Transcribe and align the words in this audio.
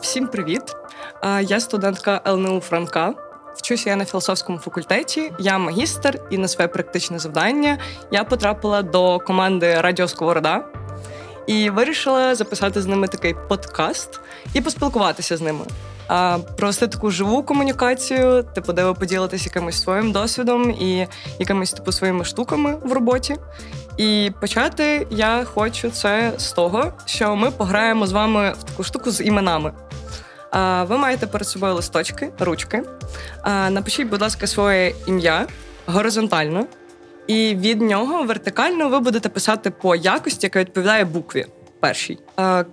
Всім 0.00 0.26
привіт! 0.26 0.62
Я 1.40 1.60
студентка 1.60 2.20
ЛНУ 2.26 2.60
Франка. 2.60 3.14
Вчуся 3.56 3.90
я 3.90 3.96
на 3.96 4.04
філософському 4.04 4.58
факультеті, 4.58 5.32
я 5.38 5.58
магістр, 5.58 6.20
і 6.30 6.38
на 6.38 6.48
своє 6.48 6.68
практичне 6.68 7.18
завдання 7.18 7.78
я 8.10 8.24
потрапила 8.24 8.82
до 8.82 9.18
команди 9.18 9.80
Радіо 9.80 10.08
Сковорода 10.08 10.64
і 11.46 11.70
вирішила 11.70 12.34
записати 12.34 12.82
з 12.82 12.86
ними 12.86 13.08
такий 13.08 13.34
подкаст 13.48 14.20
і 14.54 14.60
поспілкуватися 14.60 15.36
з 15.36 15.40
ними. 15.40 15.64
А 16.08 16.38
провести 16.56 16.88
таку 16.88 17.10
живу 17.10 17.42
комунікацію, 17.42 18.42
типу, 18.42 18.72
де 18.72 18.84
ви 18.84 18.94
поділитесь 18.94 19.46
якимось 19.46 19.82
своїм 19.82 20.12
досвідом 20.12 20.70
і 20.70 21.06
якимись 21.38 21.72
типу 21.72 21.92
своїми 21.92 22.24
штуками 22.24 22.76
в 22.84 22.92
роботі. 22.92 23.36
І 23.96 24.32
почати 24.40 25.06
я 25.10 25.44
хочу 25.44 25.90
це 25.90 26.32
з 26.36 26.52
того, 26.52 26.92
що 27.04 27.36
ми 27.36 27.50
пограємо 27.50 28.06
з 28.06 28.12
вами 28.12 28.54
в 28.58 28.62
таку 28.62 28.84
штуку 28.84 29.10
з 29.10 29.20
іменами. 29.20 29.72
Ви 30.88 30.98
маєте 30.98 31.26
перед 31.26 31.48
собою 31.48 31.74
листочки, 31.74 32.30
ручки. 32.38 32.82
Напишіть, 33.46 34.08
будь 34.08 34.22
ласка, 34.22 34.46
своє 34.46 34.94
ім'я 35.06 35.46
горизонтально, 35.86 36.66
і 37.26 37.54
від 37.54 37.80
нього 37.80 38.22
вертикально 38.22 38.88
ви 38.88 39.00
будете 39.00 39.28
писати 39.28 39.70
по 39.70 39.96
якості, 39.96 40.46
яка 40.46 40.60
відповідає 40.60 41.04
букві. 41.04 41.46
Першій. 41.80 42.18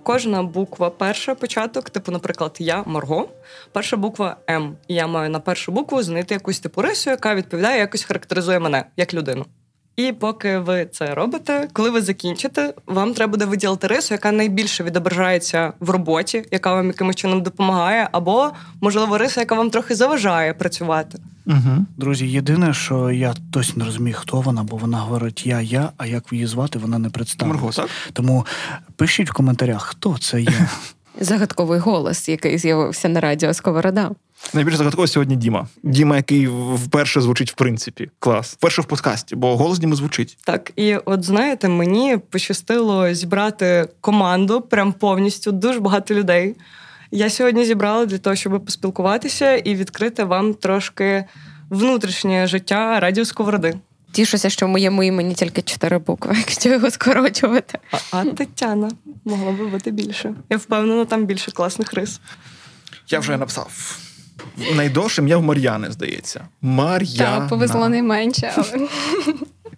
Кожна 0.02 0.42
буква 0.42 0.90
перша 0.90 1.34
початок, 1.34 1.90
типу, 1.90 2.12
наприклад, 2.12 2.56
я 2.58 2.82
Марго. 2.86 3.28
Перша 3.72 3.96
буква 3.96 4.36
М. 4.50 4.76
І 4.88 4.94
я 4.94 5.06
маю 5.06 5.30
на 5.30 5.40
першу 5.40 5.72
букву 5.72 6.02
знайти 6.02 6.34
якусь 6.34 6.60
типу 6.60 6.82
рису, 6.82 7.10
яка 7.10 7.34
відповідає, 7.34 7.78
якось 7.78 8.04
характеризує 8.04 8.58
мене 8.58 8.84
як 8.96 9.14
людину. 9.14 9.46
І 9.96 10.12
поки 10.12 10.58
ви 10.58 10.88
це 10.92 11.14
робите, 11.14 11.68
коли 11.72 11.90
ви 11.90 12.02
закінчите, 12.02 12.74
вам 12.86 13.14
треба 13.14 13.30
буде 13.30 13.44
виділити 13.44 13.86
рису, 13.86 14.14
яка 14.14 14.32
найбільше 14.32 14.84
відображається 14.84 15.72
в 15.80 15.90
роботі, 15.90 16.44
яка 16.50 16.74
вам 16.74 16.86
якимось 16.86 17.16
чином 17.16 17.42
допомагає, 17.42 18.08
або 18.12 18.50
можливо 18.80 19.18
риса, 19.18 19.40
яка 19.40 19.54
вам 19.54 19.70
трохи 19.70 19.94
заважає 19.94 20.54
працювати. 20.54 21.18
Угу. 21.46 21.86
Друзі, 21.96 22.26
єдине, 22.30 22.74
що 22.74 23.10
я 23.10 23.34
досі 23.38 23.72
не 23.76 23.84
розумію, 23.84 24.16
хто 24.18 24.40
вона, 24.40 24.62
бо 24.62 24.76
вона 24.76 24.98
говорить 24.98 25.46
я, 25.46 25.60
я, 25.60 25.92
а 25.96 26.06
як 26.06 26.32
її 26.32 26.46
звати, 26.46 26.78
вона 26.78 26.98
не 26.98 27.10
представила. 27.10 27.72
Тому 28.12 28.46
пишіть 28.96 29.30
в 29.30 29.32
коментарях, 29.32 29.82
хто 29.82 30.18
це 30.18 30.40
є. 30.40 30.68
Загадковий 31.20 31.78
голос, 31.78 32.28
який 32.28 32.58
з'явився 32.58 33.08
на 33.08 33.20
радіо 33.20 33.54
Сковорода. 33.54 34.10
Найбільш 34.54 34.76
загадково 34.76 35.06
сьогодні 35.06 35.36
Діма. 35.36 35.68
Діма, 35.82 36.16
який 36.16 36.46
вперше 36.74 37.20
звучить 37.20 37.52
в 37.52 37.54
принципі. 37.54 38.10
Клас. 38.18 38.52
Вперше 38.52 38.82
в 38.82 38.84
подкасті, 38.84 39.36
бо 39.36 39.56
голос 39.56 39.78
Діми 39.78 39.96
звучить. 39.96 40.38
Так, 40.44 40.72
і 40.76 40.96
от 40.96 41.24
знаєте, 41.24 41.68
мені 41.68 42.18
пощастило 42.30 43.14
зібрати 43.14 43.88
команду 44.00 44.60
прям 44.60 44.92
повністю 44.92 45.52
дуже 45.52 45.80
багато 45.80 46.14
людей. 46.14 46.56
Я 47.10 47.30
сьогодні 47.30 47.64
зібрала 47.64 48.06
для 48.06 48.18
того, 48.18 48.36
щоб 48.36 48.64
поспілкуватися 48.64 49.56
і 49.56 49.74
відкрити 49.74 50.24
вам 50.24 50.54
трошки 50.54 51.24
внутрішнє 51.70 52.46
життя 52.46 53.00
радіо 53.00 53.24
Сковороди. 53.24 53.74
Тішуся, 54.16 54.50
що 54.50 54.66
в 54.66 54.68
моєму 54.68 55.02
імені 55.02 55.34
тільки 55.34 55.62
чотири 55.62 55.98
букви, 55.98 56.34
якщо 56.38 56.68
його 56.68 56.90
скорочувати. 56.90 57.78
А, 57.90 57.96
а 58.10 58.24
Тетяна 58.24 58.90
могла 59.24 59.52
би 59.52 59.66
бути 59.66 59.90
більше. 59.90 60.34
Я 60.50 60.56
впевнена, 60.56 61.04
там 61.04 61.26
більше 61.26 61.50
класних 61.50 61.94
рис. 61.94 62.20
Я 63.08 63.18
вже 63.18 63.36
написав. 63.36 63.98
Найдовше 64.74 65.22
ім'я 65.22 65.36
в 65.36 65.42
Мар'яни, 65.42 65.90
здається. 65.90 66.48
Мар'яна. 66.62 67.38
Так, 67.38 67.48
повезло 67.48 67.88
найменше, 67.88 68.52
але. 68.56 68.88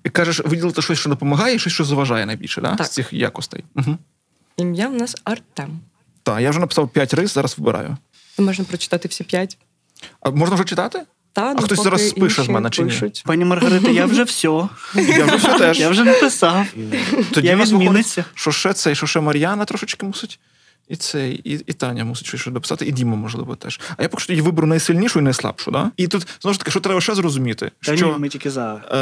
Кажеш, 0.13 0.41
виділити 0.41 0.83
щось, 0.83 0.99
що 0.99 1.09
допомагає, 1.09 1.59
щось, 1.59 1.73
що 1.73 1.85
заважає 1.85 2.27
найбільше, 2.27 2.61
да? 2.61 2.77
так? 2.77 2.87
з 2.87 2.91
цих 2.91 3.13
якостей. 3.13 3.65
Угу. 3.77 3.99
Ім'я 4.57 4.89
в 4.89 4.95
нас 4.95 5.17
Артем. 5.25 5.81
Так, 6.23 6.41
я 6.41 6.51
вже 6.51 6.61
написав 6.61 6.89
п'ять 6.89 7.15
рис, 7.15 7.35
зараз 7.35 7.59
вибираю. 7.59 7.97
Можна 8.39 8.65
прочитати 8.65 9.09
всі 9.09 9.25
п'ять. 9.25 9.59
А 10.21 10.31
можна 10.31 10.55
вже 10.55 10.65
читати? 10.65 11.03
Та, 11.39 11.55
а 11.57 11.63
хтось 11.63 11.83
зараз 11.83 12.09
спише 12.09 12.43
з 12.43 12.49
мене 12.49 12.71
чи 12.71 12.83
ні? 12.83 13.13
Пані 13.25 13.45
Маргарита, 13.45 13.91
я 13.91 14.07
вже 14.07 14.23
все. 14.23 14.69
Я 14.95 15.25
вже 15.25 15.37
все 15.37 15.59
теж. 15.59 15.81
Я 15.81 15.91
вже 15.91 16.05
написав. 16.05 16.67
Тоді 17.33 17.49
я 17.49 17.57
відміниться. 17.57 18.25
Що 18.35 18.53
ще 18.53 18.73
цей, 18.73 18.95
що 18.95 19.07
ще 19.07 19.21
Мар'яна 19.21 19.65
трошечки 19.65 20.07
мусить. 20.07 20.41
І 20.89 20.97
цей, 20.97 21.35
і 21.35 21.53
і 21.67 21.73
Таня 21.73 22.05
мусить 22.05 22.27
щось 22.27 22.47
дописати, 22.47 22.87
і 22.87 22.93
Діма, 22.93 23.17
можливо, 23.17 23.57
теж. 23.57 23.81
А 23.97 24.03
я 24.03 24.09
поки 24.09 24.23
що 24.23 24.43
виберу 24.43 24.67
найсильнішу 24.67 25.19
і 25.19 25.23
найслабшу. 25.23 25.71
Да? 25.71 25.91
І 25.97 26.09
тут 26.09 26.27
знову 26.41 26.53
ж 26.53 26.59
таки, 26.59 26.71
що 26.71 26.81
треба 26.81 27.01
ще 27.01 27.15
зрозуміти, 27.15 27.71
Та 27.83 27.97
що 27.97 28.07
ні, 28.07 28.13
ми 28.19 28.29
тільки 28.29 28.51
за. 28.51 28.83
Е, 28.91 28.97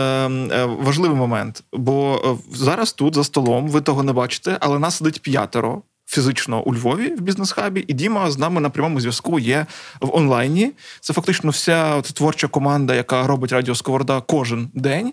е, 0.56 0.64
важливий 0.64 1.16
момент. 1.16 1.62
Бо 1.72 2.22
е, 2.24 2.56
зараз 2.56 2.92
тут 2.92 3.14
за 3.14 3.24
столом 3.24 3.68
ви 3.68 3.80
того 3.80 4.02
не 4.02 4.12
бачите, 4.12 4.56
але 4.60 4.78
нас 4.78 4.96
сидить 4.96 5.22
п'ятеро 5.22 5.82
фізично 6.06 6.62
у 6.62 6.74
Львові 6.74 7.08
в 7.08 7.20
бізнес-хабі, 7.20 7.84
і 7.88 7.92
Діма 7.92 8.30
з 8.30 8.38
нами 8.38 8.60
на 8.60 8.70
прямому 8.70 9.00
зв'язку 9.00 9.38
є 9.38 9.66
в 10.00 10.16
онлайні. 10.16 10.72
Це 11.00 11.12
фактично 11.12 11.50
вся 11.50 11.94
от 11.94 12.04
творча 12.04 12.48
команда, 12.48 12.94
яка 12.94 13.26
робить 13.26 13.52
Радіо 13.52 13.74
Сковорода 13.74 14.20
кожен 14.20 14.68
день. 14.74 15.12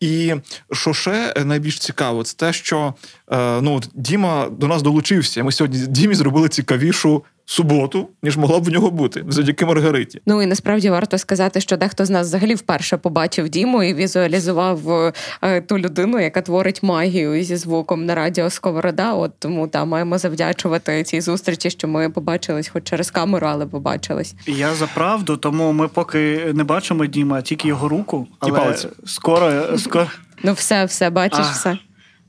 І 0.00 0.34
що 0.72 0.94
ще 0.94 1.34
найбільш 1.44 1.78
цікаво, 1.78 2.22
це 2.22 2.36
те, 2.36 2.52
що 2.52 2.94
е, 3.32 3.60
ну, 3.60 3.80
Діма 3.94 4.48
до 4.50 4.66
нас 4.66 4.82
долучився. 4.82 5.44
Ми 5.44 5.52
сьогодні 5.52 5.86
Дімі 5.86 6.14
зробили 6.14 6.48
цікавішу 6.48 7.24
суботу, 7.50 8.08
ніж 8.22 8.36
могла 8.36 8.60
б 8.60 8.64
в 8.64 8.68
нього 8.68 8.90
бути 8.90 9.24
завдяки 9.28 9.66
Маргариті. 9.66 10.20
Ну 10.26 10.42
і 10.42 10.46
насправді 10.46 10.90
варто 10.90 11.18
сказати, 11.18 11.60
що 11.60 11.76
дехто 11.76 12.04
з 12.04 12.10
нас 12.10 12.26
взагалі 12.26 12.54
вперше 12.54 12.96
побачив 12.96 13.48
Діму 13.48 13.82
і 13.82 13.94
візуалізував 13.94 15.12
е, 15.42 15.60
ту 15.60 15.78
людину, 15.78 16.20
яка 16.20 16.42
творить 16.42 16.82
магію 16.82 17.44
зі 17.44 17.56
звуком 17.56 18.06
на 18.06 18.14
радіо 18.14 18.50
Сковорода. 18.50 19.12
От 19.12 19.32
тому 19.38 19.68
та 19.68 19.84
маємо 19.84 20.18
завдячувати 20.18 21.02
цій 21.02 21.20
зустрічі, 21.20 21.70
що 21.70 21.88
ми 21.88 22.10
побачились, 22.10 22.68
хоч 22.68 22.84
через 22.84 23.10
камеру, 23.10 23.46
але 23.50 23.66
побачились. 23.66 24.34
Я 24.46 24.74
за 24.74 24.86
правду, 24.86 25.36
тому 25.36 25.72
ми 25.72 25.88
поки 25.88 26.52
не 26.54 26.64
бачимо 26.64 27.06
Діма, 27.06 27.42
тільки 27.42 27.68
його 27.68 27.88
руку, 27.88 28.26
але 28.38 28.74
і 28.74 29.06
скоро 29.08 29.78
скоро. 29.78 30.06
Ну, 30.42 30.52
все, 30.52 30.84
все, 30.84 31.10
бачиш, 31.10 31.46
а. 31.48 31.52
все 31.52 31.78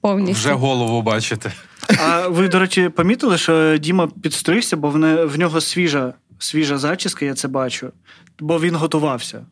повністю. 0.02 0.34
Вже 0.34 0.54
голову 0.54 1.02
бачите. 1.02 1.52
А 2.00 2.28
ви, 2.28 2.48
до 2.48 2.60
речі, 2.60 2.90
помітили, 2.90 3.38
що 3.38 3.78
Діма 3.78 4.10
підстригся, 4.24 4.78
бо 4.78 4.90
в, 4.90 5.38
нього 5.38 5.62
свіжа 5.62 6.14
свіжа 6.40 6.78
зачіска, 6.78 7.26
я 7.26 7.34
це 7.34 7.48
бачу, 7.48 7.92
бо 8.40 8.60
він 8.60 8.76
готувався. 8.76 9.46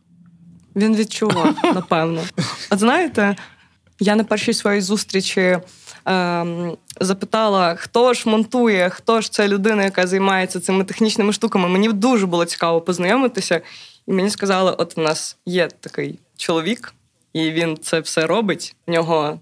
Він 0.75 0.95
відчував, 0.95 1.55
напевно. 1.63 2.23
От 2.69 2.79
знаєте, 2.79 3.35
я 3.99 4.15
на 4.15 4.23
першій 4.23 4.53
своїй 4.53 4.81
зустрічі 4.81 5.59
ем, 6.05 6.77
запитала, 6.99 7.75
хто 7.75 8.13
ж 8.13 8.29
монтує, 8.29 8.89
хто 8.89 9.21
ж 9.21 9.31
це 9.31 9.47
людина, 9.47 9.83
яка 9.83 10.07
займається 10.07 10.59
цими 10.59 10.83
технічними 10.83 11.33
штуками. 11.33 11.69
Мені 11.69 11.93
дуже 11.93 12.25
було 12.25 12.45
цікаво 12.45 12.81
познайомитися, 12.81 13.61
і 14.07 14.11
мені 14.11 14.29
сказали: 14.29 14.71
от 14.71 14.97
в 14.97 14.99
нас 14.99 15.37
є 15.45 15.67
такий 15.67 16.19
чоловік, 16.37 16.93
і 17.33 17.51
він 17.51 17.77
це 17.81 17.99
все 17.99 18.27
робить. 18.27 18.75
В 18.87 18.91
нього 18.91 19.39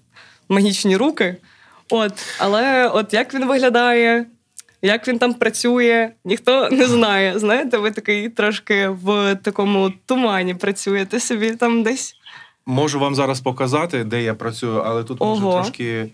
магічні 0.50 0.98
руки. 0.98 1.38
От, 1.90 2.14
але 2.40 2.88
от 2.88 3.14
як 3.14 3.34
він 3.34 3.48
виглядає, 3.48 4.26
як 4.82 5.08
він 5.08 5.20
там 5.20 5.34
працює, 5.34 6.12
ніхто 6.26 6.70
не 6.70 6.86
знає. 6.86 7.40
Знаєте, 7.40 7.78
ви 7.78 7.92
такий 7.92 8.30
трошки 8.30 8.88
в 8.88 9.36
такому 9.36 9.94
тумані 10.06 10.54
працюєте 10.56 11.20
собі 11.20 11.52
там 11.52 11.84
десь. 11.84 12.16
Можу 12.66 13.00
вам 13.00 13.16
зараз 13.16 13.42
показати, 13.42 14.04
де 14.04 14.24
я 14.24 14.34
працюю, 14.34 14.82
але 14.86 15.04
тут 15.04 15.20
може 15.20 15.42
трошки, 15.42 16.10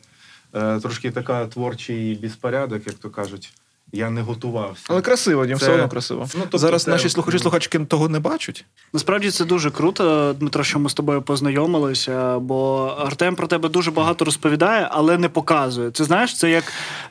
е, 0.53 0.79
трошки 0.79 1.11
така 1.11 1.47
творчий 1.47 2.15
безпорядок, 2.15 2.87
як 2.87 2.95
то 2.95 3.09
кажуть. 3.09 3.53
Я 3.95 4.09
не 4.09 4.21
готувався. 4.21 4.83
Але 4.89 5.01
красиво, 5.01 5.45
Дім, 5.45 5.57
це... 5.57 5.65
все 5.65 5.73
одно 5.73 5.89
красиво. 5.89 6.27
Ну, 6.35 6.41
тобто 6.41 6.57
Зараз 6.57 6.83
це... 6.83 6.91
наші 6.91 7.09
слухачі 7.09 7.39
слухачки 7.39 7.79
того 7.79 8.09
не 8.09 8.19
бачать. 8.19 8.65
Насправді 8.93 9.31
це 9.31 9.45
дуже 9.45 9.71
круто, 9.71 10.35
Дмитро, 10.39 10.63
що 10.63 10.79
ми 10.79 10.89
з 10.89 10.93
тобою 10.93 11.21
познайомилися, 11.21 12.39
бо 12.39 12.85
Артем 12.99 13.35
про 13.35 13.47
тебе 13.47 13.69
дуже 13.69 13.91
багато 13.91 14.25
розповідає, 14.25 14.87
але 14.91 15.17
не 15.17 15.29
показує. 15.29 15.91
Це 15.91 16.03
знаєш, 16.03 16.37
це 16.37 16.49
як 16.49 16.63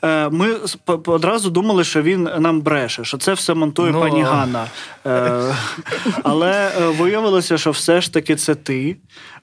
е, 0.05 0.29
ми 0.29 0.57
одразу 1.07 1.51
думали, 1.51 1.85
що 1.85 2.03
він 2.03 2.23
нам 2.39 2.61
бреше, 2.61 3.05
що 3.05 3.19
це 3.19 3.33
все 3.33 3.55
монтує 3.55 3.93
ну... 3.93 4.01
пані 4.01 4.23
Ганна. 4.23 4.67
Е, 5.07 5.55
але 6.23 6.73
е, 6.81 6.87
виявилося, 6.87 7.59
що 7.59 7.71
все 7.71 8.01
ж 8.01 8.13
таки 8.13 8.37
це 8.37 8.55
ти. 8.55 8.97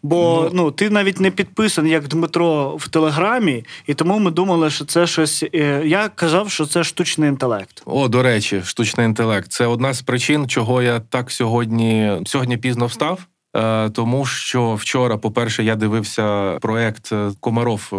Бо 0.04 0.42
ну. 0.44 0.64
ну 0.64 0.72
ти 0.72 0.90
навіть 0.90 1.20
не 1.20 1.32
підписаний 1.32 1.92
як 1.92 2.08
Дмитро 2.08 2.76
в 2.80 2.88
Телеграмі, 2.88 3.66
і 3.88 3.94
тому 3.94 4.20
ми 4.20 4.32
думали, 4.32 4.70
що 4.70 4.86
це 4.86 5.08
щось. 5.08 5.46
Е, 5.54 5.82
я 5.86 6.10
казав, 6.10 6.52
що 6.52 6.66
це 6.66 6.84
штучний 6.84 7.30
інтелект. 7.30 7.82
О, 7.86 8.08
до 8.08 8.24
речі, 8.24 8.62
штучний 8.66 9.06
інтелект 9.06 9.52
це 9.52 9.66
одна 9.66 9.94
з 9.94 10.02
причин, 10.02 10.48
чого 10.48 10.82
я 10.82 11.00
так 11.00 11.32
сьогодні 11.32 12.12
сьогодні 12.26 12.58
пізно 12.58 12.86
встав. 12.86 13.20
Е, 13.56 13.90
тому 13.90 14.26
що 14.26 14.74
вчора, 14.74 15.18
по-перше, 15.18 15.64
я 15.64 15.76
дивився 15.76 16.58
проект 16.62 17.12
е, 17.12 17.32
Комаров. 17.40 17.94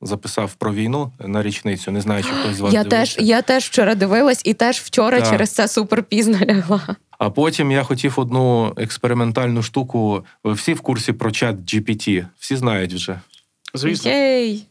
Записав 0.00 0.54
про 0.54 0.74
війну 0.74 1.12
на 1.20 1.42
річницю. 1.42 1.90
Не 1.90 2.00
знаю, 2.00 2.22
чи 2.22 2.28
хтось 2.28 2.56
з 2.56 2.60
вас 2.60 2.74
я 2.74 2.84
дивився. 2.84 3.16
теж. 3.16 3.26
Я 3.28 3.42
теж 3.42 3.64
вчора 3.64 3.94
дивилась, 3.94 4.42
і 4.44 4.54
теж 4.54 4.78
вчора 4.78 5.20
так. 5.20 5.30
через 5.30 5.50
це 5.50 5.68
супер 5.68 6.02
пізно 6.02 6.38
лягла. 6.48 6.96
А 7.18 7.30
потім 7.30 7.72
я 7.72 7.82
хотів 7.82 8.14
одну 8.16 8.72
експериментальну 8.76 9.62
штуку. 9.62 10.24
Всі 10.44 10.74
в 10.74 10.80
курсі 10.80 11.12
про 11.12 11.30
чат 11.30 11.56
GPT. 11.56 12.26
Всі 12.38 12.56
знають 12.56 12.92
вже. 12.94 13.20
Звісно. 13.74 14.10
Єй! 14.10 14.66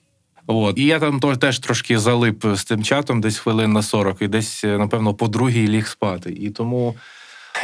От. 0.48 0.78
І 0.78 0.84
я 0.86 1.00
там 1.00 1.20
теж 1.20 1.60
трошки 1.60 2.00
залип 2.00 2.46
з 2.56 2.64
тим 2.64 2.84
чатом, 2.84 3.22
десь 3.22 3.38
хвилин 3.38 3.74
на 3.74 3.82
40, 3.82 4.22
і 4.22 4.28
десь, 4.28 4.64
напевно, 4.64 5.14
по 5.14 5.28
другій 5.28 5.68
ліг 5.68 5.88
спати. 5.88 6.32
І 6.40 6.50
тому. 6.50 6.96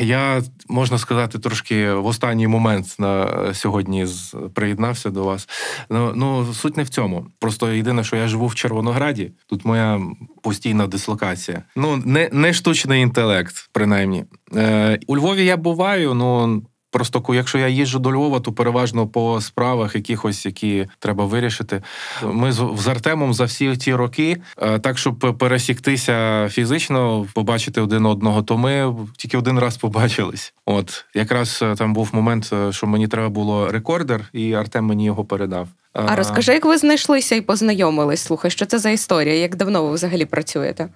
Я 0.01 0.43
можна 0.69 0.97
сказати, 0.97 1.39
трошки 1.39 1.93
в 1.93 2.05
останній 2.05 2.47
момент 2.47 2.95
на 2.99 3.27
сьогодні 3.53 4.05
приєднався 4.53 5.09
до 5.09 5.23
вас. 5.23 5.49
Ну 5.89 6.13
ну 6.15 6.53
суть 6.53 6.77
не 6.77 6.83
в 6.83 6.89
цьому. 6.89 7.25
Просто 7.39 7.71
єдине, 7.71 8.03
що 8.03 8.15
я 8.15 8.27
живу 8.27 8.47
в 8.47 8.55
Червонограді. 8.55 9.31
Тут 9.47 9.65
моя 9.65 10.01
постійна 10.41 10.87
дислокація. 10.87 11.63
Ну 11.75 11.97
не 12.05 12.29
не 12.31 12.53
штучний 12.53 13.01
інтелект, 13.01 13.69
принаймні. 13.71 14.25
Е, 14.55 14.99
У 15.07 15.17
Львові 15.17 15.45
я 15.45 15.57
буваю. 15.57 16.13
Ну 16.13 16.61
Просто 16.91 17.23
якщо 17.33 17.57
я 17.57 17.67
їжджу 17.67 17.99
до 17.99 18.11
Львова, 18.11 18.39
то 18.39 18.51
переважно 18.51 19.07
по 19.07 19.41
справах 19.41 19.95
якихось, 19.95 20.45
які 20.45 20.87
треба 20.99 21.25
вирішити. 21.25 21.83
Ми 22.23 22.51
з 22.51 22.87
Артемом 22.87 23.33
за 23.33 23.43
всі 23.43 23.77
ті 23.77 23.95
роки, 23.95 24.41
е, 24.61 24.79
так 24.79 24.97
щоб 24.97 25.37
пересіктися 25.39 26.47
фізично, 26.49 27.27
побачити 27.33 27.81
один 27.81 28.05
одного, 28.05 28.43
то 28.43 28.57
ми 28.57 28.95
тільки 29.17 29.37
один 29.37 29.59
раз 29.59 29.77
побачились. 29.77 30.53
От 30.65 31.05
якраз 31.15 31.59
е, 31.61 31.75
там 31.75 31.93
був 31.93 32.09
момент, 32.13 32.49
е, 32.53 32.71
що 32.71 32.87
мені 32.87 33.07
треба 33.07 33.29
було 33.29 33.71
рекордер, 33.71 34.29
і 34.33 34.53
Артем 34.53 34.85
мені 34.85 35.05
його 35.05 35.25
передав. 35.25 35.67
А 35.93 36.15
розкажи, 36.15 36.53
як 36.53 36.65
ви 36.65 36.77
знайшлися 36.77 37.35
і 37.35 37.41
познайомились? 37.41 38.21
Слухай, 38.21 38.51
що 38.51 38.65
це 38.65 38.79
за 38.79 38.89
історія? 38.89 39.35
Як 39.35 39.55
давно 39.55 39.85
ви 39.85 39.93
взагалі 39.93 40.25
працюєте? 40.25 40.89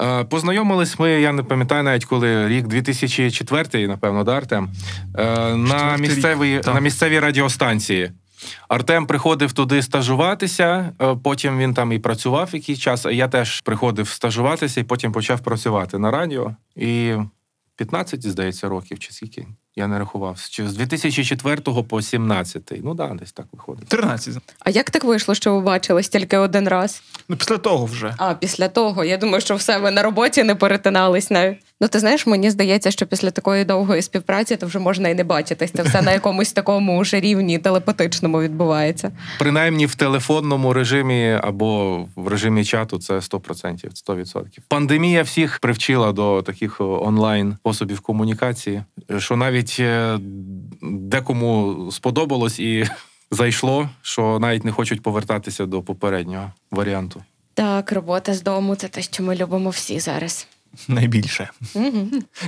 Е, 0.00 0.24
познайомились 0.24 0.98
ми, 0.98 1.10
я 1.10 1.32
не 1.32 1.42
пам'ятаю 1.42 1.82
навіть 1.82 2.04
коли 2.04 2.48
рік 2.48 2.66
2004, 2.66 3.88
напевно, 3.88 4.24
да, 4.24 4.36
Артем? 4.36 4.70
Е, 5.18 5.54
на 5.54 5.96
місцевій, 5.96 6.60
на 6.66 6.80
місцевій 6.80 7.18
радіостанції. 7.18 8.12
Артем 8.68 9.06
приходив 9.06 9.52
туди 9.52 9.82
стажуватися, 9.82 10.92
е, 11.02 11.16
потім 11.24 11.58
він 11.58 11.74
там 11.74 11.92
і 11.92 11.98
працював 11.98 12.50
якийсь 12.52 12.78
час. 12.78 13.06
а 13.06 13.10
Я 13.10 13.28
теж 13.28 13.60
приходив 13.60 14.08
стажуватися 14.08 14.80
і 14.80 14.84
потім 14.84 15.12
почав 15.12 15.40
працювати 15.40 15.98
на 15.98 16.10
радіо. 16.10 16.56
І 16.76 17.14
15, 17.76 18.26
здається, 18.26 18.68
років 18.68 18.98
чи 18.98 19.12
скільки. 19.12 19.46
Я 19.78 19.86
не 19.86 19.98
рахував. 19.98 20.38
З 20.58 20.74
2004 20.74 21.56
по 21.88 22.02
17. 22.02 22.72
Ну 22.84 22.94
да, 22.94 23.08
десь 23.08 23.32
так 23.32 23.46
виходить. 23.52 23.88
13. 23.88 24.36
А 24.60 24.70
як 24.70 24.90
так 24.90 25.04
вийшло, 25.04 25.34
що 25.34 25.54
ви 25.54 25.60
бачились 25.60 26.08
тільки 26.08 26.36
один 26.36 26.68
раз? 26.68 27.02
Ну, 27.28 27.36
після 27.36 27.58
того 27.58 27.86
вже. 27.86 28.14
А, 28.18 28.34
після 28.34 28.68
того. 28.68 29.04
Я 29.04 29.16
думаю, 29.16 29.40
що 29.40 29.54
все 29.54 29.78
ви 29.78 29.90
на 29.90 30.02
роботі 30.02 30.42
не 30.42 30.54
перетинались 30.54 31.30
навіть. 31.30 31.58
Ну, 31.80 31.88
ти 31.88 31.98
знаєш, 31.98 32.26
мені 32.26 32.50
здається, 32.50 32.90
що 32.90 33.06
після 33.06 33.30
такої 33.30 33.64
довгої 33.64 34.02
співпраці 34.02 34.56
то 34.56 34.66
вже 34.66 34.78
можна 34.78 35.08
і 35.08 35.14
не 35.14 35.24
бачитись. 35.24 35.72
Це 35.72 35.82
все 35.82 36.02
на 36.02 36.12
якомусь 36.12 36.52
такому 36.52 37.00
вже 37.00 37.20
рівні 37.20 37.58
телепатичному 37.58 38.40
відбувається. 38.40 39.10
Принаймні 39.38 39.86
в 39.86 39.94
телефонному 39.94 40.72
режимі 40.72 41.38
або 41.42 42.00
в 42.16 42.28
режимі 42.28 42.64
чату 42.64 42.98
це 42.98 43.14
100%, 43.14 43.90
100%. 44.08 44.44
Пандемія 44.68 45.22
всіх 45.22 45.58
привчила 45.58 46.12
до 46.12 46.42
таких 46.42 46.80
онлайн 46.80 47.56
способів 47.60 48.00
комунікації, 48.00 48.82
що 49.18 49.36
навіть 49.36 49.67
е, 49.80 50.18
декому 50.82 51.88
сподобалось 51.92 52.60
і 52.60 52.84
зайшло, 53.30 53.90
що 54.02 54.38
навіть 54.38 54.64
не 54.64 54.72
хочуть 54.72 55.02
повертатися 55.02 55.66
до 55.66 55.82
попереднього 55.82 56.52
варіанту. 56.70 57.22
Так, 57.54 57.92
робота 57.92 58.34
з 58.34 58.42
дому 58.42 58.74
це 58.74 58.88
те, 58.88 59.02
що 59.02 59.22
ми 59.22 59.36
любимо 59.36 59.70
всі 59.70 60.00
зараз. 60.00 60.48
Найбільше. 60.88 61.50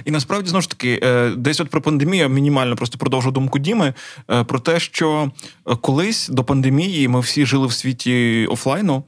І 0.05 0.11
насправді 0.11 0.51
знову 0.51 0.63
ж 0.63 0.71
таки, 0.71 1.01
е, 1.03 1.31
десь 1.37 1.61
от 1.61 1.71
про 1.71 1.81
пандемію 1.81 2.29
мінімально 2.29 2.77
просто 2.77 2.99
продовжу 2.99 3.31
думку 3.31 3.59
Діми 3.59 3.95
е, 4.31 4.45
про 4.45 4.59
те, 4.59 4.81
що 4.81 5.31
е, 5.69 5.77
колись 5.81 6.29
до 6.29 6.45
пандемії 6.45 7.09
ми 7.09 7.21
всі 7.21 7.47
жили 7.47 7.67
в 7.67 7.73
світі 7.73 8.47
офлайну, 8.51 9.05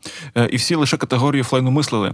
і 0.50 0.56
всі 0.56 0.74
лише 0.74 0.96
категорії 0.96 1.40
офлайну 1.42 1.70
мислили. 1.70 2.12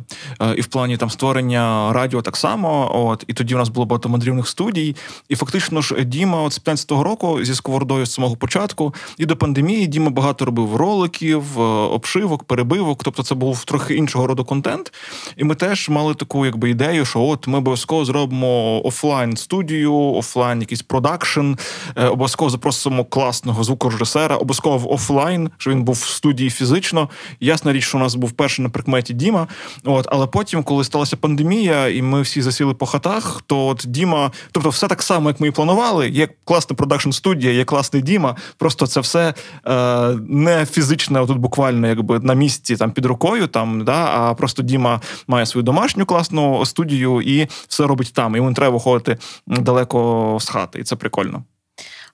І 0.56 0.60
в 0.60 0.66
плані 0.66 0.96
там 0.96 1.10
створення 1.10 1.92
радіо 1.92 2.22
так 2.22 2.36
само. 2.36 2.90
От 3.08 3.24
і 3.26 3.32
тоді 3.32 3.54
у 3.54 3.58
нас 3.58 3.68
було 3.68 3.86
багато 3.86 4.08
мандрівних 4.08 4.48
студій. 4.48 4.96
І 5.28 5.36
фактично 5.36 5.82
ж 5.82 6.04
Діма, 6.04 6.42
от 6.42 6.52
з 6.52 6.60
15-го 6.60 7.04
року 7.04 7.44
зі 7.44 7.54
сковородою 7.54 8.06
з 8.06 8.12
самого 8.12 8.36
початку, 8.36 8.94
і 9.18 9.26
до 9.26 9.36
пандемії 9.36 9.86
Діма 9.86 10.10
багато 10.10 10.44
робив 10.44 10.76
роликів, 10.76 11.58
обшивок, 11.60 12.44
перебивок. 12.44 13.04
Тобто, 13.04 13.22
це 13.22 13.34
був 13.34 13.64
трохи 13.64 13.94
іншого 13.94 14.26
роду 14.26 14.44
контент. 14.44 14.92
І 15.36 15.44
ми 15.44 15.54
теж 15.54 15.88
мали 15.88 16.14
таку, 16.14 16.46
якби 16.46 16.70
ідею 16.70 16.87
ідею, 16.88 17.04
що 17.04 17.20
от 17.20 17.46
ми 17.46 17.58
обов'язково 17.58 18.04
зробимо 18.04 18.86
офлайн 18.86 19.36
студію, 19.36 19.94
офлайн 19.94 20.60
якийсь 20.60 20.82
продакшн, 20.82 21.52
е, 21.96 22.06
обов'язково 22.06 22.50
запросимо 22.50 23.04
класного 23.04 23.64
звукорежисера, 23.64 24.36
обов'язково 24.36 24.78
в 24.78 24.92
офлайн, 24.92 25.50
що 25.58 25.70
він 25.70 25.82
був 25.82 25.94
в 25.94 26.08
студії 26.08 26.50
фізично. 26.50 27.08
Ясна 27.40 27.72
річ, 27.72 27.84
що 27.84 27.98
у 27.98 28.00
нас 28.00 28.14
був 28.14 28.32
перший 28.32 28.62
на 28.62 28.68
прикметі 28.68 29.14
Діма. 29.14 29.46
От, 29.84 30.06
але 30.10 30.26
потім, 30.26 30.62
коли 30.62 30.84
сталася 30.84 31.16
пандемія, 31.16 31.88
і 31.88 32.02
ми 32.02 32.22
всі 32.22 32.42
засіли 32.42 32.74
по 32.74 32.86
хатах, 32.86 33.42
то 33.46 33.66
от 33.66 33.84
Діма, 33.86 34.30
тобто, 34.52 34.70
все 34.70 34.88
так 34.88 35.02
само, 35.02 35.28
як 35.28 35.40
ми 35.40 35.48
і 35.48 35.50
планували. 35.50 36.08
Є 36.08 36.28
класна 36.44 36.76
продакшн 36.76 37.10
студія, 37.10 37.52
є 37.52 37.64
класний 37.64 38.02
Діма. 38.02 38.36
Просто 38.56 38.86
це 38.86 39.00
все 39.00 39.34
е, 39.66 40.08
не 40.28 40.66
фізичне, 40.66 41.26
тут 41.26 41.38
буквально 41.38 41.86
якби 41.86 42.20
на 42.20 42.34
місці 42.34 42.76
там 42.76 42.90
під 42.90 43.06
рукою, 43.06 43.46
там 43.46 43.84
да, 43.84 44.04
а 44.14 44.34
просто 44.34 44.62
Діма 44.62 45.00
має 45.26 45.46
свою 45.46 45.62
домашню 45.62 46.06
класну 46.06 46.64
студію 46.64 46.77
студію 46.78 47.22
і 47.22 47.48
все 47.68 47.86
робить 47.86 48.12
там. 48.14 48.36
Йому 48.36 48.48
не 48.48 48.54
треба 48.54 48.72
виходити 48.72 49.18
далеко 49.46 50.38
з 50.40 50.48
хати, 50.48 50.78
і 50.78 50.82
це 50.82 50.96
прикольно. 50.96 51.44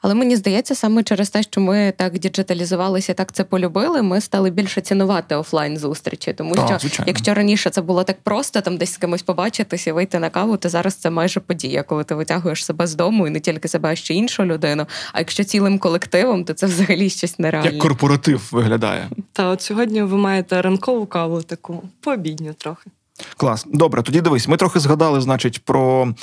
Але 0.00 0.14
мені 0.14 0.37
здається, 0.37 0.75
саме 0.75 1.02
через 1.02 1.31
те, 1.31 1.43
що 1.43 1.61
ми 1.61 1.93
так 1.96 2.19
діджиталізувалися, 2.19 3.14
так 3.14 3.32
це 3.32 3.44
полюбили. 3.44 4.02
Ми 4.02 4.20
стали 4.20 4.50
більше 4.50 4.81
цінувати 4.81 5.34
офлайн 5.34 5.76
зустрічі. 5.76 6.32
Тому 6.32 6.55
так, 6.55 6.66
що 6.66 6.78
звичайно. 6.78 7.05
якщо 7.06 7.34
раніше 7.34 7.70
це 7.70 7.81
було 7.81 8.05
так 8.05 8.16
просто, 8.22 8.61
там 8.61 8.76
десь 8.76 8.93
з 8.93 8.96
кимось 8.96 9.22
побачитися, 9.22 9.93
вийти 9.93 10.19
на 10.19 10.31
каву, 10.31 10.56
то 10.56 10.69
зараз 10.69 10.94
це 10.94 11.11
майже 11.11 11.40
подія, 11.40 11.82
коли 11.82 12.05
ти 12.05 12.14
витягуєш 12.14 12.64
себе 12.64 12.87
з 12.87 12.94
дому 12.94 13.26
і 13.26 13.31
не 13.31 13.40
тільки 13.40 13.69
себе, 13.69 13.93
а 13.93 13.96
ще 13.96 14.14
іншу 14.14 14.44
людину. 14.44 14.87
А 15.12 15.19
якщо 15.19 15.44
цілим 15.44 15.78
колективом, 15.78 16.44
то 16.44 16.52
це 16.55 16.66
взагалі 16.66 17.11
щось 17.11 17.38
нереальне. 17.38 17.70
Як 17.70 17.82
корпоратив 17.82 18.49
виглядає. 18.52 19.08
Та 19.32 19.49
от 19.49 19.62
сьогодні 19.62 20.02
ви 20.02 20.16
маєте 20.16 20.62
ранкову 20.62 21.06
каву, 21.06 21.43
таку 21.43 21.82
пообідню 22.00 22.55
трохи. 22.55 22.90
Клас, 23.37 23.66
добре, 23.69 24.02
тоді 24.02 24.20
дивись. 24.20 24.49
Ми 24.49 24.56
трохи 24.56 24.81
згадали, 24.81 25.20
значить, 25.20 25.64
про 25.64 26.14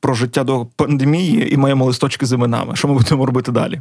про 0.00 0.14
життя 0.14 0.44
до 0.44 0.66
пандемії 0.76 1.54
і 1.54 1.56
маємо 1.56 1.84
листочки 1.84 2.26
з 2.26 2.32
іменами. 2.32 2.76
Що 2.76 2.88
ми 2.88 2.94
будемо 2.94 3.26
робити 3.26 3.52
далі? 3.52 3.80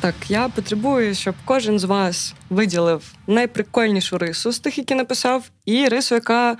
Так, 0.00 0.14
я 0.28 0.48
потребую, 0.48 1.14
щоб 1.14 1.34
кожен 1.44 1.78
з 1.78 1.84
вас 1.84 2.34
виділив 2.50 3.12
найприкольнішу 3.26 4.18
рису 4.18 4.52
з 4.52 4.58
тих, 4.58 4.78
які 4.78 4.94
написав, 4.94 5.44
і 5.66 5.88
рису, 5.88 6.14
яка 6.14 6.56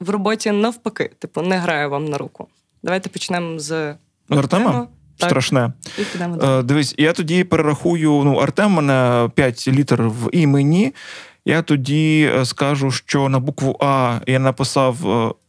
в 0.00 0.10
роботі 0.10 0.50
навпаки, 0.50 1.10
типу, 1.18 1.42
не 1.42 1.58
грає 1.58 1.86
вам 1.86 2.04
на 2.04 2.18
руку. 2.18 2.46
Давайте 2.82 3.08
почнемо 3.08 3.58
з 3.58 3.94
Артема. 4.28 4.86
Страшне. 5.16 5.72
І 5.98 6.02
підемо 6.04 6.36
далі. 6.36 6.64
Дивись, 6.64 6.94
я 6.98 7.12
тоді 7.12 7.44
перерахую. 7.44 8.22
Ну, 8.24 8.34
Артем 8.34 8.70
мене 8.70 9.30
5 9.34 9.68
літер 9.68 10.02
в 10.08 10.28
імені. 10.32 10.92
Я 11.44 11.62
тоді 11.62 12.30
е, 12.34 12.44
скажу, 12.44 12.90
що 12.90 13.28
на 13.28 13.38
букву 13.38 13.76
А 13.80 14.18
я 14.26 14.38
написав. 14.38 15.08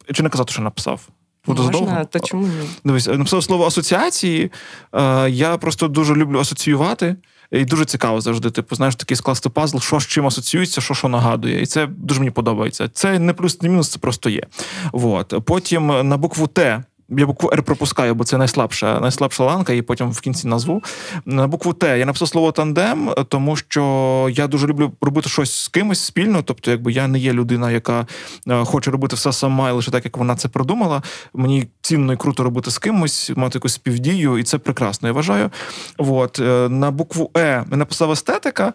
Е, 0.09 0.13
чи 0.13 0.23
не 0.23 0.29
казати, 0.29 0.53
що 0.53 0.61
написав? 0.61 1.07
Буде 1.45 1.61
Можна, 1.61 2.05
то 2.05 2.19
чому 2.19 2.47
ні? 2.47 2.69
Дивись, 2.83 3.07
написав 3.07 3.43
слово 3.43 3.65
асоціації. 3.65 4.51
Е, 4.93 5.29
я 5.29 5.57
просто 5.57 5.87
дуже 5.87 6.15
люблю 6.15 6.39
асоціювати. 6.39 7.15
І 7.51 7.65
дуже 7.65 7.85
цікаво 7.85 8.21
завжди. 8.21 8.49
Типу, 8.49 8.75
знаєш, 8.75 8.95
такий 8.95 9.17
скласти 9.17 9.49
пазл, 9.49 9.77
що 9.77 9.99
з 9.99 10.07
чим 10.07 10.27
асоціюється, 10.27 10.81
що 10.81 10.93
що 10.93 11.07
нагадує. 11.07 11.61
І 11.61 11.65
це 11.65 11.87
дуже 11.87 12.19
мені 12.19 12.31
подобається. 12.31 12.89
Це 12.93 13.19
не 13.19 13.33
плюс, 13.33 13.61
не 13.61 13.69
мінус, 13.69 13.89
це 13.89 13.99
просто 13.99 14.29
є. 14.29 14.43
Вот. 14.91 15.33
Потім 15.45 16.09
на 16.09 16.17
букву 16.17 16.47
Т 16.47 16.83
я 17.17 17.25
букву 17.25 17.49
Р 17.53 17.63
пропускаю, 17.63 18.15
бо 18.15 18.23
це 18.23 18.37
найслабша 18.37 18.99
найслабша 18.99 19.43
ланка, 19.43 19.73
і 19.73 19.81
потім 19.81 20.11
в 20.11 20.19
кінці 20.19 20.47
назву. 20.47 20.83
На 21.25 21.47
букву 21.47 21.73
Т 21.73 21.99
я 21.99 22.05
написав 22.05 22.27
слово 22.27 22.51
тандем, 22.51 23.13
тому 23.27 23.55
що 23.55 24.29
я 24.31 24.47
дуже 24.47 24.67
люблю 24.67 24.91
робити 25.01 25.29
щось 25.29 25.55
з 25.55 25.67
кимось 25.67 25.99
спільно. 25.99 26.41
Тобто, 26.43 26.71
якби 26.71 26.91
я 26.91 27.07
не 27.07 27.19
є 27.19 27.33
людина, 27.33 27.71
яка 27.71 28.07
е, 28.47 28.65
хоче 28.65 28.91
робити 28.91 29.15
все 29.15 29.33
сама 29.33 29.69
і 29.69 29.73
лише 29.73 29.91
так, 29.91 30.05
як 30.05 30.17
вона 30.17 30.35
це 30.35 30.47
продумала. 30.47 31.01
Мені 31.33 31.67
цінно 31.81 32.13
і 32.13 32.17
круто 32.17 32.43
робити 32.43 32.71
з 32.71 32.77
кимось, 32.77 33.31
мати 33.35 33.57
якусь 33.57 33.73
співдію, 33.73 34.37
і 34.37 34.43
це 34.43 34.57
прекрасно. 34.57 35.07
Я 35.07 35.13
вважаю. 35.13 35.49
От 35.97 36.39
е, 36.39 36.69
на 36.69 36.91
букву 36.91 37.31
Е 37.37 37.65
я 37.71 37.77
написав 37.77 38.11
естетика. 38.11 38.73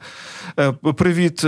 Е, 0.58 0.72
привіт, 0.72 1.40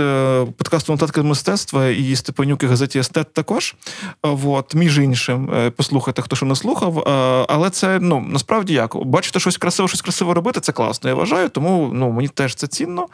подкасту 0.57 0.91
«Нотатки 0.91 1.21
мистецтва 1.21 1.87
і 1.87 2.15
Степанюк 2.15 2.63
і 2.63 2.65
газеті 2.65 2.99
Естет 2.99 3.33
також. 3.33 3.75
От, 4.21 4.75
між 4.75 4.99
іншим, 4.99 5.71
послухайте, 5.75 6.21
хто 6.21 6.35
що 6.35 6.45
не 6.45 6.55
слухав 6.55 6.99
е, 6.99 7.45
але 7.49 7.69
це 7.69 7.99
ну 8.01 8.25
насправді 8.29 8.73
як 8.73 8.95
бачити 9.05 9.39
щось 9.39 9.57
красиве, 9.57 9.87
щось 9.87 10.01
красиво 10.01 10.33
робити, 10.33 10.59
це 10.59 10.71
класно. 10.71 11.09
Я 11.09 11.15
вважаю, 11.15 11.49
тому 11.49 11.91
ну 11.93 12.11
мені 12.11 12.27
теж 12.27 12.55
це 12.55 12.67
цінно. 12.67 13.07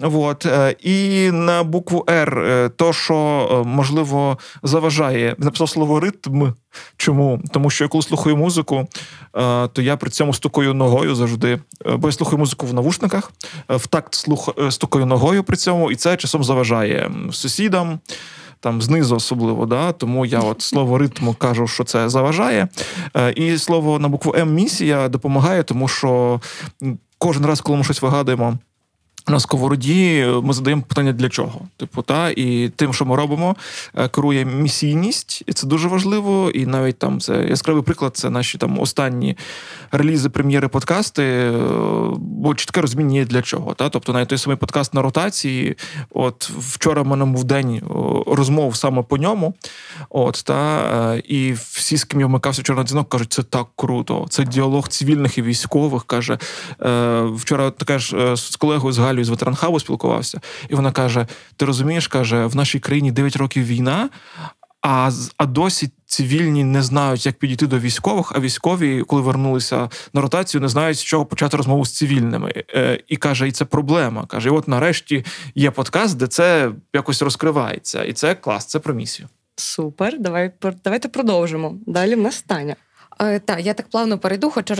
От. 0.00 0.46
Е, 0.46 0.76
і 0.82 1.30
на 1.30 1.62
букву 1.62 2.04
Р, 2.10 2.38
е, 2.38 2.68
то, 2.68 2.92
що 2.92 3.62
можливо 3.66 4.38
заважає, 4.62 5.34
написав 5.38 5.68
слово 5.68 6.00
ритм. 6.00 6.52
Чому? 6.96 7.40
Тому 7.50 7.70
що 7.70 7.84
я 7.84 7.88
коли 7.88 8.02
слухаю 8.02 8.36
музику, 8.36 8.88
е, 9.36 9.68
то 9.68 9.82
я 9.82 9.96
при 9.96 10.10
цьому 10.10 10.34
стукаю 10.34 10.74
ногою 10.74 11.14
завжди. 11.14 11.58
Е, 11.86 11.96
бо 11.96 12.08
я 12.08 12.12
слухаю 12.12 12.38
музику 12.38 12.66
в 12.66 12.74
навушниках, 12.74 13.32
е, 13.70 13.76
в 13.76 13.86
такт 13.86 14.14
слух, 14.14 14.48
стукаю 14.70 15.06
ногою 15.06 15.44
при 15.44 15.56
цьому, 15.56 15.90
і 15.90 15.96
це 15.96 16.16
часом 16.16 16.44
заважає 16.44 17.10
сусідам. 17.32 17.98
Там 18.60 18.82
знизу 18.82 19.16
особливо, 19.16 19.66
да, 19.66 19.92
тому 19.92 20.26
я 20.26 20.40
от 20.40 20.62
слово 20.62 20.98
ритму 20.98 21.34
кажу, 21.34 21.66
що 21.66 21.84
це 21.84 22.08
заважає. 22.08 22.68
І 23.34 23.58
слово 23.58 23.98
на 23.98 24.08
букву 24.08 24.34
М 24.36 24.54
місія 24.54 25.08
допомагає, 25.08 25.62
тому 25.62 25.88
що 25.88 26.40
кожен 27.18 27.46
раз, 27.46 27.60
коли 27.60 27.78
ми 27.78 27.84
щось 27.84 28.02
вигадуємо 28.02 28.58
на 29.28 29.40
сковороді 29.40 30.26
ми 30.42 30.52
задаємо 30.52 30.82
питання 30.82 31.12
для 31.12 31.28
чого. 31.28 31.60
Типу, 31.76 32.02
та 32.02 32.30
і 32.30 32.68
тим, 32.68 32.92
що 32.92 33.04
ми 33.04 33.16
робимо, 33.16 33.56
е, 33.94 34.08
керує 34.08 34.44
місійність, 34.44 35.42
і 35.46 35.52
це 35.52 35.66
дуже 35.66 35.88
важливо. 35.88 36.50
І 36.50 36.66
навіть 36.66 36.98
там 36.98 37.20
це 37.20 37.46
яскравий 37.48 37.82
приклад. 37.82 38.16
Це 38.16 38.30
наші 38.30 38.58
там 38.58 38.80
останні 38.80 39.36
релізи, 39.92 40.28
прем'єри, 40.28 40.68
подкасти. 40.68 41.22
Е, 41.22 41.52
бо 42.16 42.54
чітке 42.54 42.80
розуміння 42.80 43.18
є 43.18 43.24
для 43.24 43.42
чого. 43.42 43.74
Та? 43.74 43.88
Тобто, 43.88 44.12
навіть 44.12 44.28
той 44.28 44.38
самий 44.38 44.56
подкаст 44.56 44.94
на 44.94 45.02
ротації. 45.02 45.76
От 46.10 46.50
вчора 46.58 47.02
в 47.02 47.06
мене 47.06 47.24
був 47.24 47.44
день 47.44 47.82
розмов 48.26 48.76
саме 48.76 49.02
по 49.02 49.16
ньому. 49.16 49.54
От 50.10 50.42
та 50.46 50.80
е, 51.14 51.22
і 51.28 51.52
всі, 51.52 51.96
з 51.96 52.04
ким 52.04 52.20
я 52.20 52.26
вмикався 52.26 52.62
вчора 52.62 52.78
на 52.78 52.84
дзвінок, 52.84 53.08
кажуть, 53.08 53.32
це 53.32 53.42
так 53.42 53.66
круто. 53.76 54.26
Це 54.30 54.44
діалог 54.44 54.88
цивільних 54.88 55.38
і 55.38 55.42
військових. 55.42 56.04
каже 56.04 56.38
вчора 57.34 57.70
таке 57.70 57.98
ж 57.98 58.36
з 58.36 58.56
колегою 58.56 58.92
з 58.92 58.98
Наталією 59.18 59.24
з 59.24 59.28
ветеранхабу 59.28 59.80
спілкувався, 59.80 60.40
і 60.68 60.74
вона 60.74 60.92
каже: 60.92 61.26
Ти 61.56 61.64
розумієш, 61.64 62.08
каже, 62.08 62.46
в 62.46 62.56
нашій 62.56 62.80
країні 62.80 63.12
9 63.12 63.36
років 63.36 63.64
війна. 63.64 64.10
А 64.82 65.10
а 65.36 65.46
досі 65.46 65.90
цивільні 66.06 66.64
не 66.64 66.82
знають, 66.82 67.26
як 67.26 67.38
підійти 67.38 67.66
до 67.66 67.78
військових. 67.78 68.32
А 68.34 68.40
військові, 68.40 69.02
коли 69.02 69.22
вернулися 69.22 69.90
на 70.14 70.20
ротацію, 70.20 70.60
не 70.60 70.68
знають, 70.68 70.98
з 70.98 71.04
чого 71.04 71.26
почати 71.26 71.56
розмову 71.56 71.84
з 71.84 71.96
цивільними. 71.96 72.52
Е, 72.74 73.00
І 73.08 73.16
каже, 73.16 73.48
і 73.48 73.52
це 73.52 73.64
проблема. 73.64 74.26
Каже: 74.26 74.48
і 74.48 74.52
от 74.52 74.68
нарешті 74.68 75.24
є 75.54 75.70
подкаст, 75.70 76.16
де 76.16 76.26
це 76.26 76.70
якось 76.94 77.22
розкривається, 77.22 78.04
і 78.04 78.12
це 78.12 78.34
клас, 78.34 78.66
це 78.66 78.78
про 78.78 78.94
місію. 78.94 79.28
Супер, 79.56 80.18
давай 80.18 80.52
давайте 80.84 81.08
продовжимо. 81.08 81.74
Далі 81.86 82.14
в 82.14 82.20
нас 82.20 82.42
Таня. 82.42 82.76
Е, 83.22 83.38
так, 83.38 83.66
я 83.66 83.74
так 83.74 83.88
плавно 83.88 84.18
перейду. 84.18 84.50
Хочу 84.50 84.74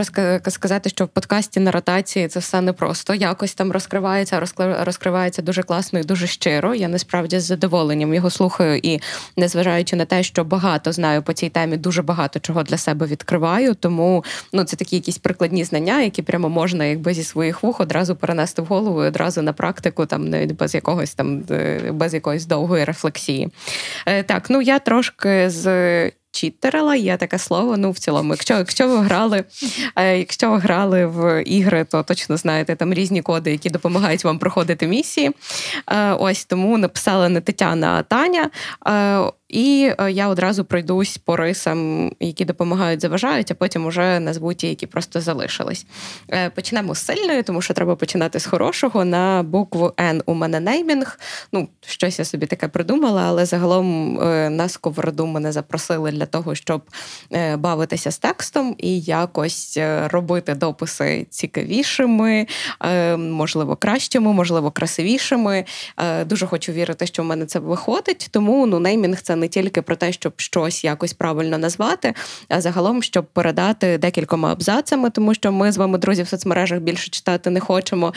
сказати, 0.48 0.90
що 0.90 1.04
в 1.04 1.08
подкасті 1.08 1.60
на 1.60 1.70
ротації 1.70 2.28
це 2.28 2.40
все 2.40 2.60
непросто. 2.60 3.14
Якось 3.14 3.54
там 3.54 3.72
розкривається, 3.72 4.42
розкривається 4.58 5.42
дуже 5.42 5.62
класно 5.62 5.98
і 5.98 6.02
дуже 6.02 6.26
щиро. 6.26 6.74
Я 6.74 6.88
насправді 6.88 7.40
з 7.40 7.44
задоволенням 7.44 8.14
його 8.14 8.30
слухаю 8.30 8.80
і 8.82 9.00
незважаючи 9.36 9.96
на 9.96 10.04
те, 10.04 10.22
що 10.22 10.44
багато 10.44 10.92
знаю 10.92 11.22
по 11.22 11.32
цій 11.32 11.48
темі, 11.48 11.76
дуже 11.76 12.02
багато 12.02 12.40
чого 12.40 12.62
для 12.62 12.78
себе 12.78 13.06
відкриваю. 13.06 13.74
Тому 13.74 14.24
ну 14.52 14.64
це 14.64 14.76
такі 14.76 14.96
якісь 14.96 15.18
прикладні 15.18 15.64
знання, 15.64 16.02
які 16.02 16.22
прямо 16.22 16.48
можна, 16.48 16.84
якби 16.84 17.14
зі 17.14 17.24
своїх 17.24 17.62
вух 17.62 17.80
одразу 17.80 18.16
перенести 18.16 18.62
в 18.62 18.64
голову, 18.64 19.04
і 19.04 19.06
одразу 19.06 19.42
на 19.42 19.52
практику, 19.52 20.06
там 20.06 20.28
навіть 20.28 20.52
без 20.52 20.74
якогось 20.74 21.14
там 21.14 21.42
е, 21.50 21.92
без 21.92 22.14
якоїсь 22.14 22.46
довгої 22.46 22.84
рефлексії. 22.84 23.48
Е, 24.06 24.22
так, 24.22 24.50
ну 24.50 24.62
я 24.62 24.78
трошки 24.78 25.50
з 25.50 25.66
читерила, 26.40 26.94
є 26.96 27.16
таке 27.16 27.38
слово. 27.38 27.76
Ну, 27.76 27.90
в 27.90 27.98
цілому, 27.98 28.32
якщо 28.32 28.54
якщо 28.54 28.88
ви 28.88 28.96
грали, 28.96 29.44
е, 29.96 30.18
якщо 30.18 30.50
ви 30.50 30.58
грали 30.58 31.06
в 31.06 31.42
ігри, 31.42 31.86
то 31.90 32.02
точно 32.02 32.36
знаєте 32.36 32.76
там 32.76 32.94
різні 32.94 33.22
коди, 33.22 33.50
які 33.50 33.70
допомагають 33.70 34.24
вам 34.24 34.38
проходити 34.38 34.86
місії. 34.86 35.30
Е, 35.86 36.12
ось 36.12 36.44
тому 36.44 36.78
написала 36.78 37.28
не 37.28 37.40
Тетяна, 37.40 37.92
а 37.98 38.02
Таня. 38.02 38.50
І 39.48 39.90
е, 39.98 40.12
я 40.12 40.28
одразу 40.28 40.64
пройдусь 40.64 41.18
по 41.18 41.36
рисам, 41.36 42.10
які 42.20 42.44
допомагають, 42.44 43.00
заважають, 43.00 43.50
а 43.50 43.54
потім 43.54 43.86
уже 43.86 44.20
назву 44.20 44.54
ті, 44.54 44.68
які 44.68 44.86
просто 44.86 45.20
залишились. 45.20 45.86
Е, 46.32 46.50
почнемо 46.50 46.94
з 46.94 47.04
сильної, 47.04 47.42
тому 47.42 47.62
що 47.62 47.74
треба 47.74 47.96
починати 47.96 48.40
з 48.40 48.46
хорошого. 48.46 49.04
На 49.04 49.42
букву 49.42 49.92
Н 50.00 50.22
у 50.26 50.34
мене 50.34 50.60
неймінг. 50.60 51.18
Ну, 51.52 51.68
щось 51.86 52.18
я 52.18 52.24
собі 52.24 52.46
таке 52.46 52.68
придумала, 52.68 53.22
але 53.22 53.46
загалом 53.46 54.18
е, 54.20 54.50
на 54.50 54.68
сковороду 54.68 55.26
мене 55.26 55.52
запросили 55.52 56.10
для 56.12 56.26
того, 56.26 56.54
щоб 56.54 56.82
бавитися 57.56 58.10
з 58.10 58.18
текстом 58.18 58.74
і 58.78 59.00
якось 59.00 59.78
робити 60.04 60.54
дописи 60.54 61.26
цікавішими, 61.30 62.46
можливо, 63.18 63.76
кращими, 63.76 64.32
можливо, 64.32 64.70
красивішими. 64.70 65.64
Дуже 66.26 66.46
хочу 66.46 66.72
вірити, 66.72 67.06
що 67.06 67.22
в 67.22 67.26
мене 67.26 67.46
це 67.46 67.58
виходить. 67.58 68.28
Тому 68.30 68.66
ну, 68.66 68.78
неймінг 68.78 69.20
це 69.20 69.36
не 69.38 69.48
тільки 69.48 69.82
про 69.82 69.96
те, 69.96 70.12
щоб 70.12 70.32
щось 70.36 70.84
якось 70.84 71.12
правильно 71.12 71.58
назвати, 71.58 72.14
а 72.48 72.60
загалом, 72.60 73.02
щоб 73.02 73.26
передати 73.26 73.98
декількома 73.98 74.52
абзацами, 74.52 75.10
тому 75.10 75.34
що 75.34 75.52
ми 75.52 75.72
з 75.72 75.76
вами, 75.76 75.98
друзі, 75.98 76.22
в 76.22 76.28
соцмережах 76.28 76.78
більше 76.80 77.10
читати 77.10 77.50
не 77.50 77.60
хочемо. 77.60 78.14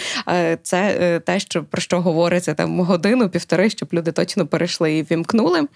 Це 0.63 0.97
е, 1.01 1.19
те, 1.19 1.39
що 1.39 1.63
про 1.63 1.81
що 1.81 2.01
говориться 2.01 2.53
там 2.53 2.79
годину-півтори, 2.79 3.69
щоб 3.69 3.89
люди 3.93 4.11
точно 4.11 4.47
перейшли 4.47 4.97
і 4.97 5.03
вімкнули. 5.03 5.67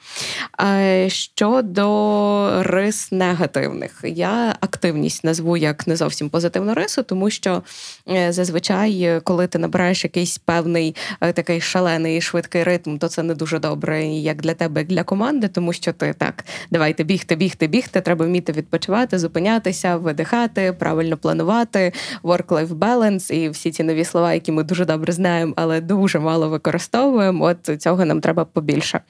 Щодо 1.08 2.64
рис 2.64 3.12
негативних, 3.12 4.00
я 4.04 4.56
активність 4.60 5.24
назву 5.24 5.58
як 5.58 5.88
не 5.88 5.96
зовсім 5.96 6.30
позитивну 6.30 6.74
рису, 6.74 7.04
тому 7.04 7.30
що 7.30 7.64
е, 8.10 8.32
зазвичай, 8.32 9.22
коли 9.24 9.48
ти 9.48 9.60
набираєш 9.60 10.04
якийсь 10.04 10.38
певний 10.38 10.96
е, 11.22 11.34
такий 11.34 11.62
шалений 11.62 12.22
швидкий 12.22 12.64
ритм, 12.64 12.98
то 12.98 13.08
це 13.08 13.24
не 13.24 13.36
дуже 13.36 13.60
добре 13.60 14.06
як 14.06 14.42
для 14.42 14.54
тебе, 14.54 14.82
як 14.82 14.88
для 14.88 15.04
команди 15.04 15.35
команди, 15.36 15.48
тому 15.48 15.74
що 15.74 15.94
ти 15.94 16.14
так, 16.14 16.46
давайте 16.72 17.04
бігти, 17.04 17.36
бігти, 17.36 17.68
бігти. 17.68 18.02
Треба 18.02 18.26
вміти 18.26 18.52
відпочивати, 18.52 19.20
зупинятися, 19.20 19.98
видихати, 19.98 20.74
правильно 20.74 21.18
планувати, 21.18 21.92
work-life 22.24 22.68
balance 22.68 23.34
і 23.34 23.50
всі 23.50 23.72
ці 23.72 23.84
нові 23.84 24.06
слова, 24.06 24.34
які 24.34 24.52
ми 24.52 24.64
дуже 24.64 24.86
добре 24.86 25.14
знаємо, 25.14 25.54
але 25.56 25.82
дуже 25.82 26.20
мало 26.20 26.50
використовуємо. 26.50 27.46
От 27.46 27.82
цього 27.82 28.06
нам 28.06 28.22
треба 28.22 28.46
побільше. 28.46 29.02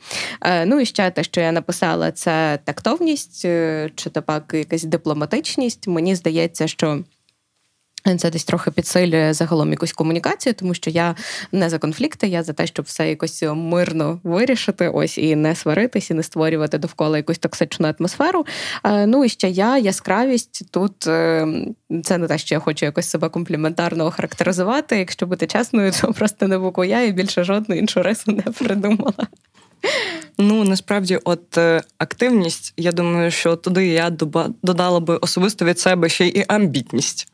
Е, 0.42 0.66
ну 0.66 0.80
і 0.80 0.86
ще 0.86 1.12
те, 1.12 1.24
що 1.24 1.42
я 1.42 1.52
написала, 1.52 2.12
це 2.12 2.60
тактовність 2.64 3.46
е, 3.46 3.90
чи 3.96 4.10
то 4.10 4.22
пак 4.22 4.54
якась 4.54 4.84
дипломатичність. 4.84 5.88
Мені 5.88 6.16
здається, 6.16 6.68
що. 6.68 7.04
Це 8.18 8.30
десь 8.30 8.44
трохи 8.44 8.72
підсилює 8.72 9.34
загалом 9.34 9.72
якусь 9.72 9.94
комунікацію, 9.94 10.54
тому 10.54 10.74
що 10.74 10.90
я 10.90 11.16
не 11.52 11.70
за 11.70 11.80
конфлікти, 11.80 12.28
я 12.28 12.44
за 12.44 12.54
те, 12.54 12.68
щоб 12.68 12.86
все 12.86 13.10
якось 13.10 13.44
мирно 13.56 14.20
вирішити, 14.24 14.90
ось 14.90 15.18
і 15.18 15.36
не 15.36 15.56
сваритись, 15.56 16.10
і 16.10 16.14
не 16.14 16.24
створювати 16.24 16.78
довкола 16.78 17.18
якусь 17.18 17.38
токсичну 17.38 17.94
атмосферу. 18.00 18.46
Ну 18.84 19.26
і 19.26 19.30
ще 19.30 19.50
я 19.50 19.78
яскравість 19.78 20.72
тут 20.72 21.08
е, 21.08 21.48
це 22.04 22.18
не 22.18 22.28
те, 22.28 22.38
що 22.38 22.56
я 22.56 22.60
хочу 22.60 22.86
якось 22.86 23.10
себе 23.10 23.30
компліментарно 23.30 24.06
охарактеризувати. 24.06 24.98
Якщо 24.98 25.28
бути 25.28 25.48
чесною, 25.48 25.92
то 26.02 26.14
просто 26.14 26.48
не 26.48 26.58
букву 26.58 26.84
я 26.84 27.04
і 27.04 27.12
більше 27.12 27.44
жодну 27.44 27.76
іншу 27.76 28.04
рису 28.04 28.32
не 28.32 28.42
придумала. 28.42 29.28
Ну 30.38 30.64
насправді, 30.64 31.20
от 31.24 31.58
е, 31.58 31.82
активність, 31.98 32.74
я 32.78 32.92
думаю, 32.92 33.32
що 33.32 33.56
туди 33.56 33.88
я 33.88 34.10
додала 34.64 35.00
би 35.00 35.18
особисто 35.18 35.66
від 35.66 35.80
себе 35.80 36.10
ще 36.10 36.28
й 36.28 36.46
амбітність. 36.48 37.32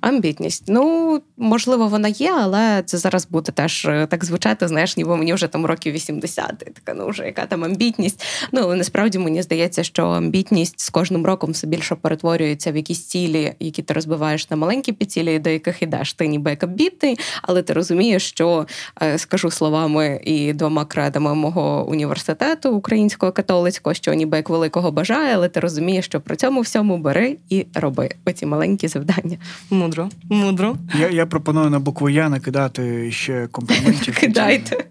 Амбітність. 0.00 0.64
Ну, 0.68 1.20
можливо, 1.36 1.88
вона 1.88 2.08
є, 2.08 2.32
але 2.32 2.82
це 2.86 2.98
зараз 2.98 3.26
буде 3.30 3.52
теж 3.52 3.84
е, 3.84 4.06
так 4.10 4.24
звучати, 4.24 4.68
знаєш, 4.68 4.96
ніби 4.96 5.16
мені 5.16 5.34
вже 5.34 5.46
там 5.46 5.66
років 5.66 5.92
80. 5.92 6.58
Така, 6.58 6.94
ну 6.98 7.08
вже 7.08 7.24
яка 7.24 7.46
там 7.46 7.64
амбітність. 7.64 8.24
Ну, 8.52 8.74
насправді 8.74 9.18
мені 9.18 9.42
здається, 9.42 9.84
що 9.84 10.06
амбітність 10.06 10.80
з 10.80 10.90
кожним 10.90 11.26
роком 11.26 11.50
все 11.50 11.66
більше 11.66 11.94
перетворюється 11.94 12.72
в 12.72 12.76
якісь 12.76 13.06
цілі, 13.06 13.52
які 13.60 13.82
ти 13.82 13.94
розбиваєш 13.94 14.50
на 14.50 14.56
маленькі 14.56 14.92
підцілі, 14.92 15.38
до 15.38 15.50
яких 15.50 15.82
ідеш. 15.82 16.12
Ти 16.12 16.26
ніби 16.26 16.50
як 16.50 16.62
амбітний, 16.62 17.18
але 17.42 17.62
ти 17.62 17.72
розумієш, 17.72 18.28
що 18.28 18.66
е, 19.02 19.18
скажу 19.18 19.50
словами 19.50 20.20
і 20.24 20.52
двома 20.52 20.84
кредами 20.84 21.34
мого 21.34 21.86
університету 21.88 22.74
українського 22.74 23.32
католицького, 23.32 23.94
що 23.94 24.14
ніби 24.14 24.36
як 24.36 24.50
великого 24.50 24.92
бажає, 24.92 25.34
але 25.34 25.48
ти 25.48 25.60
розумієш, 25.60 26.04
що 26.04 26.20
при 26.20 26.36
цьому 26.36 26.60
всьому 26.60 26.98
бери 26.98 27.36
і 27.48 27.66
роби 27.74 28.10
оці 28.24 28.46
маленькі 28.46 28.88
завдання. 28.88 29.38
Мудро, 29.70 30.08
мудро. 30.30 30.76
Я 30.98 31.08
я 31.08 31.26
пропоную 31.26 31.70
на 31.70 31.80
букву 31.80 32.08
Я 32.08 32.28
накидати 32.28 33.12
ще 33.12 33.46
компліментів. 33.46 34.18
Кидайте. 34.18 34.84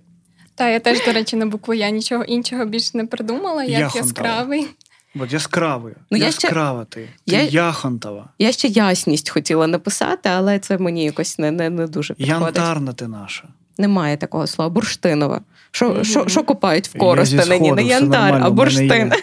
Та 0.56 0.70
я 0.70 0.80
теж, 0.80 1.06
до 1.06 1.14
речі, 1.14 1.36
на 1.36 1.46
букву 1.46 1.74
Я 1.74 1.90
нічого 1.90 2.24
іншого 2.24 2.66
більш 2.66 2.94
не 2.94 3.06
придумала, 3.06 3.64
як 3.64 3.80
Яхонтова. 3.80 4.06
яскравий. 4.06 4.68
От 5.16 5.34
яскравий. 5.34 5.94
Ну, 6.12 6.18
Яскрава 6.18 6.86
ти. 6.86 7.10
Ти 7.28 7.36
я... 7.36 7.42
Яхонтова. 7.42 8.30
Я 8.40 8.52
ще 8.52 8.68
ясність 8.68 9.30
хотіла 9.30 9.68
написати, 9.68 10.30
але 10.30 10.60
це 10.60 10.78
мені 10.78 11.06
якось 11.06 11.40
не 11.40 11.52
не, 11.52 11.70
не 11.70 11.88
дуже 11.88 12.14
підходить. 12.14 12.42
Янтарна 12.42 12.94
ти 12.94 13.08
наша. 13.08 13.48
Немає 13.78 14.18
такого 14.18 14.48
слова. 14.48 14.70
Бурштинова. 14.70 15.42
Що 15.72 15.90
mm-hmm. 15.90 16.46
купають 16.46 16.88
в 16.88 16.98
Коростенині? 16.98 17.72
Не 17.72 17.84
янтар, 17.84 18.42
а 18.44 18.50
бурштин. 18.50 19.14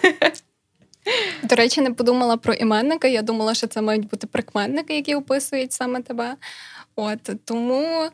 До 1.42 1.56
речі, 1.56 1.80
не 1.80 1.90
подумала 1.90 2.36
про 2.36 2.54
іменника. 2.54 3.08
Я 3.08 3.22
думала, 3.22 3.54
що 3.54 3.66
це 3.66 3.82
мають 3.82 4.08
бути 4.08 4.26
прикметники, 4.26 4.96
які 4.96 5.14
описують 5.14 5.72
саме 5.72 6.02
тебе. 6.02 6.34
От 6.96 7.30
тому, 7.44 8.08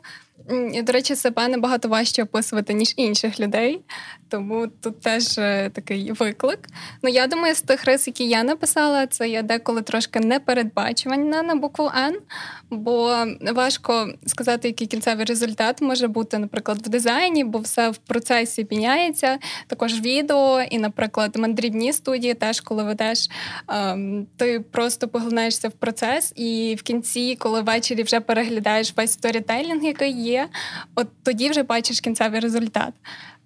до 0.83 0.91
речі, 0.91 1.15
себе 1.15 1.47
набагато 1.47 1.87
важче 1.87 2.23
описувати, 2.23 2.73
ніж 2.73 2.93
інших 2.97 3.39
людей. 3.39 3.81
Тому 4.33 4.67
тут 4.67 5.01
теж 5.01 5.37
е, 5.37 5.69
такий 5.73 6.11
виклик. 6.11 6.59
Ну 7.03 7.09
я 7.09 7.27
думаю, 7.27 7.55
з 7.55 7.61
тих 7.61 7.85
рис, 7.85 8.07
які 8.07 8.27
я 8.27 8.43
написала, 8.43 9.07
це 9.07 9.29
є 9.29 9.41
деколи 9.43 9.81
трошки 9.81 10.19
непередбачування 10.19 11.43
на 11.43 11.55
букву 11.55 11.91
Н, 11.95 12.19
бо 12.69 13.25
важко 13.41 14.13
сказати, 14.25 14.67
який 14.67 14.87
кінцевий 14.87 15.25
результат 15.25 15.81
може 15.81 16.07
бути, 16.07 16.37
наприклад, 16.37 16.77
в 16.87 16.89
дизайні, 16.89 17.43
бо 17.43 17.59
все 17.59 17.89
в 17.89 17.97
процесі 17.97 18.67
міняється. 18.71 19.37
Також 19.67 20.01
відео, 20.01 20.61
і, 20.61 20.79
наприклад, 20.79 21.35
мандрівні 21.35 21.93
студії, 21.93 22.33
теж 22.33 22.61
коли 22.61 22.83
ведеш, 22.83 23.29
ем, 23.67 24.27
ти 24.37 24.59
просто 24.59 25.07
поглинаєшся 25.07 25.69
в 25.69 25.71
процес, 25.71 26.33
і 26.35 26.75
в 26.79 26.81
кінці, 26.81 27.35
коли 27.39 27.61
ввечері 27.61 28.03
вже 28.03 28.19
переглядаєш 28.19 28.93
весь 28.97 29.11
сторітелінг, 29.11 29.83
який 29.83 30.11
є, 30.11 30.47
от 30.95 31.07
тоді 31.23 31.49
вже 31.49 31.63
бачиш 31.63 31.99
кінцевий 31.99 32.39
результат. 32.39 32.93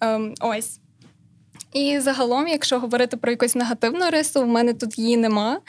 Ем, 0.01 0.33
ось. 0.39 0.79
І 1.73 1.99
загалом, 1.99 2.47
якщо 2.47 2.79
говорити 2.79 3.17
про 3.17 3.31
якусь 3.31 3.55
негативну 3.55 4.09
рису, 4.09 4.41
в 4.41 4.47
мене 4.47 4.73
тут 4.73 4.99
її 4.99 5.17
нема, 5.17 5.59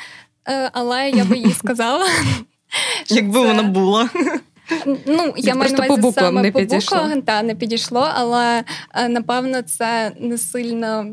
е, 0.48 0.70
але 0.72 1.10
я 1.10 1.24
би 1.24 1.38
їй 1.38 1.52
сказала. 1.52 2.06
Якби 3.08 3.40
вона 3.40 3.62
була. 3.62 4.10
Ну, 5.06 5.34
я 5.36 5.54
маю 5.54 5.72
на 5.72 5.86
увазі 5.86 6.12
саме 6.12 6.42
не 6.42 6.52
по 6.52 6.60
буквам, 6.60 7.22
та 7.22 7.42
не 7.42 7.54
підійшло, 7.54 8.08
але 8.14 8.64
е, 8.94 9.08
напевно 9.08 9.62
це 9.62 10.12
не 10.20 10.38
сильно. 10.38 11.06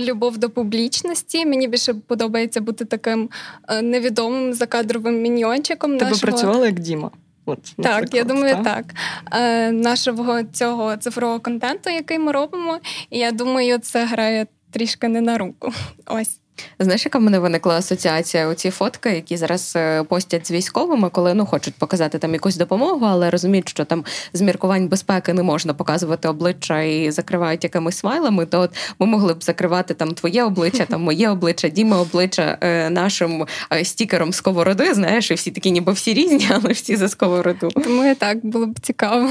Любов 0.00 0.38
до 0.38 0.50
публічності. 0.50 1.46
Мені 1.46 1.68
більше 1.68 1.94
подобається 1.94 2.60
бути 2.60 2.84
таким 2.84 3.30
е, 3.68 3.82
невідомим 3.82 4.54
закадровим 4.54 5.22
міньйончиком. 5.22 5.98
Ти 5.98 6.04
нашого... 6.04 6.20
працювала 6.20 6.66
як 6.66 6.80
Діма. 6.80 7.10
От, 7.46 7.58
Так, 7.82 8.14
я 8.14 8.24
думаю, 8.24 8.54
та? 8.54 8.62
так. 8.62 8.84
Е, 9.32 9.72
нашого 9.72 10.42
цього 10.42 10.96
цифрового 10.96 11.40
контенту, 11.40 11.90
який 11.90 12.18
ми 12.18 12.32
робимо, 12.32 12.78
і 13.10 13.18
я 13.18 13.32
думаю, 13.32 13.78
це 13.78 14.04
грає 14.04 14.46
трішки 14.70 15.08
не 15.08 15.20
на 15.20 15.38
руку. 15.38 15.72
Ось. 16.06 16.40
Знаєш, 16.78 17.04
яка 17.04 17.18
в 17.18 17.22
мене 17.22 17.38
виникла 17.38 17.74
асоціація? 17.74 18.46
Оці 18.48 18.70
фотки, 18.70 19.10
які 19.10 19.36
зараз 19.36 19.72
е, 19.76 20.02
постять 20.02 20.46
з 20.46 20.50
військовими, 20.50 21.10
коли 21.10 21.34
ну 21.34 21.46
хочуть 21.46 21.74
показати 21.74 22.18
там 22.18 22.32
якусь 22.32 22.56
допомогу, 22.56 23.06
але 23.06 23.30
розуміють, 23.30 23.68
що 23.68 23.84
там 23.84 24.04
з 24.32 24.40
міркувань 24.40 24.88
безпеки 24.88 25.32
не 25.32 25.42
можна 25.42 25.74
показувати 25.74 26.28
обличчя 26.28 26.82
і 26.82 27.10
закривають 27.10 27.64
якимись 27.64 27.96
смайлами. 27.96 28.46
То 28.46 28.60
от 28.60 28.76
ми 28.98 29.06
могли 29.06 29.34
б 29.34 29.44
закривати 29.44 29.94
там 29.94 30.14
твоє 30.14 30.44
обличчя, 30.44 30.84
там 30.88 31.02
моє 31.02 31.30
обличчя, 31.30 31.68
Діме 31.68 31.96
обличчя 31.96 32.58
е, 32.60 32.90
нашим 32.90 33.46
е, 33.72 33.84
стікером 33.84 34.32
сковороди. 34.32 34.94
Знаєш, 34.94 35.30
і 35.30 35.34
всі 35.34 35.50
такі, 35.50 35.70
ніби 35.70 35.92
всі 35.92 36.14
різні, 36.14 36.48
але 36.50 36.72
всі 36.72 36.96
за 36.96 37.08
сковороду. 37.08 37.68
Тому 37.68 38.04
і 38.04 38.14
так 38.14 38.46
було 38.46 38.66
б 38.66 38.80
цікаво. 38.80 39.30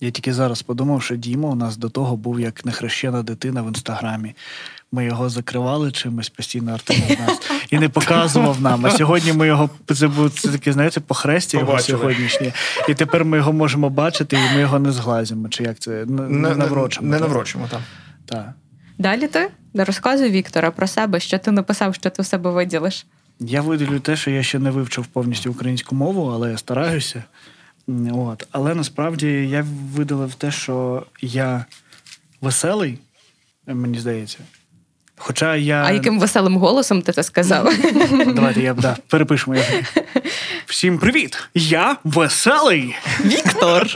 Я 0.00 0.10
тільки 0.10 0.32
зараз 0.32 0.62
подумав, 0.62 1.02
що 1.02 1.16
Діма 1.16 1.48
у 1.48 1.54
нас 1.54 1.76
до 1.76 1.88
того 1.88 2.16
був 2.16 2.40
як 2.40 2.64
нехрещена 2.64 3.22
дитина 3.22 3.62
в 3.62 3.68
інстаграмі. 3.68 4.34
Ми 4.92 5.04
його 5.04 5.28
закривали 5.28 5.92
чимось 5.92 6.28
постійно 6.28 6.72
Артем 6.72 6.96
з 6.96 7.18
нас 7.18 7.40
і 7.70 7.78
не 7.78 7.88
показував 7.88 8.60
нам. 8.60 8.86
А 8.86 8.90
сьогодні 8.90 9.32
ми 9.32 9.46
його 9.46 9.70
це 9.94 10.08
був 10.08 10.40
це 10.40 10.48
таке, 10.48 10.72
знаєте, 10.72 11.00
похрестя 11.00 11.58
його 11.58 11.70
Побачили. 11.70 11.98
сьогоднішнє. 11.98 12.52
І 12.88 12.94
тепер 12.94 13.24
ми 13.24 13.36
його 13.36 13.52
можемо 13.52 13.90
бачити, 13.90 14.36
і 14.36 14.54
ми 14.54 14.60
його 14.60 14.78
не 14.78 14.92
зглазимо. 14.92 15.48
Чи 15.48 15.62
як 15.62 15.78
це 15.78 16.04
не, 16.06 16.54
наврочимо? 16.54 17.08
Не 17.08 17.18
наврочимо, 17.18 17.68
так. 17.70 17.80
Так. 18.26 18.52
Далі 18.98 19.28
ти 19.28 19.50
розказуй 19.74 20.30
Віктора 20.30 20.70
про 20.70 20.86
себе, 20.86 21.20
що 21.20 21.38
ти 21.38 21.50
написав, 21.50 21.94
що 21.94 22.10
ти 22.10 22.22
в 22.22 22.26
себе 22.26 22.50
виділиш. 22.50 23.06
Я 23.40 23.60
виділю 23.60 24.00
те, 24.00 24.16
що 24.16 24.30
я 24.30 24.42
ще 24.42 24.58
не 24.58 24.70
вивчив 24.70 25.06
повністю 25.06 25.50
українську 25.50 25.94
мову, 25.94 26.30
але 26.34 26.50
я 26.50 26.58
стараюся. 26.58 27.24
От. 28.12 28.46
Але 28.52 28.74
насправді 28.74 29.28
я 29.28 29.66
виділив 29.94 30.34
те, 30.34 30.50
що 30.50 31.06
я 31.20 31.64
веселий, 32.40 32.98
мені 33.66 33.98
здається. 33.98 34.38
Хоча 35.22 35.56
я. 35.56 35.84
А 35.84 35.92
яким 35.92 36.20
веселим 36.20 36.56
голосом 36.56 37.02
ти 37.02 37.12
це 37.12 37.22
сказав? 37.22 37.64
Давайте 38.26 38.60
я 38.62 38.74
да, 38.74 38.96
перепишемо. 39.08 39.56
Всім 40.66 40.98
привіт! 40.98 41.38
Я 41.54 41.96
веселий! 42.04 42.96
Віктор. 43.24 43.86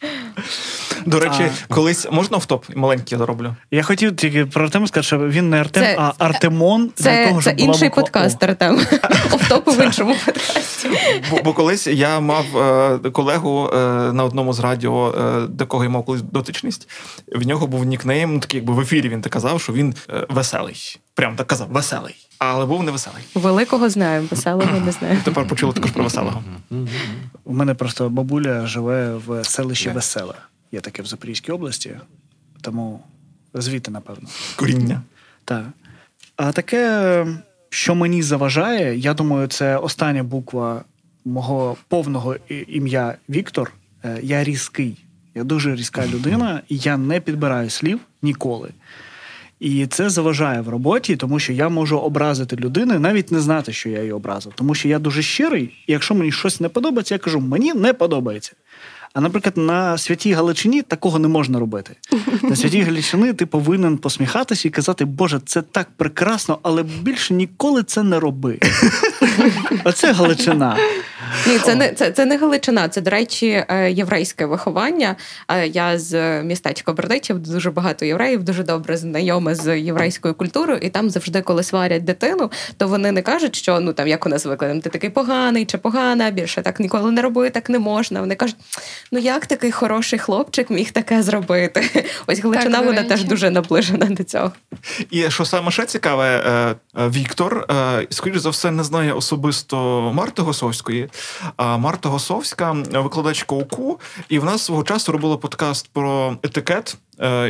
До 1.06 1.20
речі, 1.20 1.50
колись 1.68 2.06
можна 2.10 2.36
в 2.36 2.46
топ 2.46 2.64
маленький 2.76 3.18
зароблю? 3.18 3.54
Я 3.70 3.82
хотів 3.82 4.16
тільки 4.16 4.46
про 4.46 4.64
Артема 4.64 4.86
сказати, 4.86 5.06
що 5.06 5.18
він 5.18 5.50
не 5.50 5.60
Артем, 5.60 5.82
Це- 5.82 5.96
а 5.98 6.12
Артемон. 6.18 6.86
для 6.96 7.04
Це, 7.04 7.26
того, 7.28 7.42
це 7.42 7.50
щоб 7.50 7.56
була 7.58 7.68
інший 7.68 7.88
буква 7.88 8.02
О. 8.02 8.04
подкаст, 8.04 8.42
Артем. 8.42 8.80
Офтопу 9.32 9.70
в 9.70 9.84
іншому 9.84 10.14
подкасті. 10.26 10.88
Бо, 11.30 11.38
бо 11.44 11.52
колись 11.52 11.86
я 11.86 12.20
мав 12.20 12.56
е, 12.56 12.98
колегу 13.10 13.70
е, 13.74 13.76
на 14.12 14.24
одному 14.24 14.52
з 14.52 14.60
радіо, 14.60 15.14
е, 15.18 15.46
до 15.46 15.66
кого 15.66 15.84
я 15.84 15.90
мав 15.90 16.04
колись 16.04 16.22
дотичність. 16.22 16.88
В 17.32 17.46
нього 17.46 17.66
був 17.66 17.84
нікнейм, 17.84 18.34
ну, 18.34 18.40
такий 18.40 18.58
якби 18.60 18.72
в 18.74 18.80
ефірі 18.80 19.08
він 19.08 19.22
так 19.22 19.32
казав, 19.32 19.60
що 19.60 19.72
він 19.72 19.94
е, 20.10 20.26
веселий. 20.28 20.98
Прям 21.14 21.36
так 21.36 21.46
казав, 21.46 21.68
веселий. 21.70 22.14
Але 22.38 22.66
був 22.66 22.82
не 22.82 22.90
веселий. 22.90 23.22
Великого 23.34 23.90
знаю, 23.90 24.28
веселого 24.30 24.80
не 24.86 24.92
знаю. 24.92 25.18
Тепер 25.24 25.46
почули 25.46 25.72
також 25.72 25.90
про 25.90 26.04
веселого. 26.04 26.42
У 27.46 27.52
мене 27.52 27.74
просто 27.74 28.10
бабуля 28.10 28.66
живе 28.66 29.14
в 29.14 29.44
селищі 29.44 29.90
Веселе. 29.90 30.34
Є 30.72 30.80
таке 30.80 31.02
в 31.02 31.06
Запорізькій 31.06 31.52
області, 31.52 31.96
тому 32.60 33.00
звідти, 33.54 33.90
напевно. 33.90 34.28
Коріння. 34.56 35.02
Так. 35.44 35.64
А 36.36 36.52
таке, 36.52 37.26
що 37.68 37.94
мені 37.94 38.22
заважає, 38.22 38.98
я 38.98 39.14
думаю, 39.14 39.46
це 39.46 39.76
остання 39.76 40.22
буква 40.22 40.84
мого 41.24 41.76
повного 41.88 42.36
ім'я 42.48 43.14
Віктор. 43.28 43.72
Е, 44.04 44.18
Я 44.22 44.44
різкий. 44.44 45.04
Я 45.34 45.44
дуже 45.44 45.74
різка 45.74 46.06
людина, 46.06 46.62
і 46.68 46.76
я 46.76 46.96
не 46.96 47.20
підбираю 47.20 47.70
слів 47.70 48.00
ніколи. 48.22 48.70
І 49.60 49.86
це 49.86 50.10
заважає 50.10 50.60
в 50.60 50.68
роботі, 50.68 51.16
тому 51.16 51.38
що 51.38 51.52
я 51.52 51.68
можу 51.68 51.98
образити 51.98 52.56
людину, 52.56 52.98
навіть 52.98 53.32
не 53.32 53.40
знати, 53.40 53.72
що 53.72 53.88
я 53.88 53.98
її 53.98 54.12
образив. 54.12 54.52
Тому 54.54 54.74
що 54.74 54.88
я 54.88 54.98
дуже 54.98 55.22
щирий, 55.22 55.62
і 55.86 55.92
якщо 55.92 56.14
мені 56.14 56.32
щось 56.32 56.60
не 56.60 56.68
подобається, 56.68 57.14
я 57.14 57.18
кажу, 57.18 57.40
мені 57.40 57.74
не 57.74 57.92
подобається. 57.92 58.52
А 59.16 59.20
наприклад, 59.20 59.56
на 59.56 59.98
святій 59.98 60.32
Галичині 60.32 60.82
такого 60.82 61.18
не 61.18 61.28
можна 61.28 61.58
робити. 61.58 61.92
На 62.42 62.56
святій 62.56 62.82
Галичині 62.82 63.32
ти 63.32 63.46
повинен 63.46 63.98
посміхатися 63.98 64.68
і 64.68 64.70
казати, 64.70 65.04
Боже, 65.04 65.40
це 65.46 65.62
так 65.62 65.88
прекрасно, 65.96 66.58
але 66.62 66.82
більше 66.82 67.34
ніколи 67.34 67.82
це 67.82 68.02
не 68.02 68.20
роби. 68.20 68.58
Оце 69.84 70.12
Галичина. 70.12 70.76
Ні, 71.46 71.58
це 71.58 71.74
не 71.74 71.92
це, 71.92 72.10
це 72.10 72.24
не 72.24 72.36
Галичина, 72.36 72.88
це, 72.88 73.00
до 73.00 73.10
речі, 73.10 73.64
е, 73.68 73.92
єврейське 73.92 74.46
виховання. 74.46 75.16
Е, 75.48 75.66
Я 75.66 75.98
з 75.98 76.42
містечка 76.42 76.92
Бердичів, 76.92 77.38
дуже 77.38 77.70
багато 77.70 78.04
євреїв, 78.04 78.42
дуже 78.42 78.62
добре 78.62 78.96
знайома 78.96 79.54
з 79.54 79.78
єврейською 79.78 80.34
культурою, 80.34 80.78
і 80.82 80.88
там 80.88 81.10
завжди, 81.10 81.42
коли 81.42 81.62
сварять 81.62 82.04
дитину, 82.04 82.50
то 82.76 82.88
вони 82.88 83.12
не 83.12 83.22
кажуть, 83.22 83.56
що 83.56 83.80
ну 83.80 83.92
там 83.92 84.08
як 84.08 84.26
у 84.26 84.28
нас 84.28 84.46
викладемо, 84.46 84.80
ти 84.80 84.90
такий 84.90 85.10
поганий 85.10 85.64
чи 85.64 85.78
погана, 85.78 86.30
більше 86.30 86.62
так 86.62 86.80
ніколи 86.80 87.10
не 87.10 87.22
роби, 87.22 87.50
так 87.50 87.70
не 87.70 87.78
можна. 87.78 88.20
Вони 88.20 88.34
кажуть, 88.34 88.56
ну 89.12 89.18
як 89.18 89.46
такий 89.46 89.72
хороший 89.72 90.18
хлопчик 90.18 90.70
міг 90.70 90.90
таке 90.90 91.22
зробити? 91.22 92.06
Ось 92.26 92.40
Галичина, 92.40 92.80
вона 92.80 93.04
теж 93.04 93.24
дуже 93.24 93.50
наближена 93.50 94.06
до 94.06 94.24
цього. 94.24 94.52
І 95.10 95.30
що 95.30 95.44
саме 95.44 95.70
ще 95.70 95.86
цікаве, 95.86 96.42
е, 96.46 96.74
е, 97.02 97.08
Віктор, 97.08 97.66
е, 97.70 98.06
скоріш 98.10 98.38
за 98.38 98.50
все, 98.50 98.70
не 98.70 98.84
знає 98.84 99.12
особисто 99.12 100.10
Марти 100.14 100.42
Госовської. 100.42 101.08
А 101.56 101.76
Марта 101.76 102.08
Госовська 102.08 102.72
викладачка 102.72 103.54
УКУ, 103.54 104.00
і 104.28 104.38
в 104.38 104.44
нас 104.44 104.62
свого 104.62 104.84
часу 104.84 105.12
робила 105.12 105.36
подкаст 105.36 105.88
про 105.92 106.36
етикет. 106.42 106.96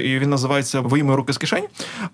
І 0.03 0.19
він 0.19 0.31
називається 0.31 0.81
Вийми 0.81 1.17
руки 1.17 1.33
з 1.33 1.39
кишень. 1.39 1.65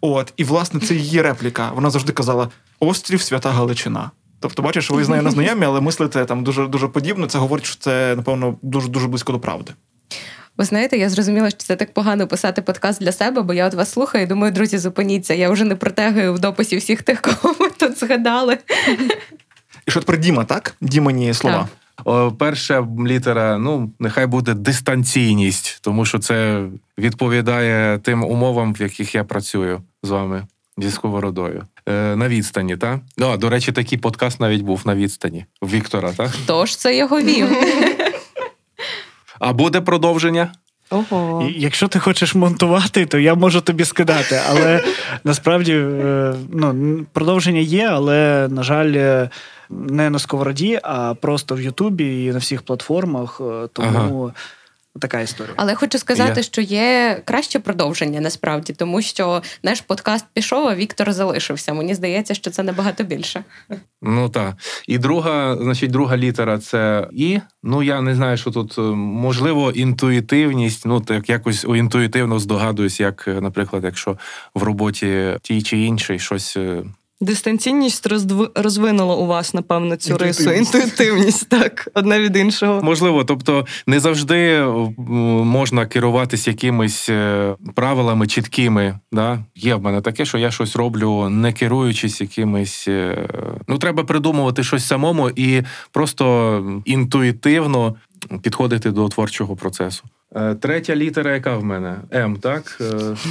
От, 0.00 0.33
і 0.37 0.44
власне 0.44 0.81
це 0.81 0.94
її 0.94 1.22
репліка. 1.22 1.70
Вона 1.74 1.90
завжди 1.90 2.12
казала: 2.12 2.48
Острів 2.81 3.22
Свята 3.22 3.50
Галичина. 3.50 4.11
Тобто, 4.42 4.62
бачиш, 4.62 4.90
ви 4.90 5.05
з 5.05 5.09
нею 5.09 5.22
не 5.28 5.31
знайомі, 5.31 5.66
але 5.66 5.81
мислите 5.81 6.24
там 6.24 6.44
дуже 6.44 6.66
дуже 6.66 6.88
подібно. 6.88 7.26
Це 7.26 7.38
говорить, 7.38 7.66
що 7.66 7.76
це 7.78 8.16
напевно 8.16 8.59
дуже 8.62 8.88
дуже 8.88 9.09
близько 9.09 9.33
до 9.33 9.38
правди. 9.38 9.72
Ви 10.59 10.64
знаєте, 10.64 10.98
я 10.98 11.09
зрозуміла, 11.09 11.50
що 11.50 11.59
це 11.59 11.76
так 11.76 11.94
погано 11.94 12.26
писати 12.26 12.62
подкаст 12.62 13.00
для 13.00 13.12
себе, 13.12 13.42
бо 13.42 13.55
я 13.55 13.66
от 13.66 13.74
вас 13.74 13.92
слухаю 13.92 14.24
і 14.24 14.26
думаю, 14.26 14.52
друзі, 14.52 14.78
зупиніться. 14.78 15.35
Я 15.35 15.50
вже 15.50 15.64
не 15.64 15.76
протягую 15.76 16.35
в 16.35 16.38
дописі 16.38 16.76
всіх 16.76 17.02
тих, 17.02 17.20
кого 17.20 17.55
ви 17.61 17.70
тут 17.70 17.98
згадали. 17.98 18.59
І 19.87 19.90
що 19.90 20.00
тепер 20.00 20.18
Діма, 20.18 20.44
так? 20.44 20.74
Дімані 20.81 21.35
слова. 21.35 21.68
Так. 22.05 22.37
Перша 22.38 22.87
літера, 23.07 23.59
ну, 23.59 23.90
нехай 23.98 24.26
буде 24.26 24.55
дистанційність, 24.55 25.78
тому 25.83 26.05
що 26.05 26.18
це 26.18 26.64
відповідає 26.98 27.98
тим 27.98 28.24
умовам, 28.24 28.74
в 28.74 28.83
яких 28.83 29.14
я 29.14 29.24
працюю 29.24 29.83
з 30.02 30.11
вами 30.11 30.46
зі 30.78 30.90
сковородою. 30.90 31.66
Е, 31.88 32.16
на 32.16 32.29
відстані, 32.29 32.77
так? 32.77 33.01
Ну, 33.16 33.29
а, 33.29 33.37
до 33.37 33.49
речі, 33.49 33.73
такий 33.73 33.99
подкаст 33.99 34.40
навіть 34.40 34.62
був 34.62 34.83
на 34.85 34.95
відстані 34.95 35.45
в 35.62 35.71
Віктора, 35.71 36.12
так? 36.12 36.31
Хто 36.31 36.66
ж 36.66 36.79
це 36.79 36.97
його 36.97 37.21
вів? 37.21 37.49
А 39.38 39.53
буде 39.53 39.81
продовження? 39.81 40.53
Ого. 40.90 41.51
Якщо 41.57 41.88
ти 41.88 41.99
хочеш 41.99 42.35
монтувати, 42.35 43.07
то 43.07 43.18
я 43.18 43.35
можу 43.35 43.61
тобі 43.61 43.85
скидати. 43.85 44.40
Але 44.51 44.85
насправді 45.25 45.73
е, 45.73 46.35
ну, 46.53 46.99
продовження 47.12 47.61
є, 47.61 47.87
але, 47.87 48.49
на 48.51 48.62
жаль, 48.62 48.92
е, 48.92 49.31
не 49.71 50.11
на 50.11 50.18
сковороді, 50.18 50.81
а 50.83 51.14
просто 51.14 51.55
в 51.55 51.61
Ютубі 51.61 52.25
і 52.25 52.33
на 52.33 52.38
всіх 52.38 52.62
платформах. 52.62 53.40
Тому 53.73 54.33
Така 55.00 55.20
історія. 55.20 55.55
Але 55.57 55.74
хочу 55.74 55.98
сказати, 55.98 56.33
Я- 56.37 56.42
що 56.42 56.61
є 56.61 57.20
краще 57.24 57.59
продовження 57.59 58.20
насправді, 58.20 58.72
тому 58.72 59.02
що 59.02 59.42
наш 59.62 59.81
подкаст 59.81 60.24
пішов, 60.33 60.66
а 60.66 60.74
Віктор 60.74 61.12
залишився. 61.12 61.72
Мені 61.72 61.94
здається, 61.94 62.35
що 62.35 62.50
це 62.50 62.62
набагато 62.62 63.05
більше. 63.05 63.44
Ну 64.02 64.28
так. 64.28 64.55
І 64.88 64.98
друга, 64.98 65.57
значить, 65.57 65.90
друга 65.90 66.16
літера 66.16 66.59
це 66.59 67.09
І. 67.12 67.40
Ну 67.62 67.83
я 67.83 68.00
не 68.00 68.14
знаю, 68.14 68.37
що 68.37 68.50
тут 68.50 68.78
е, 68.78 68.81
можливо 68.96 69.70
інтуїтивність. 69.70 70.87
Ну 70.87 71.00
так 71.00 71.28
якось 71.28 71.64
інтуїтивно 71.64 72.38
здогадуюсь, 72.38 73.00
як, 73.00 73.28
е, 73.28 73.40
наприклад, 73.40 73.85
якщо 73.85 74.18
в 74.55 74.62
роботі 74.62 75.37
тій 75.42 75.62
чи 75.62 75.78
іншій 75.78 76.18
щось. 76.18 76.57
Дистанційність 77.22 78.06
роздв... 78.06 78.48
розвинула 78.54 79.14
у 79.16 79.26
вас, 79.26 79.54
напевно, 79.54 79.96
цю 79.96 80.18
рису. 80.18 80.42
Інтуїтивність. 80.42 80.74
Інтуїтивність, 80.74 81.48
так, 81.48 81.88
одне 81.94 82.20
від 82.20 82.37
іншого. 82.37 82.82
Можливо, 82.82 83.24
тобто 83.24 83.66
не 83.87 84.00
завжди 84.00 84.61
можна 85.44 85.87
керуватись 85.87 86.46
якимись 86.48 87.08
е, 87.08 87.54
правилами 87.74 88.26
чіткими. 88.26 88.98
Да? 89.12 89.44
Є 89.54 89.74
в 89.74 89.82
мене 89.82 90.00
таке, 90.00 90.24
що 90.24 90.38
я 90.38 90.50
щось 90.50 90.76
роблю, 90.76 91.28
не 91.28 91.52
керуючись 91.52 92.20
якимись. 92.20 92.85
е, 92.88 93.28
Ну, 93.68 93.78
треба 93.78 94.04
придумувати 94.04 94.64
щось 94.64 94.87
самому 94.87 95.30
і 95.30 95.62
просто 95.92 96.82
інтуїтивно 96.85 97.94
підходити 98.42 98.90
до 98.90 99.08
творчого 99.08 99.56
процесу. 99.56 100.04
Е, 100.37 100.54
Третя 100.54 100.96
літера, 100.96 101.35
яка 101.35 101.56
в 101.56 101.64
мене? 101.64 101.96
М, 102.14 102.37
так? 102.37 102.80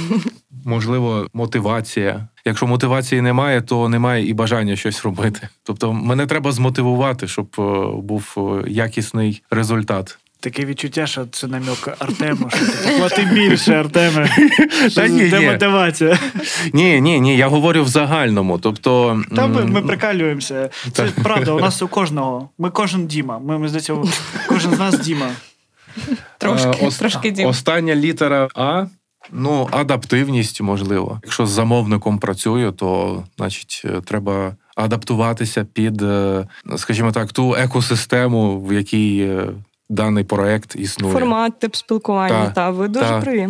Можливо, 0.64 1.26
мотивація. 1.34 2.28
Якщо 2.44 2.66
мотивації 2.66 3.20
немає, 3.20 3.60
то 3.60 3.88
немає 3.88 4.28
і 4.28 4.34
бажання 4.34 4.76
щось 4.76 5.04
робити. 5.04 5.48
Тобто, 5.62 5.92
мене 5.92 6.26
треба 6.26 6.52
змотивувати, 6.52 7.28
щоб 7.28 7.56
е, 7.58 7.62
був 7.96 8.34
е, 8.36 8.70
якісний 8.70 9.42
результат. 9.50 10.18
Таке 10.40 10.64
відчуття, 10.64 11.06
що 11.06 11.26
це 11.26 11.46
намік 11.46 11.88
Артему, 11.98 12.50
що 12.50 12.66
ти 12.66 12.98
плати 12.98 13.28
більше, 13.32 13.74
Артеме. 13.74 14.28
Та 14.94 15.08
ні, 15.08 15.28
Де 15.28 15.40
ні. 15.40 15.46
мотивація? 15.46 16.18
Ні, 16.72 17.00
ні, 17.00 17.20
ні, 17.20 17.36
я 17.36 17.48
говорю 17.48 17.82
в 17.82 17.88
загальному. 17.88 18.58
Тобто, 18.58 19.22
Та 19.36 19.46
ми, 19.46 19.64
ми 19.64 19.82
прикалюємося. 19.82 20.70
Це 20.92 21.04
правда, 21.22 21.52
у 21.52 21.60
нас 21.60 21.82
у 21.82 21.88
кожного. 21.88 22.48
Ми 22.58 22.70
кожен 22.70 23.06
Діма. 23.06 23.38
Ми, 23.38 23.58
ми 23.58 23.68
здається, 23.68 23.96
кожен 24.48 24.74
з 24.74 24.78
нас 24.78 24.98
Діма. 24.98 25.28
Трошки, 26.38 26.86
е, 26.86 26.90
трошки 26.98 27.30
дім. 27.30 27.48
Остання 27.48 27.94
літера 27.94 28.48
А. 28.54 28.86
Ну, 29.30 29.68
адаптивність, 29.70 30.60
можливо. 30.60 31.20
Якщо 31.24 31.46
з 31.46 31.50
замовником 31.50 32.18
працюю, 32.18 32.72
то 32.72 33.22
значить 33.36 33.82
е, 33.84 34.00
треба 34.00 34.56
адаптуватися 34.76 35.64
під, 35.64 36.02
е, 36.02 36.46
скажімо 36.76 37.12
так, 37.12 37.32
ту 37.32 37.54
екосистему, 37.54 38.60
в 38.60 38.72
якій 38.72 39.20
е, 39.20 39.48
даний 39.88 40.24
проект 40.24 40.76
існує. 40.76 41.12
Формат, 41.12 41.58
тип 41.58 41.76
спілкування, 41.76 42.44
Та, 42.46 42.50
та, 42.50 42.70
ви 42.70 42.88
дуже 42.88 43.06
та. 43.06 43.20
праві. 43.20 43.48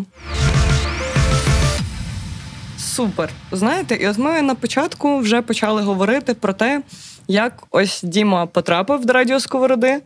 Супер. 2.78 3.30
Знаєте, 3.52 3.94
і 3.94 4.08
от 4.08 4.18
ми 4.18 4.42
на 4.42 4.54
початку 4.54 5.18
вже 5.18 5.42
почали 5.42 5.82
говорити 5.82 6.34
про 6.34 6.52
те, 6.52 6.82
як 7.28 7.62
ось 7.70 8.00
Діма 8.02 8.46
потрапив 8.46 9.04
до 9.04 9.12
радіо 9.12 9.40
Сковороди. 9.40 10.00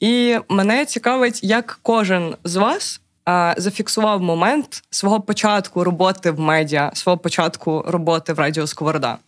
І 0.00 0.38
мене 0.48 0.86
цікавить, 0.86 1.44
як 1.44 1.78
кожен 1.82 2.34
з 2.44 2.56
вас 2.56 3.00
зафіксував 3.56 4.22
момент 4.22 4.82
свого 4.90 5.20
початку 5.20 5.84
роботи 5.84 6.30
в 6.30 6.40
медіа, 6.40 6.90
свого 6.94 7.18
початку 7.18 7.84
роботи 7.86 8.32
в 8.32 8.38
радіо 8.38 8.66
Сковорода. 8.66 9.18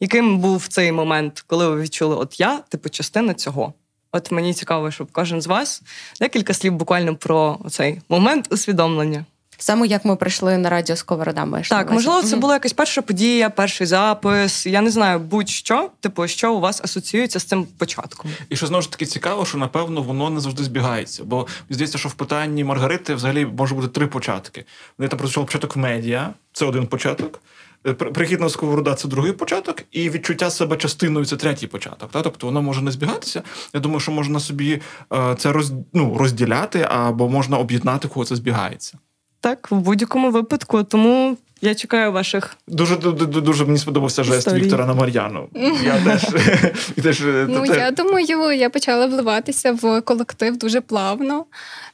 Яким 0.00 0.38
був 0.38 0.68
цей 0.68 0.92
момент, 0.92 1.44
коли 1.46 1.68
ви 1.68 1.80
відчули, 1.80 2.16
от 2.16 2.40
я, 2.40 2.58
типу, 2.68 2.88
частина 2.88 3.34
цього? 3.34 3.72
От 4.12 4.32
мені 4.32 4.54
цікаво, 4.54 4.90
щоб 4.90 5.08
кожен 5.12 5.42
з 5.42 5.46
вас 5.46 5.82
декілька 6.20 6.54
слів 6.54 6.72
буквально 6.72 7.16
про 7.16 7.58
цей 7.70 8.00
момент 8.08 8.52
усвідомлення. 8.52 9.24
Саме 9.58 9.86
як 9.86 10.04
ми 10.04 10.16
прийшли 10.16 10.58
на 10.58 10.70
радіо 10.70 10.96
Сковорода. 10.96 11.44
на 11.44 11.60
Так, 11.60 11.92
можливо, 11.92 12.22
це 12.22 12.36
була 12.36 12.54
якась 12.54 12.72
перша 12.72 13.02
подія, 13.02 13.50
перший 13.50 13.86
запис. 13.86 14.66
Я 14.66 14.80
не 14.80 14.90
знаю, 14.90 15.18
будь-що, 15.18 15.90
типу, 16.00 16.28
що 16.28 16.54
у 16.54 16.60
вас 16.60 16.80
асоціюється 16.84 17.40
з 17.40 17.44
цим 17.44 17.64
початком. 17.78 18.30
І 18.48 18.56
що 18.56 18.66
знову 18.66 18.82
ж 18.82 18.90
таки 18.90 19.06
цікаво, 19.06 19.44
що 19.46 19.58
напевно 19.58 20.02
воно 20.02 20.30
не 20.30 20.40
завжди 20.40 20.64
збігається. 20.64 21.24
Бо 21.24 21.46
здається, 21.70 21.98
що 21.98 22.08
в 22.08 22.14
питанні 22.14 22.64
Маргарити 22.64 23.14
взагалі 23.14 23.46
може 23.46 23.74
бути 23.74 23.88
три 23.88 24.06
початки. 24.06 24.64
Вони 24.98 25.08
там 25.08 25.18
прозвучав 25.18 25.46
початок 25.46 25.76
медіа, 25.76 26.34
це 26.52 26.64
один 26.64 26.86
початок. 26.86 27.40
Е, 27.86 27.92
при- 27.94 28.10
Прихід 28.10 28.40
на 28.40 28.48
сковорода 28.48 28.94
це 28.94 29.08
другий 29.08 29.32
початок, 29.32 29.82
і 29.92 30.10
відчуття 30.10 30.50
себе 30.50 30.76
частиною 30.76 31.26
це 31.26 31.36
третій 31.36 31.66
початок. 31.66 32.10
Та? 32.10 32.22
Тобто 32.22 32.46
воно 32.46 32.62
може 32.62 32.82
не 32.82 32.90
збігатися. 32.90 33.42
Я 33.74 33.80
думаю, 33.80 34.00
що 34.00 34.12
можна 34.12 34.40
собі 34.40 34.80
е, 35.12 35.34
це 35.38 35.52
роз, 35.52 35.72
ну, 35.92 36.18
розділяти 36.18 36.86
або 36.90 37.28
можна 37.28 37.58
об'єднати, 37.58 38.08
кого 38.08 38.26
це 38.26 38.36
збігається. 38.36 38.98
Так, 39.46 39.70
в 39.70 39.74
будь-якому 39.76 40.30
випадку. 40.30 40.82
Тому 40.82 41.36
я 41.60 41.74
чекаю 41.74 42.12
ваших. 42.12 42.56
Дуже 42.68 42.94
ду- 42.94 43.16
ду- 43.16 43.40
дуже 43.40 43.64
мені 43.64 43.78
сподобався 43.78 44.24
жест 44.24 44.38
Історії. 44.38 44.62
Віктора 44.64 44.86
на 44.86 44.94
Мар'яну. 44.94 45.48
Я 45.84 46.00
теж, 46.04 46.26
і 46.96 47.02
теж 47.02 47.20
е, 47.20 47.46
Ну, 47.48 47.66
те- 47.66 47.76
я 47.76 47.90
думаю, 47.90 48.52
я 48.52 48.70
почала 48.70 49.06
вливатися 49.06 49.72
в 49.72 50.00
колектив 50.00 50.56
дуже 50.56 50.80
плавно. 50.80 51.44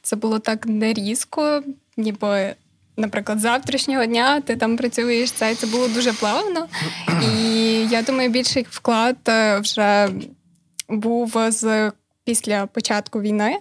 Це 0.01 0.15
було 0.15 0.39
так 0.39 0.65
не 0.65 0.93
різко, 0.93 1.63
ніби. 1.97 2.55
Наприклад, 2.97 3.39
завтрашнього 3.39 4.05
дня 4.05 4.41
ти 4.41 4.55
там 4.55 4.77
працюєш 4.77 5.31
це, 5.31 5.51
і 5.51 5.55
це 5.55 5.67
було 5.67 5.87
дуже 5.87 6.13
плавно. 6.13 6.67
І 7.23 7.37
я 7.91 8.01
думаю, 8.01 8.29
більший 8.29 8.65
вклад 8.69 9.17
е, 9.27 9.59
вже 9.59 10.09
був 10.89 11.37
з 11.49 11.91
після 12.25 12.65
початку 12.65 13.21
війни, 13.21 13.57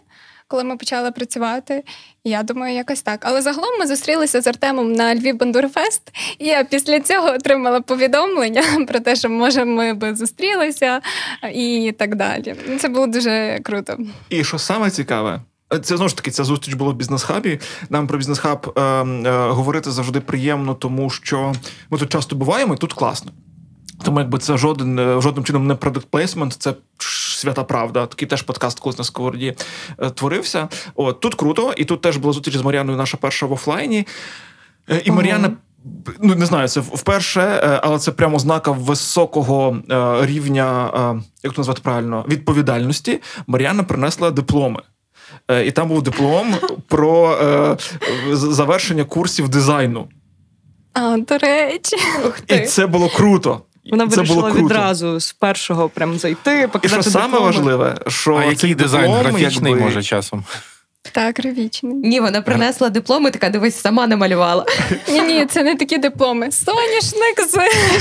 коли 0.52 0.64
ми 0.64 0.76
почали 0.76 1.10
працювати. 1.10 1.84
Я 2.24 2.42
думаю, 2.42 2.74
якось 2.74 3.02
так. 3.02 3.20
Але 3.22 3.42
загалом 3.42 3.78
ми 3.78 3.86
зустрілися 3.86 4.40
з 4.40 4.46
Артемом 4.46 4.92
на 4.92 5.14
Львів 5.14 5.38
Бандурфест, 5.38 6.02
і 6.38 6.46
я 6.46 6.64
після 6.64 7.00
цього 7.00 7.28
отримала 7.28 7.80
повідомлення 7.80 8.62
про 8.88 9.00
те, 9.00 9.16
що 9.16 9.28
може 9.28 9.64
ми 9.64 9.94
би 9.94 10.14
зустрілися 10.14 11.00
і 11.54 11.94
так 11.98 12.14
далі. 12.14 12.54
Це 12.80 12.88
було 12.88 13.06
дуже 13.06 13.60
круто. 13.62 13.98
І 14.28 14.44
що 14.44 14.58
саме 14.58 14.90
цікаве, 14.90 15.40
це 15.82 15.96
знову 15.96 16.08
ж 16.08 16.16
таки 16.16 16.30
ця 16.30 16.44
зустріч 16.44 16.74
була 16.74 16.92
в 16.92 16.96
бізнес-хабі. 16.96 17.60
Нам 17.90 18.06
про 18.06 18.18
бізнес-хаб 18.18 18.72
е, 18.76 18.80
е, 18.82 19.48
говорити 19.48 19.90
завжди 19.90 20.20
приємно, 20.20 20.74
тому 20.74 21.10
що 21.10 21.52
ми 21.90 21.98
тут 21.98 22.12
часто 22.12 22.36
буваємо, 22.36 22.74
і 22.74 22.76
тут 22.76 22.92
класно. 22.92 23.32
Тому 24.04 24.18
якби 24.18 24.38
це 24.38 24.56
жоден 24.56 24.98
е, 24.98 25.20
жодним 25.20 25.44
чином 25.44 25.66
не 25.66 25.74
placement, 25.74 26.56
це 26.58 26.74
свята 27.42 27.64
правда. 27.64 28.06
Такий 28.06 28.28
теж 28.28 28.42
подкаст 28.42 28.80
колись 28.80 28.98
на 28.98 29.04
сковороді 29.04 29.54
е, 29.98 30.10
творився. 30.10 30.68
От 30.94 31.20
тут 31.20 31.34
круто, 31.34 31.74
і 31.76 31.84
тут 31.84 32.00
теж 32.00 32.16
була 32.16 32.32
зустріч 32.32 32.56
з 32.56 32.62
Мар'яною, 32.62 32.98
наша 32.98 33.16
перша 33.16 33.46
в 33.46 33.52
офлайні. 33.52 34.06
Е, 34.90 35.02
І 35.04 35.10
Мар'яна. 35.10 35.50
Ну, 36.20 36.34
не 36.34 36.46
знаю, 36.46 36.68
це 36.68 36.80
вперше, 36.80 37.40
е, 37.40 37.80
але 37.82 37.98
це 37.98 38.12
прямо 38.12 38.36
ознака 38.36 38.70
високого 38.70 39.76
рівня, 40.20 40.90
як 41.42 41.52
то 41.52 41.60
назвати 41.60 41.80
правильно, 41.82 42.24
відповідальності. 42.28 43.20
Мар'яна 43.46 43.82
принесла 43.82 44.30
дипломи. 44.30 44.82
І 45.64 45.70
там 45.70 45.88
був 45.88 46.02
диплом 46.02 46.54
про 46.88 47.38
завершення 48.32 49.04
курсів 49.04 49.48
дизайну. 49.48 50.08
А, 50.92 51.16
до 51.16 51.38
речі, 51.38 51.96
І 52.48 52.58
це 52.58 52.86
було 52.86 53.08
круто. 53.08 53.60
Вона 53.90 54.08
це 54.08 54.16
вирішила 54.16 54.40
було 54.40 54.52
круто. 54.52 54.66
відразу 54.66 55.20
з 55.20 55.32
першого 55.32 55.88
прям 55.88 56.18
зайти, 56.18 56.60
І 56.60 56.66
показати 56.66 57.02
що 57.02 57.10
саме 57.10 57.24
дипломи. 57.26 57.46
важливе, 57.46 57.96
що 58.08 58.34
А 58.36 58.40
який 58.44 58.56
цей 58.56 58.74
дизайн 58.74 59.04
диплом, 59.12 59.22
графічний, 59.34 59.72
якби, 59.72 59.84
може, 59.86 60.02
часом? 60.02 60.44
Так, 61.12 61.38
графічний. 61.38 61.94
Ні, 61.94 62.20
вона 62.20 62.42
принесла 62.42 62.88
диплом 62.88 63.26
і 63.26 63.30
така, 63.30 63.48
дивись, 63.48 63.80
сама 63.80 64.06
намалювала. 64.06 64.66
Ні, 65.08 65.20
ні, 65.20 65.46
це 65.46 65.62
не 65.62 65.74
такі 65.74 65.98
дипломи. 65.98 66.50
Соняшник 66.50 67.40
з 67.48 67.58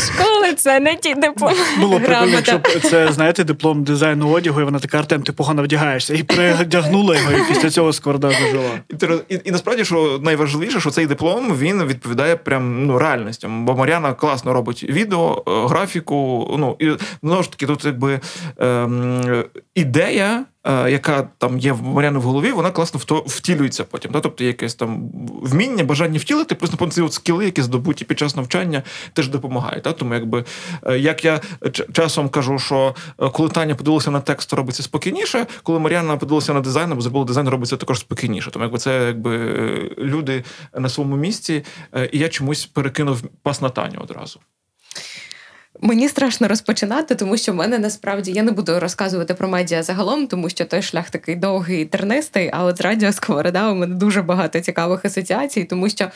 школи 0.08 0.54
це 0.54 0.80
не 0.80 0.96
ті 0.96 1.14
дипломи. 1.14 1.56
Було 1.80 2.00
прикольно, 2.00 2.36
якщо 2.36 2.58
б 2.58 2.68
це, 2.84 3.12
знаєте, 3.12 3.44
диплом 3.44 3.84
дизайну 3.84 4.30
одягу, 4.30 4.62
і 4.62 4.64
вона 4.64 4.80
така, 4.80 5.00
Артем, 5.00 5.22
ти 5.22 5.32
погано 5.32 5.64
вдягаєшся. 5.64 6.14
І 6.14 6.24
передягнула 6.24 7.16
його, 7.16 7.32
і 7.32 7.54
після 7.54 7.70
цього 7.70 7.94
скорда 7.94 8.30
зажила. 8.30 9.20
І, 9.30 9.36
і, 9.36 9.42
і 9.44 9.52
насправді, 9.52 9.86
що 9.86 10.20
найважливіше, 10.24 10.80
що 10.80 10.90
цей 10.90 11.06
диплом 11.06 11.58
він 11.58 11.84
відповідає 11.84 12.36
прям 12.36 12.86
ну 12.86 13.00
реальностям. 13.00 13.66
Бо 13.66 13.76
Мар'яна 13.76 14.14
класно 14.14 14.54
робить 14.54 14.84
відео, 14.84 15.44
е, 15.48 15.52
графіку. 15.68 16.48
Ну 16.60 16.76
і 16.80 16.92
знову 17.24 17.44
ж 17.44 17.52
таки, 17.52 17.66
тут 17.66 17.86
якби 17.86 18.20
ем, 18.60 19.44
ідея. 19.76 20.46
Е, 20.63 20.91
Яка 20.91 21.30
там 21.38 21.60
є 21.60 21.71
в 21.71 21.84
Мар'яни 21.84 22.19
в 22.19 22.21
голові, 22.21 22.52
вона 22.52 22.71
класно 22.71 23.21
втілюється 23.26 23.84
потім. 23.84 24.12
Да? 24.12 24.19
Тобто 24.19 24.43
якесь 24.43 24.76
там 24.76 25.10
вміння, 25.41 25.84
бажання 25.84 26.19
втілити, 26.19 26.56
плюс 26.56 26.71
напевно, 26.71 27.06
от 27.06 27.13
скіли, 27.13 27.45
які 27.45 27.62
здобуті 27.62 28.06
під 28.06 28.19
час 28.19 28.36
навчання, 28.36 28.84
теж 29.13 29.28
допомагають. 29.28 29.84
Да? 29.84 29.93
Тому, 29.93 30.13
якби 30.13 30.45
е, 30.84 31.00
як 31.00 31.26
я 31.26 31.41
часом 31.93 32.30
кажу, 32.30 32.60
що 32.60 32.95
е, 33.19 33.30
коли 33.30 33.50
Таня 33.50 33.76
подивилася 33.76 34.12
на 34.12 34.19
текст, 34.19 34.50
то 34.50 34.56
робиться 34.56 34.84
спокійніше, 34.84 35.45
коли 35.63 35.80
Мар'яна 35.80 36.17
подивилася 36.17 36.54
на 36.54 36.62
дизайн, 36.62 36.91
або 36.91 37.02
зробила 37.02 37.26
дизайн, 37.26 37.50
робиться 37.50 37.78
також 37.78 38.00
спокійніше. 38.00 38.52
Тому 38.52 38.65
якби 38.65 38.78
це 38.80 39.06
якби 39.08 39.38
люди 39.97 40.43
на 40.78 40.89
своєму 40.89 41.15
місці, 41.15 41.65
і 42.12 42.19
я 42.19 42.30
чомусь 42.30 42.65
перекинув 42.65 43.21
пас 43.43 43.62
на 43.62 43.69
Таню 43.69 44.00
одразу. 44.02 44.39
Мені 45.84 46.10
страшно 46.10 46.48
розпочинати, 46.48 47.15
тому 47.15 47.38
що 47.38 47.52
в 47.52 47.56
мене 47.56 47.80
насправді 47.80 48.32
я 48.32 48.44
не 48.44 48.52
буду 48.52 48.80
розказувати 48.80 49.34
про 49.34 49.48
медіа 49.48 49.84
загалом, 49.84 50.28
тому 50.28 50.50
що 50.50 50.65
той 50.65 50.82
шлях 50.82 51.10
такий 51.10 51.36
довгий 51.36 51.82
і 51.82 51.86
тернистий. 51.86 52.50
А 52.54 52.63
от 52.63 52.82
радіо 52.82 53.13
Сковорода 53.13 53.72
у 53.72 53.76
мене 53.76 53.96
дуже 53.96 54.22
багато 54.22 54.60
цікавих 54.60 55.06
асоціацій, 55.06 55.63
тому 55.63 55.89
що 55.89 56.08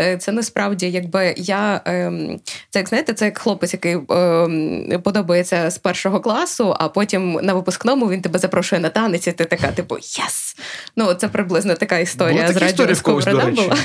е, 0.00 0.16
це 0.16 0.32
насправді, 0.32 0.90
якби 0.90 1.34
я 1.36 1.80
ем, 1.84 2.40
це 2.70 2.78
як 2.78 2.88
знаєте, 2.88 3.14
це 3.14 3.24
як 3.24 3.38
хлопець, 3.38 3.72
який 3.72 3.96
ем, 4.08 5.02
подобається 5.04 5.70
з 5.70 5.78
першого 5.78 6.20
класу, 6.20 6.76
а 6.78 6.88
потім 6.88 7.32
на 7.42 7.54
випускному 7.54 8.10
він 8.10 8.22
тебе 8.22 8.38
запрошує 8.38 8.80
на 8.80 8.88
танець, 8.88 9.26
і 9.26 9.32
ти 9.32 9.44
така, 9.44 9.72
типу, 9.72 9.96
єс! 9.96 10.56
Ну 10.96 11.14
це 11.14 11.28
приблизно 11.28 11.74
така 11.74 11.98
історія 11.98 12.42
Були 12.42 12.54
з 12.54 12.56
радіо 12.56 12.94
Сковорода 12.94 13.46
була. 13.46 13.76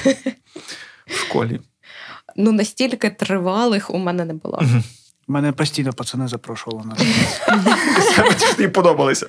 В 1.08 1.16
школі. 1.16 1.60
Ну 2.36 2.52
настільки 2.52 3.10
тривалих 3.10 3.94
у 3.94 3.98
мене 3.98 4.26
не 4.26 4.34
було. 4.34 4.64
Мене 5.32 5.52
постійно 5.52 5.94
пацани 5.94 6.28
запрошували 6.28 6.84
на 6.86 6.96
їй 8.60 8.68
подобалися. 8.68 9.28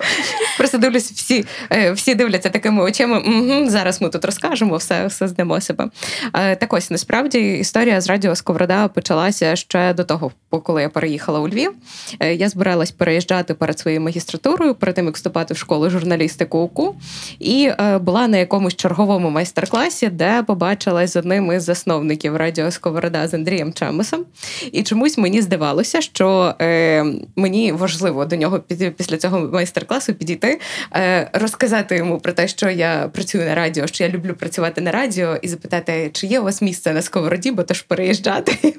Просто 0.57 0.77
дивлюсь, 0.77 1.11
всі 1.11 1.45
е, 1.71 1.91
всі 1.91 2.15
дивляться 2.15 2.49
такими 2.49 2.83
очима. 2.83 3.19
Угу, 3.19 3.69
зараз 3.69 4.01
ми 4.01 4.09
тут 4.09 4.25
розкажемо, 4.25 4.77
все 4.77 5.07
все 5.07 5.27
здамо 5.27 5.61
себе. 5.61 5.89
Е, 6.33 6.55
так 6.55 6.73
ось 6.73 6.91
насправді 6.91 7.39
історія 7.39 8.01
з 8.01 8.07
радіо 8.07 8.35
Сковорода 8.35 8.87
почалася 8.87 9.55
ще 9.55 9.93
до 9.93 10.03
того, 10.03 10.31
коли 10.63 10.81
я 10.81 10.89
переїхала 10.89 11.39
у 11.39 11.47
Львів. 11.47 11.71
Е, 12.19 12.33
я 12.33 12.49
збиралась 12.49 12.91
переїжджати 12.91 13.53
перед 13.53 13.79
своєю 13.79 14.01
магістратурою, 14.01 14.75
перед 14.75 14.95
тим 14.95 15.05
як 15.05 15.15
вступати 15.15 15.53
в 15.53 15.57
школу 15.57 15.89
журналістику 15.89 16.59
УКУ, 16.59 16.95
і 17.39 17.71
була 18.01 18.27
на 18.27 18.37
якомусь 18.37 18.75
черговому 18.75 19.29
майстер-класі, 19.29 20.07
де 20.07 20.43
побачилась 20.43 21.13
з 21.13 21.15
одним 21.15 21.51
із 21.51 21.63
засновників 21.63 22.35
радіо 22.35 22.71
Сковорода 22.71 23.27
з 23.27 23.33
Андрієм 23.33 23.73
Чемесом. 23.73 24.25
І 24.71 24.83
чомусь 24.83 25.17
мені 25.17 25.41
здавалося, 25.41 25.92
що 26.01 26.55
е, 26.61 27.05
мені 27.35 27.71
важливо 27.71 28.25
до 28.25 28.35
нього 28.35 28.59
після 28.97 29.17
цього 29.17 29.39
майстер-класу 29.39 30.13
підійти, 30.13 30.59
е, 30.95 31.29
розказати 31.33 31.95
йому 31.95 32.19
про 32.19 32.33
те, 32.33 32.47
що 32.47 32.69
я 32.69 33.09
працюю 33.13 33.45
на 33.45 33.55
радіо, 33.55 33.87
що 33.87 34.03
я 34.03 34.09
люблю 34.09 34.33
працювати 34.33 34.81
на 34.81 34.91
радіо, 34.91 35.35
і 35.41 35.47
запитати, 35.47 36.09
чи 36.13 36.27
є 36.27 36.39
у 36.39 36.43
вас 36.43 36.61
місце 36.61 36.93
на 36.93 37.01
сковороді, 37.01 37.51
бо 37.51 37.63
то 37.63 37.73
ж 37.73 37.85
переїжджати. 37.87 38.73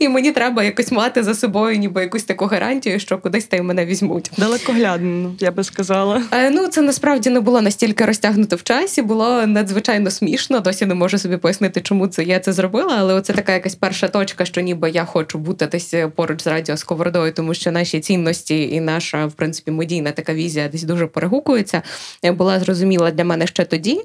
І 0.00 0.08
мені 0.08 0.32
треба 0.32 0.64
якось 0.64 0.92
мати 0.92 1.22
за 1.22 1.34
собою, 1.34 1.76
ніби 1.78 2.00
якусь 2.00 2.24
таку 2.24 2.44
гарантію, 2.44 3.00
що 3.00 3.18
кудись 3.18 3.44
та 3.44 3.56
й 3.56 3.60
мене 3.60 3.86
візьмуть. 3.86 4.30
Далекоглядно, 4.38 5.34
я 5.40 5.50
би 5.50 5.64
сказала. 5.64 6.22
Е, 6.32 6.50
ну 6.50 6.68
це 6.68 6.82
насправді 6.82 7.30
не 7.30 7.40
було 7.40 7.62
настільки 7.62 8.04
розтягнуто 8.04 8.56
в 8.56 8.62
часі, 8.62 9.02
було 9.02 9.46
надзвичайно 9.46 10.10
смішно. 10.10 10.60
Досі 10.60 10.86
не 10.86 10.94
можу 10.94 11.18
собі 11.18 11.36
пояснити, 11.36 11.80
чому 11.80 12.06
це 12.06 12.24
я 12.24 12.40
це 12.40 12.52
зробила. 12.52 12.96
Але 12.98 13.14
оце 13.14 13.32
така 13.32 13.52
якась 13.52 13.74
перша 13.74 14.08
точка, 14.08 14.44
що 14.44 14.60
ніби 14.60 14.90
я 14.90 15.04
хочу 15.04 15.38
бути 15.38 15.66
десь 15.66 15.94
поруч 16.16 16.42
з 16.42 16.46
радіо 16.46 16.76
Сковородою, 16.76 17.32
тому 17.32 17.54
що 17.54 17.72
наші 17.72 18.00
цінності 18.00 18.70
і 18.70 18.80
наша, 18.80 19.26
в 19.26 19.32
принципі, 19.32 19.70
медійна 19.70 20.12
така 20.12 20.34
візія 20.34 20.68
десь 20.68 20.82
дуже 20.82 21.06
перегукується. 21.06 21.82
Була 22.22 22.60
зрозуміла 22.60 23.10
для 23.10 23.24
мене 23.24 23.46
ще 23.46 23.64
тоді. 23.64 24.00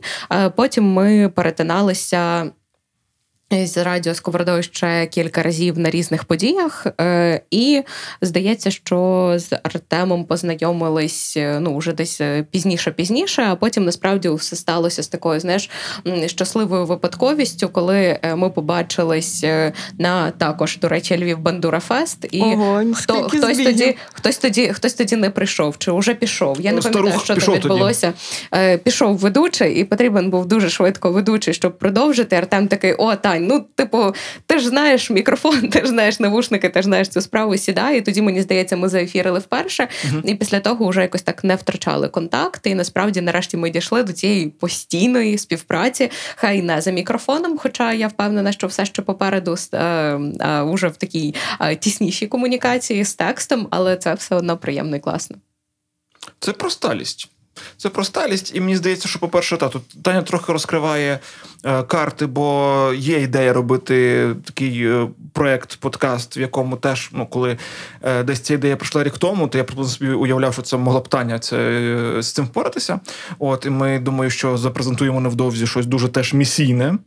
Потім 0.56 0.94
ми 0.94 1.30
перетиналися 1.30 2.52
з 3.52 3.84
радіо 3.84 4.14
Сковородою 4.14 4.64
ще 4.64 5.06
кілька 5.06 5.44
разів 5.44 5.80
на 5.80 5.90
різних 5.90 6.24
подіях, 6.24 6.88
е, 7.02 7.42
і 7.52 7.84
здається, 8.22 8.72
що 8.72 9.34
з 9.38 9.60
Артемом 9.64 10.26
познайомились 10.26 11.34
е, 11.38 11.60
ну 11.60 11.78
вже 11.78 11.94
десь 11.94 12.22
е, 12.22 12.46
пізніше, 12.52 12.92
пізніше. 12.92 13.44
А 13.50 13.56
потім 13.56 13.86
насправді 13.86 14.30
все 14.30 14.56
сталося 14.56 15.04
з 15.04 15.08
такою, 15.08 15.40
знаєш, 15.40 15.70
щасливою 16.26 16.86
випадковістю, 16.86 17.70
коли 17.70 18.20
ми 18.36 18.50
побачились 18.50 19.46
на 19.98 20.32
також 20.32 20.78
до 20.78 20.88
речі, 20.88 21.18
Львів 21.18 21.40
Бандура 21.40 21.80
Фест, 21.80 22.28
і 22.32 22.42
Ого, 22.42 22.84
хто 22.94 23.14
хтось 23.14 23.56
збігів. 23.56 23.66
тоді, 23.66 23.98
хтось 24.14 24.38
тоді, 24.38 24.68
хтось 24.68 24.94
тоді 24.94 25.16
не 25.16 25.30
прийшов, 25.30 25.78
чи 25.78 25.92
вже 25.92 26.14
пішов. 26.14 26.62
Я 26.62 26.72
не 26.72 26.82
пам'ятаю, 26.82 27.20
що 27.24 27.36
там 27.36 27.56
відбулося. 27.56 28.14
Тоді. 28.52 28.78
Пішов 28.78 29.18
ведучий, 29.18 29.76
і 29.76 29.84
потрібен 29.84 30.30
був 30.30 30.46
дуже 30.46 30.70
швидко 30.70 31.12
ведучий, 31.12 31.54
щоб 31.54 31.78
продовжити. 31.78 32.36
Артем 32.36 32.68
такий: 32.68 32.94
о, 32.94 33.16
Тань. 33.16 33.41
Тань, 33.42 33.48
ну, 33.48 33.66
типу, 33.76 34.14
ти 34.46 34.60
ж 34.60 34.68
знаєш 34.70 35.10
мікрофон, 35.10 35.70
ти 35.70 35.82
ж 35.82 35.88
знаєш 35.88 36.20
навушники, 36.20 36.70
ти 36.70 36.82
ж 36.82 36.86
знаєш 36.86 37.10
цю 37.10 37.22
справу, 37.22 37.58
сідай. 37.58 37.98
І 37.98 38.02
тоді, 38.02 38.22
мені 38.22 38.42
здається, 38.42 38.78
ми 38.78 38.90
заефірили 38.90 39.40
вперше. 39.40 39.88
Uh-huh. 40.06 40.22
І 40.26 40.36
після 40.36 40.60
того 40.60 40.88
вже 40.88 41.02
якось 41.02 41.22
так 41.22 41.44
не 41.44 41.56
втрачали 41.56 42.08
контакти. 42.08 42.70
І 42.70 42.76
насправді, 42.76 43.22
нарешті, 43.22 43.58
ми 43.58 43.70
дійшли 43.70 44.04
до 44.04 44.14
цієї 44.14 44.48
постійної 44.48 45.38
співпраці, 45.38 46.12
хай 46.36 46.62
не 46.62 46.82
за 46.82 46.92
мікрофоном. 46.92 47.58
Хоча 47.58 47.94
я 47.94 48.08
впевнена, 48.08 48.52
що 48.52 48.68
все 48.68 48.86
ще 48.86 49.02
попереду 49.02 49.56
а, 49.72 49.78
е, 50.40 50.62
уже 50.62 50.88
в 50.88 50.98
такій 50.98 51.36
тіснішій 51.80 52.28
комунікації 52.28 53.06
з 53.06 53.14
текстом, 53.14 53.68
але 53.70 53.98
це 53.98 54.14
все 54.14 54.36
одно 54.36 54.58
приємно 54.58 54.96
і 54.96 55.00
класно. 55.00 55.38
Це 56.40 56.54
про 56.54 56.70
сталість. 56.70 57.30
Це 57.78 57.90
про 57.90 58.04
сталість, 58.04 58.56
і 58.56 58.62
мені 58.62 58.76
здається, 58.76 59.08
що, 59.08 59.20
по-перше, 59.20 59.58
та, 59.58 59.70
тут 59.70 60.04
Таня 60.04 60.22
трохи 60.22 60.54
розкриває 60.54 61.20
е, 61.66 61.84
карти, 61.84 62.26
бо 62.26 62.94
є 62.96 63.22
ідея 63.22 63.54
робити 63.54 64.28
такий 64.46 64.88
е, 64.88 65.08
проект, 65.34 65.76
подкаст, 65.76 66.38
в 66.38 66.40
якому 66.40 66.76
теж, 66.76 67.10
ну, 67.14 67.26
коли 67.26 67.58
е, 68.02 68.24
десь 68.24 68.40
ця 68.40 68.54
ідея 68.54 68.76
пройшла 68.76 69.04
рік 69.04 69.18
тому, 69.18 69.48
то 69.48 69.58
я 69.58 69.66
собі 69.86 70.12
уявляв, 70.12 70.54
що 70.54 70.62
це 70.62 70.78
могла 70.78 71.00
б 71.00 71.08
Таня 71.08 71.40
це, 71.40 71.58
е, 71.58 72.22
з 72.22 72.32
цим 72.32 72.46
впоратися. 72.46 73.00
От, 73.40 73.66
І 73.66 73.70
ми 73.70 74.00
думаю, 74.00 74.30
що 74.30 74.58
запрезентуємо 74.58 75.22
невдовзі 75.22 75.68
щось 75.68 75.86
дуже 75.86 76.08
теж 76.08 76.34
місійне 76.34 76.98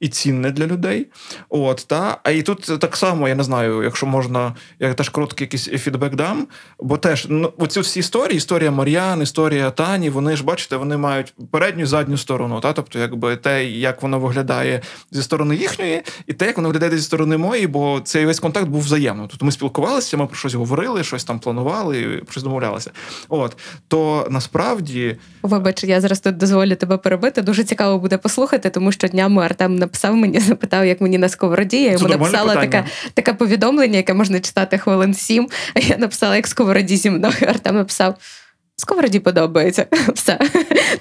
і 0.00 0.08
цінне 0.08 0.50
для 0.50 0.66
людей. 0.66 1.06
От, 1.48 1.84
та? 1.86 2.18
А 2.22 2.30
і 2.30 2.42
тут 2.42 2.80
так 2.80 2.96
само, 2.96 3.28
я 3.28 3.34
не 3.34 3.42
знаю, 3.42 3.82
якщо 3.82 4.06
можна, 4.06 4.54
я 4.78 4.94
теж 4.94 5.08
короткий 5.08 5.44
якийсь 5.44 5.64
фідбек 5.64 6.14
дам, 6.14 6.46
бо 6.78 6.96
теж 6.96 7.26
ну, 7.28 7.52
оці 7.58 7.80
всі 7.80 8.00
історії, 8.00 8.36
історія 8.36 8.70
Мар'ян, 8.70 9.22
історія 9.22 9.70
Тані, 9.70 10.10
вони 10.10 10.36
ж 10.36 10.44
бачите, 10.44 10.76
вони 10.76 10.96
мають 10.96 11.34
передню 11.50 11.82
і 11.82 11.86
задню 11.86 12.16
сторону. 12.16 12.60
Та? 12.60 12.72
Тобто, 12.72 12.98
якби 12.98 13.36
те, 13.36 13.64
як 13.64 14.02
воно 14.02 14.20
виглядає 14.20 14.82
зі 15.10 15.22
сторони 15.22 15.56
їхньої, 15.56 16.02
і 16.26 16.32
те, 16.32 16.46
як 16.46 16.56
воно 16.56 16.68
виглядає 16.68 16.98
зі 16.98 17.04
сторони 17.04 17.36
моєї, 17.36 17.66
бо 17.66 18.00
цей 18.04 18.26
весь 18.26 18.40
контакт 18.40 18.68
був 18.68 18.82
взаємно. 18.82 19.26
Тобто 19.30 19.46
ми 19.46 19.52
спілкувалися, 19.52 20.16
ми 20.16 20.26
про 20.26 20.36
щось 20.36 20.54
говорили, 20.54 21.04
щось 21.04 21.24
там 21.24 21.38
планували, 21.38 22.22
щось 22.30 22.42
домовлялися. 22.42 22.90
От 23.28 23.56
то 23.88 24.26
насправді, 24.30 25.16
вибач, 25.42 25.84
я 25.84 26.00
зараз 26.00 26.20
тут 26.20 26.36
дозволю 26.36 26.76
тебе 26.76 26.96
перебити. 26.96 27.42
Дуже 27.42 27.64
цікаво 27.64 27.98
буде 27.98 28.18
послухати, 28.18 28.70
тому 28.70 28.92
що 28.92 29.08
днями 29.08 29.42
Артем 29.42 29.76
написав 29.90 30.16
мені, 30.16 30.40
запитав, 30.48 30.86
як 30.86 31.00
мені 31.00 31.18
на 31.18 31.28
сковороді. 31.28 31.82
Я 31.82 31.92
йому 31.92 32.08
написала 32.08 32.66
таке, 33.14 33.32
повідомлення, 33.32 33.96
яке 33.96 34.14
можна 34.14 34.40
читати 34.40 34.78
хвилин 34.78 35.14
сім. 35.14 35.48
А 35.74 35.80
я 35.80 35.96
написала, 35.98 36.36
як 36.36 36.46
сковороді 36.46 36.96
зі 36.96 37.10
мною. 37.10 37.34
Артем 37.48 37.76
написав. 37.76 38.14
Сковороді 38.76 39.20
подобається 39.20 39.86
все. 40.14 40.38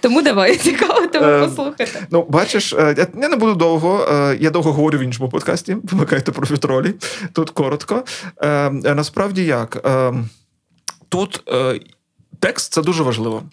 Тому 0.01 0.21
давай 0.21 0.55
цікаво 0.55 1.07
тебе 1.07 1.37
е, 1.37 1.45
послухати. 1.45 1.87
Ну, 2.11 2.25
бачиш, 2.29 2.73
е, 2.73 3.07
я 3.21 3.29
не 3.29 3.35
буду 3.35 3.55
довго. 3.55 4.07
Е, 4.11 4.37
я 4.39 4.49
довго 4.49 4.73
говорю 4.73 4.97
в 4.97 5.01
іншому 5.01 5.29
подкасті. 5.29 5.77
Вимикайте 5.83 6.31
про 6.31 6.55
вітролі. 6.55 6.93
Тут 7.33 7.49
коротко. 7.49 8.03
Насправді 8.83 9.45
як? 9.45 9.87
Тут 11.09 11.43
текст 12.39 12.73
це 12.73 12.81
дуже 12.81 13.03
важливо. 13.03 13.43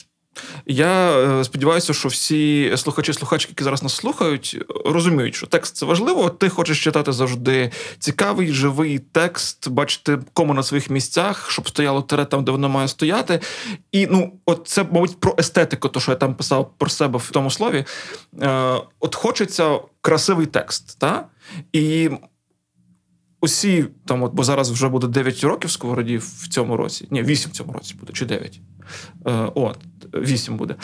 Я 0.66 1.18
е, 1.18 1.44
сподіваюся, 1.44 1.94
що 1.94 2.08
всі 2.08 2.72
слухачі 2.76 3.12
слухачки, 3.12 3.50
які 3.52 3.64
зараз 3.64 3.82
нас 3.82 3.94
слухають, 3.94 4.58
розуміють, 4.84 5.34
що 5.34 5.46
текст 5.46 5.76
це 5.76 5.86
важливо. 5.86 6.30
Ти 6.30 6.48
хочеш 6.48 6.84
читати 6.84 7.12
завжди 7.12 7.70
цікавий, 7.98 8.52
живий 8.52 8.98
текст, 8.98 9.68
бачити 9.68 10.18
кому 10.32 10.54
на 10.54 10.62
своїх 10.62 10.90
місцях, 10.90 11.50
щоб 11.50 11.68
стояло 11.68 12.02
тере 12.02 12.24
там, 12.24 12.44
де 12.44 12.52
воно 12.52 12.68
має 12.68 12.88
стояти. 12.88 13.40
І 13.92 14.06
ну, 14.06 14.32
от 14.46 14.62
це, 14.68 14.84
мабуть, 14.84 15.20
про 15.20 15.34
естетику, 15.38 15.88
то 15.88 16.00
що 16.00 16.10
я 16.10 16.16
там 16.16 16.34
писав 16.34 16.72
про 16.78 16.90
себе 16.90 17.18
в 17.18 17.30
тому 17.30 17.50
слові. 17.50 17.84
Е, 18.42 18.80
От 19.00 19.14
хочеться 19.14 19.78
красивий 20.00 20.46
текст. 20.46 20.98
Та? 20.98 21.26
І 21.72 22.10
усі 23.40 23.86
там, 24.06 24.22
от, 24.22 24.32
бо 24.32 24.44
зараз 24.44 24.70
вже 24.70 24.88
буде 24.88 25.06
9 25.06 25.44
років 25.44 25.70
сковородів 25.70 26.20
в 26.42 26.48
цьому 26.48 26.76
році. 26.76 27.08
Ні, 27.10 27.22
8 27.22 27.50
в 27.50 27.54
цьому 27.54 27.72
році 27.72 27.94
буде, 28.00 28.12
чи 28.12 28.24
9. 28.24 28.60
Е, 29.26 29.50
От, 29.54 29.78
8 30.20 30.56
буде. 30.56 30.74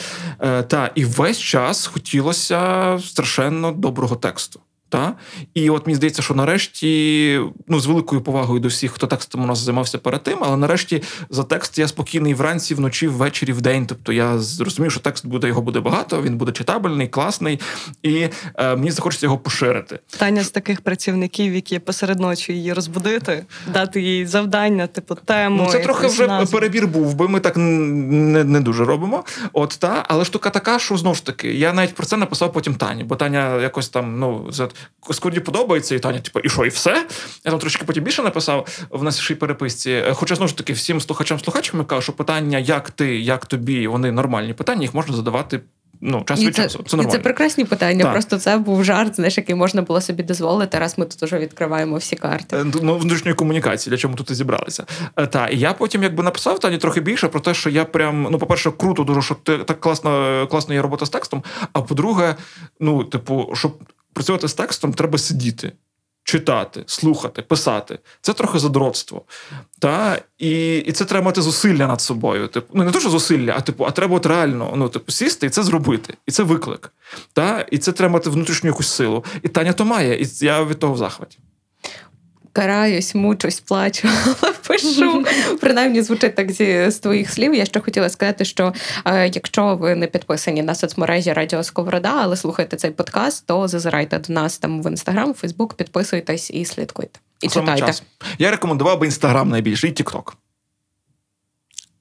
Е, 0.41 0.63
Та, 0.63 0.91
і 0.95 1.05
весь 1.05 1.39
час 1.39 1.87
хотілося 1.87 2.99
страшенно 3.05 3.73
доброго 3.73 4.17
тексту. 4.17 4.61
Та? 4.93 5.15
І 5.55 5.71
от 5.71 5.87
мені 5.87 5.97
здається, 5.97 6.23
що 6.23 6.35
нарешті, 6.35 7.41
ну 7.69 7.81
з 7.81 7.87
великою 7.87 8.23
повагою 8.23 8.61
до 8.61 8.69
всіх, 8.69 8.93
хто 8.93 9.07
текстом 9.07 9.45
у 9.45 9.47
нас 9.47 9.59
займався 9.59 9.99
перед 9.99 10.23
тим, 10.23 10.39
але 10.41 10.57
нарешті 10.57 11.03
за 11.31 11.45
текст 11.45 11.79
я 11.79 11.89
спокійний 11.89 12.35
вранці, 12.35 12.75
вночі, 12.75 13.09
ввечері, 13.09 13.53
в 13.53 13.61
день. 13.61 13.87
Тобто 13.87 14.13
я 14.13 14.39
зрозумів, 14.39 14.91
що 14.93 15.01
текст 15.01 15.27
буде 15.27 15.49
його 15.49 15.63
буде 15.63 15.81
багато, 15.81 16.23
він 16.23 16.37
буде 16.37 16.53
читабельний, 16.53 17.09
класний, 17.09 17.61
і 18.03 18.29
е, 18.55 18.77
мені 18.77 18.91
захочеться 18.91 19.27
його 19.27 19.39
поширити. 19.39 19.99
Таня 20.19 20.45
з 20.45 20.51
таких 20.51 20.81
працівників, 20.81 21.55
які 21.55 21.79
посеред 21.79 22.21
ночі 22.21 22.53
її 22.53 22.73
розбудити, 22.73 23.45
дати 23.73 24.03
їй 24.03 24.27
завдання, 24.27 24.87
типу 24.87 25.15
тему. 25.15 25.63
Ну, 25.67 25.73
Це 25.73 25.79
трохи 25.79 26.07
вже 26.07 26.27
назву. 26.27 26.59
перебір 26.59 26.87
був, 26.87 27.15
бо 27.15 27.29
ми 27.29 27.41
так 27.41 27.57
не 27.57 28.45
не 28.45 28.61
дуже 28.61 28.85
робимо. 28.85 29.25
От 29.53 29.77
та, 29.81 30.05
але 30.09 30.25
штука 30.25 30.51
така, 30.51 30.79
що 30.79 30.97
знову 30.97 31.15
ж 31.15 31.27
таки, 31.27 31.55
я 31.55 31.73
навіть 31.73 31.95
про 31.95 32.07
це 32.07 32.17
написав 32.17 32.53
потім 32.53 32.75
Тані, 32.75 33.05
бо 33.05 33.17
Таня 33.17 33.61
якось 33.61 33.89
там 33.89 34.19
ну 34.19 34.47
Скорді 35.11 35.41
подобається, 35.41 35.95
і 35.95 35.99
Таня, 35.99 36.21
типу, 36.21 36.41
і 36.41 36.49
що, 36.49 36.65
і 36.65 36.69
все? 36.69 37.07
Я 37.45 37.51
там 37.51 37.61
трошки 37.61 37.85
потім 37.85 38.05
більше 38.05 38.23
написав 38.23 38.87
в 38.91 39.03
нашій 39.03 39.35
переписці. 39.35 40.05
Хоча 40.13 40.35
знову 40.35 40.49
ж 40.49 40.57
таки 40.57 40.73
всім 40.73 40.99
слухачам-слухачам 40.99 41.79
я 41.79 41.85
кажу, 41.85 42.03
що 42.03 42.13
питання, 42.13 42.59
як 42.59 42.91
ти, 42.91 43.19
як 43.21 43.47
тобі, 43.47 43.87
вони 43.87 44.13
нормальні 44.13 44.55
питання, 44.55 44.83
їх 44.83 44.95
можна 44.95 45.17
задавати 45.17 45.61
ну, 46.03 46.23
час 46.27 46.41
і 46.41 46.47
від 46.47 46.57
це, 46.57 46.63
часу. 46.63 46.85
Це 46.87 46.97
і 46.97 47.07
це 47.07 47.19
прекрасні 47.19 47.65
питання. 47.65 48.03
Так. 48.03 48.13
Просто 48.13 48.39
це 48.39 48.57
був 48.57 48.85
жарт, 48.85 49.17
знаєш, 49.17 49.37
який 49.37 49.55
можна 49.55 49.83
було 49.83 50.01
собі 50.01 50.23
дозволити. 50.23 50.79
Раз 50.79 50.99
ми 50.99 51.05
тут 51.05 51.23
уже 51.23 51.39
відкриваємо 51.39 51.97
всі 51.97 52.17
карти. 52.17 52.57
Е, 52.57 52.65
Ну, 52.83 52.99
внутрішньої 52.99 53.35
комунікації, 53.35 53.91
для 53.91 53.97
чого 53.97 54.13
ми 54.13 54.19
тут 54.19 54.31
і 54.31 54.35
зібралися. 54.35 54.85
Е, 55.17 55.27
Та, 55.27 55.49
і 55.49 55.59
я 55.59 55.73
потім 55.73 56.03
якби 56.03 56.23
написав 56.23 56.59
Тані 56.59 56.79
трохи 56.79 57.01
більше 57.01 57.29
про 57.29 57.41
те, 57.41 57.55
що 57.55 57.71
я 57.71 57.85
прям, 57.85 58.29
ну, 58.31 58.39
по-перше, 58.39 58.71
круто, 58.71 59.05
дуже, 59.05 59.23
що 59.23 59.35
ти 59.35 59.59
так 59.59 59.81
класно, 59.81 60.47
класно 60.51 60.75
є 60.75 60.83
робота 60.83 61.07
з 61.07 61.11
текстом. 61.11 61.43
А 61.73 61.81
по-друге, 61.81 62.37
ну, 62.81 63.05
типу, 63.05 63.51
щоб 63.55 63.79
працювати 64.13 64.49
з 64.49 64.55
текстом, 64.55 64.93
треба 64.93 65.19
сидіти. 65.19 65.73
Читати, 66.25 66.85
слухати, 66.87 67.43
писати 67.43 67.99
це 68.21 68.33
трохи 68.33 68.59
задротство. 68.59 69.23
Та? 69.79 70.19
І 70.39 70.79
і 70.79 70.93
це 70.93 71.05
треба 71.05 71.25
мати 71.25 71.43
зусилля 71.43 71.87
над 71.87 72.01
собою. 72.01 72.49
Типу, 72.49 72.67
ну 72.75 72.85
не 72.85 72.91
то, 72.91 73.01
що 73.01 73.11
зусилля, 73.11 73.55
а 73.57 73.61
типу, 73.61 73.85
а 73.85 73.91
треба 73.91 74.17
от 74.17 74.27
реально 74.27 74.73
ну, 74.77 74.89
типу, 74.89 75.13
сісти 75.13 75.47
і 75.47 75.51
це 75.51 75.63
зробити. 75.63 76.15
І 76.27 76.31
це 76.31 76.43
виклик. 76.43 76.93
Та? 77.33 77.61
І 77.61 77.79
це 77.79 77.93
треба 77.93 78.13
мати 78.13 78.31
внутрішню 78.31 78.71
якусь 78.71 78.89
силу. 78.89 79.25
І 79.43 79.49
Таня 79.49 79.73
то 79.73 79.85
має, 79.85 80.23
і 80.23 80.29
я 80.41 80.65
від 80.65 80.79
того 80.79 80.95
в 80.95 80.99
захваті. 80.99 81.39
Караюсь, 82.53 83.15
мучусь, 83.15 83.61
плачу, 83.61 84.09
але 84.41 84.53
пишу. 84.53 85.25
Принаймні 85.61 86.03
звучить 86.03 86.35
так 86.35 86.53
зі 86.53 86.91
з 86.91 86.99
твоїх 86.99 87.31
слів. 87.31 87.55
Я 87.55 87.65
ще 87.65 87.81
хотіла 87.81 88.09
сказати, 88.09 88.45
що 88.45 88.73
е, 89.05 89.29
якщо 89.29 89.77
ви 89.77 89.95
не 89.95 90.07
підписані 90.07 90.63
на 90.63 90.75
соцмережі 90.75 91.33
Радіо 91.33 91.63
Сковорода, 91.63 92.15
але 92.23 92.37
слухаєте 92.37 92.77
цей 92.77 92.91
подкаст, 92.91 93.47
то 93.47 93.69
зазирайте 93.69 94.19
до 94.19 94.33
нас 94.33 94.59
там 94.59 94.83
в 94.83 94.91
інстаграм, 94.91 95.35
Фейсбук, 95.35 95.75
підписуйтесь 95.75 96.51
і 96.51 96.65
слідкуйте. 96.65 97.21
І 97.41 97.49
Саме 97.49 97.67
читайте. 97.75 97.87
час. 97.87 98.03
Я 98.39 98.51
рекомендував 98.51 99.01
би 99.01 99.07
інстаграм 99.07 99.49
найбільше, 99.49 99.89
і 99.89 99.93
Тікток. 99.93 100.37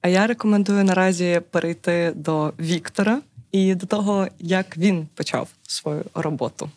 А 0.00 0.08
я 0.08 0.26
рекомендую 0.26 0.84
наразі 0.84 1.40
перейти 1.50 2.12
до 2.14 2.52
Віктора 2.60 3.20
і 3.52 3.74
до 3.74 3.86
того, 3.86 4.28
як 4.38 4.76
він 4.76 5.08
почав 5.14 5.48
свою 5.62 6.04
роботу, 6.14 6.70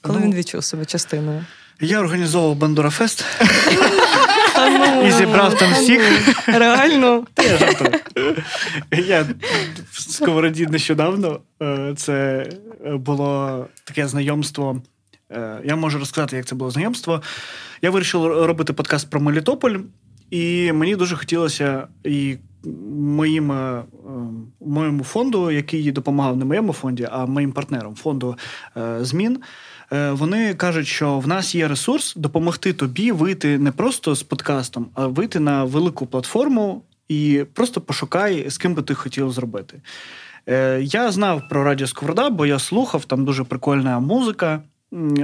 коли 0.00 0.18
Ну, 0.18 0.24
він 0.24 0.34
відчув 0.34 0.64
себе 0.64 0.84
частиною. 0.84 1.44
Я 1.80 2.00
організовував 2.00 2.56
Бандура 2.56 2.90
Фест 2.90 3.24
ну, 4.58 5.06
і 5.06 5.10
зібрав 5.10 5.58
там 5.58 5.72
всіх. 5.72 6.02
Реально. 6.48 7.24
Я. 9.06 9.26
В 9.90 10.00
Сковороді 10.12 10.66
нещодавно. 10.66 11.40
е, 11.62 11.94
Це 11.96 12.46
було 12.84 13.66
таке 13.84 14.08
знайомство. 14.08 14.82
Е, 15.30 15.60
Я 15.64 15.76
можу 15.76 15.98
розказати, 15.98 16.36
як 16.36 16.46
це 16.46 16.54
було 16.54 16.70
знайомство. 16.70 17.22
Я 17.82 17.90
вирішив 17.90 18.26
робити 18.26 18.72
подкаст 18.72 19.10
про 19.10 19.20
Мелітополь, 19.20 19.76
і 20.30 20.72
мені 20.72 20.96
дуже 20.96 21.16
хотілося 21.16 21.86
і 22.04 22.36
моїм, 22.96 23.52
е, 23.52 23.82
моєму 24.60 25.04
фонду, 25.04 25.50
який 25.50 25.92
допомагав 25.92 26.36
не 26.36 26.44
моєму 26.44 26.72
фонді, 26.72 27.08
а 27.12 27.26
моїм 27.26 27.52
партнерам 27.52 27.94
фонду 27.94 28.36
змін. 29.00 29.38
Е, 29.92 30.10
Вони 30.12 30.54
кажуть, 30.54 30.86
що 30.86 31.18
в 31.18 31.28
нас 31.28 31.54
є 31.54 31.68
ресурс 31.68 32.14
допомогти 32.16 32.72
тобі 32.72 33.12
вийти 33.12 33.58
не 33.58 33.72
просто 33.72 34.14
з 34.14 34.22
подкастом, 34.22 34.86
а 34.94 35.06
вийти 35.06 35.40
на 35.40 35.64
велику 35.64 36.06
платформу 36.06 36.82
і 37.08 37.44
просто 37.52 37.80
пошукай, 37.80 38.50
з 38.50 38.58
ким 38.58 38.74
би 38.74 38.82
ти 38.82 38.94
хотів 38.94 39.32
зробити. 39.32 39.80
Е, 40.48 40.80
Я 40.82 41.12
знав 41.12 41.42
про 41.50 41.64
Радіо 41.64 41.86
Сковорода, 41.86 42.30
бо 42.30 42.46
я 42.46 42.58
слухав, 42.58 43.04
там 43.04 43.24
дуже 43.24 43.44
прикольна 43.44 44.00
музика. 44.00 44.62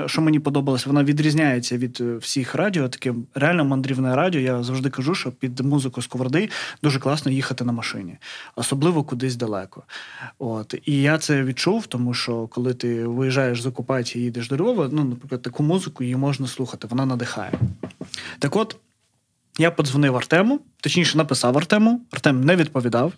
Що 0.06 0.22
мені 0.22 0.40
подобалось, 0.40 0.86
вона 0.86 1.04
відрізняється 1.04 1.78
від 1.78 1.98
е, 2.00 2.16
всіх 2.16 2.54
радіо. 2.54 2.88
Таке 2.88 3.14
реально 3.34 3.64
мандрівне 3.64 4.16
радіо. 4.16 4.40
Я 4.40 4.62
завжди 4.62 4.90
кажу, 4.90 5.14
що 5.14 5.32
під 5.32 5.60
музику 5.60 6.02
Сковороди 6.02 6.48
дуже 6.82 6.98
класно 6.98 7.32
їхати 7.32 7.64
на 7.64 7.72
машині, 7.72 8.16
особливо 8.56 9.04
кудись 9.04 9.36
далеко. 9.36 9.82
От 10.38 10.74
і 10.84 11.02
я 11.02 11.18
це 11.18 11.42
відчув, 11.42 11.86
тому 11.86 12.14
що 12.14 12.46
коли 12.46 12.74
ти 12.74 13.06
виїжджаєш 13.06 13.62
з 13.62 13.66
окупації 13.66 14.22
і 14.22 14.24
їдеш 14.24 14.48
до 14.48 14.56
Львова, 14.56 14.88
ну, 14.92 15.04
наприклад, 15.04 15.42
таку 15.42 15.62
музику 15.62 16.04
її 16.04 16.16
можна 16.16 16.46
слухати, 16.46 16.86
вона 16.90 17.06
надихає. 17.06 17.52
Так 18.38 18.56
от, 18.56 18.76
я 19.58 19.70
подзвонив 19.70 20.16
Артему, 20.16 20.60
точніше, 20.80 21.18
написав 21.18 21.58
Артему. 21.58 22.00
Артем 22.10 22.44
не 22.44 22.56
відповідав. 22.56 23.12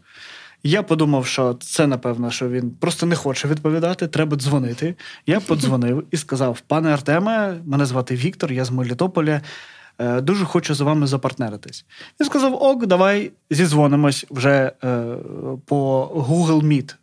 Я 0.63 0.83
подумав, 0.83 1.27
що 1.27 1.55
це 1.55 1.87
напевно, 1.87 2.31
що 2.31 2.49
він 2.49 2.71
просто 2.71 3.07
не 3.07 3.17
хоче 3.17 3.49
відповідати, 3.49 4.07
треба 4.09 4.37
дзвонити. 4.37 4.95
Я 5.27 5.41
подзвонив 5.41 6.05
і 6.11 6.17
сказав: 6.17 6.61
пане 6.67 6.93
Артеме, 6.93 7.61
мене 7.67 7.87
звати 7.87 8.15
Віктор, 8.15 8.53
я 8.53 8.65
з 8.65 8.71
Мелітополя. 8.71 9.41
е, 9.99 10.21
Дуже 10.21 10.45
хочу 10.45 10.75
з 10.75 10.81
вами 10.81 11.07
запартнеритись. 11.07 11.85
Він 12.21 12.27
сказав: 12.27 12.55
Ок, 12.63 12.87
давай 12.87 13.33
зізвонимось 13.51 14.27
вже 14.31 14.73
е, 14.85 15.05
по 15.67 16.05
Google 16.29 16.63
Meet. 16.63 16.95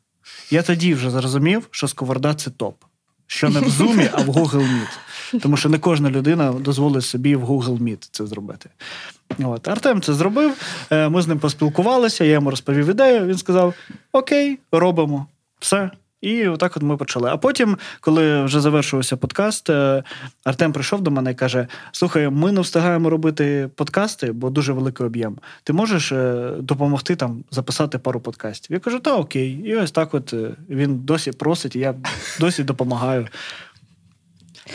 Я 0.52 0.62
тоді 0.63 0.93
вже 0.93 1.10
зрозумів, 1.10 1.67
що 1.72 1.88
Сковорода 1.88 2.34
це 2.34 2.50
топ. 2.50 2.84
Що 3.30 3.50
не 3.50 3.60
в 3.60 3.63
Zoom, 3.63 4.10
а 4.13 4.22
в 4.22 4.30
Google 4.30 4.62
Meet. 4.62 4.88
Тому 5.41 5.57
що 5.57 5.69
не 5.69 5.79
кожна 5.79 6.09
людина 6.09 6.51
дозволить 6.51 7.05
собі 7.05 7.35
в 7.35 7.43
Google 7.45 7.79
Meet 7.79 8.07
це 8.11 8.25
зробити. 8.25 8.69
От. 9.43 9.67
Артем 9.67 10.01
це 10.01 10.13
зробив. 10.13 10.53
е, 10.91 11.09
Ми 11.09 11.21
з 11.21 11.27
ним 11.27 11.39
поспілкувалися, 11.39 12.23
я 12.23 12.31
йому 12.31 12.49
розповів 12.49 12.89
ідею. 12.89 13.25
Він 13.25 13.37
сказав: 13.37 13.73
Окей, 14.11 14.59
робимо. 14.71 15.25
Все. 15.59 15.91
І 16.21 16.47
отак 16.47 16.77
от 16.77 16.83
ми 16.83 16.97
почали. 16.97 17.29
А 17.29 17.37
потім, 17.37 17.77
коли 18.01 18.43
вже 18.43 18.59
завершився 18.61 19.17
подкаст, 19.17 19.69
е, 19.69 20.03
Артем 20.43 20.73
прийшов 20.73 21.01
до 21.01 21.11
мене 21.11 21.31
і 21.31 21.35
каже: 21.35 21.67
Слухай, 21.91 22.29
ми 22.29 22.51
не 22.51 22.61
встигаємо 22.61 23.09
робити 23.09 23.69
подкасти, 23.75 24.31
бо 24.31 24.49
дуже 24.49 24.73
великий 24.73 25.05
об'єм. 25.05 25.37
Ти 25.63 25.73
можеш 25.73 26.11
е, 26.11 26.51
допомогти 26.59 27.15
там 27.15 27.43
записати 27.51 27.97
пару 27.97 28.19
подкастів? 28.19 28.73
Я 28.73 28.79
кажу, 28.79 28.99
та 28.99 29.15
окей. 29.15 29.51
І 29.65 29.75
ось 29.75 29.91
так 29.91 30.13
от 30.13 30.33
він 30.69 30.99
досі 30.99 31.31
просить, 31.31 31.75
і 31.75 31.79
я 31.79 31.95
досі 32.39 32.63
допомагаю. 32.63 33.27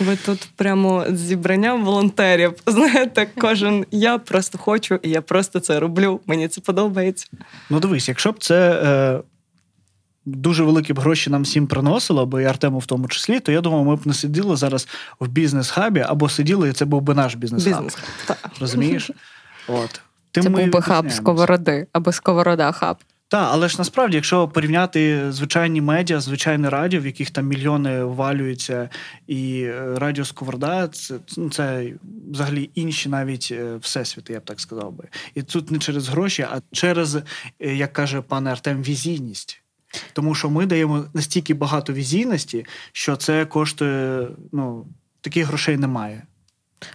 Ви 0.01 0.17
тут 0.17 0.49
прямо 0.57 1.05
з 1.09 1.19
зібранням 1.19 1.85
волонтерів. 1.85 2.55
Знаєте, 2.67 3.27
кожен 3.39 3.87
я 3.91 4.19
просто 4.19 4.59
хочу, 4.59 4.95
і 5.03 5.11
я 5.11 5.23
просто 5.23 5.61
це 5.61 5.81
роблю. 5.81 6.21
Мені 6.27 6.49
це 6.49 6.61
подобається. 6.61 7.27
Ну, 7.71 7.81
дивись, 7.81 8.09
якщо 8.09 8.33
б 8.33 8.39
це 8.39 8.83
е, 8.85 9.21
дуже 10.25 10.65
великі 10.65 10.93
б 10.93 10.99
гроші 10.99 11.31
нам 11.31 11.43
всім 11.43 11.67
приносило, 11.67 12.27
бо 12.27 12.41
і 12.41 12.45
Артему 12.45 12.79
в 12.79 12.87
тому 12.87 13.09
числі, 13.09 13.41
то 13.41 13.53
я 13.53 13.61
думаю, 13.61 13.85
ми 13.85 13.97
б 13.97 14.07
не 14.07 14.15
сиділи 14.15 14.57
зараз 14.57 14.89
в 15.21 15.29
бізнес-хабі, 15.29 16.01
або 16.01 16.29
сиділи, 16.29 16.69
і 16.69 16.73
це 16.73 16.85
був 16.85 17.03
би 17.03 17.15
наш 17.15 17.35
бізнес-хаб. 17.35 17.85
Бізнес. 17.85 17.99
Так. 18.27 18.51
Розумієш? 18.61 19.11
От. 19.69 20.01
Тим 20.33 20.43
Це 20.43 20.51
ми 20.51 20.63
був 20.63 20.73
би 20.73 20.83
хаб 20.83 21.13
сковороди 21.13 21.87
або 21.93 22.13
сковорода 22.13 22.73
хаб. 22.73 22.97
Так, 23.33 23.49
але 23.53 23.69
ж 23.69 23.79
насправді, 23.79 24.17
якщо 24.17 24.49
порівняти 24.49 25.33
звичайні 25.33 25.81
медіа, 25.81 26.21
звичайне 26.21 26.71
радіо, 26.71 27.01
в 27.01 27.07
яких 27.07 27.31
там 27.31 27.47
мільйони 27.47 28.05
валюються, 28.05 28.89
і 29.27 29.63
е, 29.63 29.95
радіо 29.97 30.25
Сковорода, 30.25 30.89
це, 30.89 31.15
ну, 31.37 31.51
це 31.51 31.93
взагалі 32.31 32.71
інші 32.75 33.09
навіть 33.09 33.49
е, 33.53 33.77
всесвіти, 33.77 34.33
я 34.33 34.41
б 34.41 34.45
так 34.45 34.61
сказав 34.61 34.93
би. 34.93 35.05
І 35.35 35.43
тут 35.43 35.71
не 35.71 35.79
через 35.79 36.09
гроші, 36.09 36.43
а 36.43 36.61
через, 36.73 37.17
е, 37.17 37.23
як 37.59 37.93
каже 37.93 38.21
пан 38.21 38.47
Артем, 38.47 38.83
візійність. 38.83 39.63
Тому 40.13 40.35
що 40.35 40.51
ми 40.51 40.67
даємо 40.67 41.05
настільки 41.15 41.55
багато 41.55 41.93
візійності, 41.93 42.67
що 42.93 43.17
це 43.17 43.45
коштує, 43.45 44.29
ну, 44.53 44.87
таких 45.21 45.47
грошей 45.47 45.77
немає. 45.77 46.23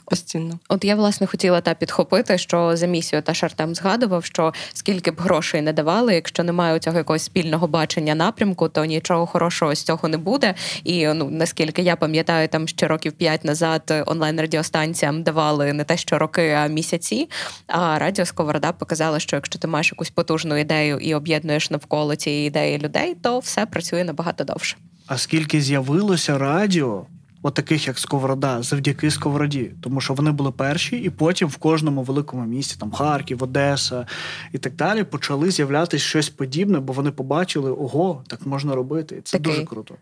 Постійно. 0.06 0.60
От 0.70 0.86
я 0.86 0.96
власне 0.96 1.28
хотіла 1.28 1.62
та 1.62 1.74
підхопити, 1.74 2.38
що 2.38 2.78
за 2.78 2.86
місію 2.86 3.22
та 3.22 3.34
Артем 3.42 3.76
згадував, 3.76 4.26
що 4.26 4.54
скільки 4.74 5.12
б 5.12 5.20
грошей 5.20 5.62
не 5.62 5.74
давали, 5.74 6.16
якщо 6.16 6.44
немає 6.44 6.76
у 6.76 6.80
цього 6.80 6.98
якогось 6.98 7.24
спільного 7.24 7.68
бачення 7.68 8.16
напрямку, 8.16 8.70
то 8.70 8.86
нічого 8.86 9.26
хорошого 9.26 9.76
з 9.76 9.84
цього 9.84 10.08
не 10.08 10.18
буде. 10.18 10.54
І 10.84 11.08
ну 11.08 11.30
наскільки 11.30 11.82
я 11.82 11.96
пам'ятаю, 11.96 12.48
там 12.48 12.68
ще 12.68 12.88
років 12.88 13.14
п'ять 13.14 13.44
назад 13.44 14.04
онлайн 14.06 14.42
радіостанціям 14.42 15.24
давали 15.24 15.74
не 15.74 15.84
те, 15.84 15.98
що 15.98 16.20
роки, 16.20 16.52
а 16.52 16.68
місяці. 16.68 17.30
А 17.68 18.00
радіо 18.00 18.26
Сковорода 18.26 18.72
показала, 18.72 19.20
що 19.20 19.36
якщо 19.36 19.60
ти 19.60 19.68
маєш 19.68 19.92
якусь 19.92 20.10
потужну 20.10 20.58
ідею 20.58 20.98
і 20.98 21.16
об'єднуєш 21.16 21.72
навколо 21.72 22.16
цієї 22.16 22.48
ідеї 22.48 22.78
людей, 22.78 23.16
то 23.22 23.40
все 23.40 23.66
працює 23.66 24.04
набагато 24.04 24.44
довше. 24.44 24.78
А 25.08 25.18
скільки 25.18 25.62
з'явилося 25.62 26.38
радіо, 26.38 27.06
от 27.42 27.54
таких 27.54 27.88
як 27.88 28.00
Сковорода, 28.00 28.62
завдяки 28.64 29.12
Сковороді, 29.12 29.72
тому 29.82 30.02
що 30.02 30.14
вони 30.14 30.32
були 30.32 30.52
перші, 30.52 30.98
і 30.98 31.10
потім 31.10 31.48
в 31.48 31.58
кожному 31.58 32.04
великому 32.04 32.46
місті, 32.46 32.76
там 32.80 32.92
Харків, 32.92 33.44
Одеса 33.44 34.08
і 34.54 34.58
так 34.58 34.76
далі, 34.76 35.04
почали 35.04 35.52
з'являтися 35.52 36.06
щось 36.06 36.30
подібне, 36.30 36.80
бо 36.80 36.94
вони 36.94 37.12
побачили, 37.12 37.72
ого, 37.72 38.24
так 38.28 38.46
можна 38.46 38.76
робити. 38.76 39.16
І 39.16 39.22
Це 39.22 39.38
Такий 39.38 39.54
дуже 39.54 39.66
круто. 39.66 39.96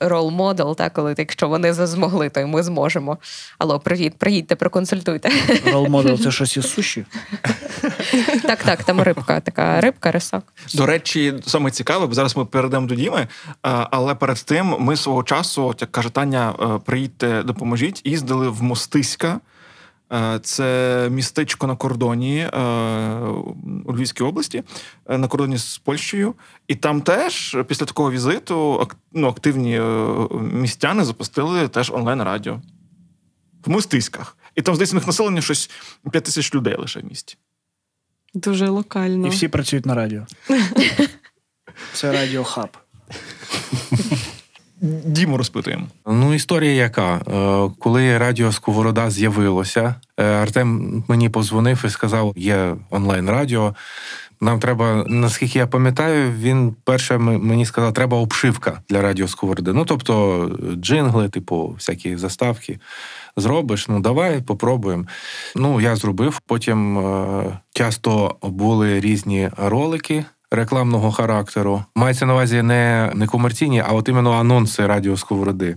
Рол 0.00 0.30
модел, 0.30 0.76
так, 0.76 0.92
коли 0.92 1.14
якщо 1.18 1.48
вони 1.48 1.72
змогли, 1.72 2.28
то 2.28 2.40
й 2.40 2.44
ми 2.44 2.62
зможемо. 2.62 3.18
Алло, 3.58 3.80
привіт, 3.80 4.14
приїдьте, 4.18 4.56
проконсультуйте. 4.56 5.30
Рол 5.72 5.88
модел 5.88 6.18
це 6.18 6.30
щось 6.40 6.56
із 6.56 6.72
суші? 6.72 7.04
Так, 8.42 8.62
так, 8.62 8.84
там 8.84 9.00
рибка, 9.00 9.40
така 9.40 9.80
рибка, 9.80 10.10
рисок. 10.10 10.44
До 10.74 10.86
речі, 10.86 11.34
саме 11.46 11.70
цікаве, 11.70 12.06
бо 12.06 12.14
зараз 12.14 12.36
ми 12.36 12.44
перейдемо 12.44 12.86
до 12.86 12.94
Діми, 12.94 13.26
але 13.62 14.14
перед 14.14 14.36
тим 14.36 14.76
ми 14.78 14.96
свого 14.96 15.22
часу, 15.22 15.74
як 15.80 15.92
каже 15.92 16.10
Таня, 16.10 16.52
приїдьте, 16.84 17.42
допоможіть, 17.42 18.02
їздили 18.04 18.48
в 18.48 18.62
Мостиська. 18.62 19.40
Це 20.42 21.08
містечко 21.12 21.66
на 21.66 21.76
кордоні 21.76 22.46
у 23.84 23.92
Львівській 23.92 24.24
області, 24.24 24.62
на 25.08 25.28
кордоні 25.28 25.56
з 25.56 25.78
Польщею. 25.78 26.34
І 26.68 26.74
там 26.74 27.02
теж 27.02 27.56
після 27.68 27.86
такого 27.86 28.10
візиту 28.10 28.88
ну, 29.12 29.28
активні 29.28 29.80
містяни 30.52 31.04
запустили 31.04 31.68
теж 31.68 31.90
онлайн-радіо 31.90 32.60
в 33.64 33.70
Мостиськах. 33.70 34.36
І 34.54 34.62
там, 34.62 34.74
здається, 34.74 34.96
у 34.96 34.98
них 34.98 35.06
населення 35.06 35.40
щось 35.40 35.70
5 36.10 36.24
тисяч 36.24 36.54
людей 36.54 36.74
лише 36.78 37.00
в 37.00 37.04
місті. 37.04 37.36
Дуже 38.34 38.68
локально. 38.68 39.26
І 39.26 39.30
всі 39.30 39.48
працюють 39.48 39.86
на 39.86 39.94
радіо. 39.94 40.26
Це 41.92 42.12
радіохаб. 42.12 42.68
Діму 44.82 45.36
розпитуємо. 45.36 45.86
Ну, 46.06 46.34
історія 46.34 46.72
яка? 46.72 47.14
Е, 47.14 47.70
коли 47.78 48.18
радіо 48.18 48.52
Сковорода 48.52 49.10
з'явилося, 49.10 49.94
е, 50.16 50.24
Артем 50.24 51.04
мені 51.08 51.28
позвонив 51.28 51.82
і 51.84 51.90
сказав: 51.90 52.32
є 52.36 52.76
онлайн-радіо. 52.90 53.74
Нам 54.40 54.60
треба, 54.60 55.04
наскільки 55.08 55.58
я 55.58 55.66
пам'ятаю, 55.66 56.32
він 56.38 56.74
перше 56.84 57.18
мені 57.18 57.66
сказав, 57.66 57.92
треба 57.92 58.16
обшивка 58.16 58.82
для 58.88 59.02
радіо 59.02 59.28
Сковороди. 59.28 59.72
Ну, 59.72 59.84
тобто 59.84 60.50
джингли, 60.74 61.28
типу, 61.28 61.68
всякі 61.68 62.16
заставки. 62.16 62.78
Зробиш, 63.36 63.88
ну 63.88 64.00
давай 64.00 64.40
попробуємо. 64.40 65.04
Ну, 65.56 65.80
я 65.80 65.96
зробив. 65.96 66.40
Потім 66.46 66.98
е, 66.98 67.58
часто 67.72 68.36
були 68.42 69.00
різні 69.00 69.50
ролики 69.56 70.24
рекламного 70.50 71.12
характеру. 71.12 71.84
Мається 71.94 72.26
на 72.26 72.32
увазі 72.32 72.62
не 72.62 73.12
не 73.14 73.26
комерційні, 73.26 73.82
а 73.88 73.92
от 73.92 74.08
іменно 74.08 74.32
анонси 74.32 74.86
радіо 74.86 75.16
Сковороди. 75.16 75.76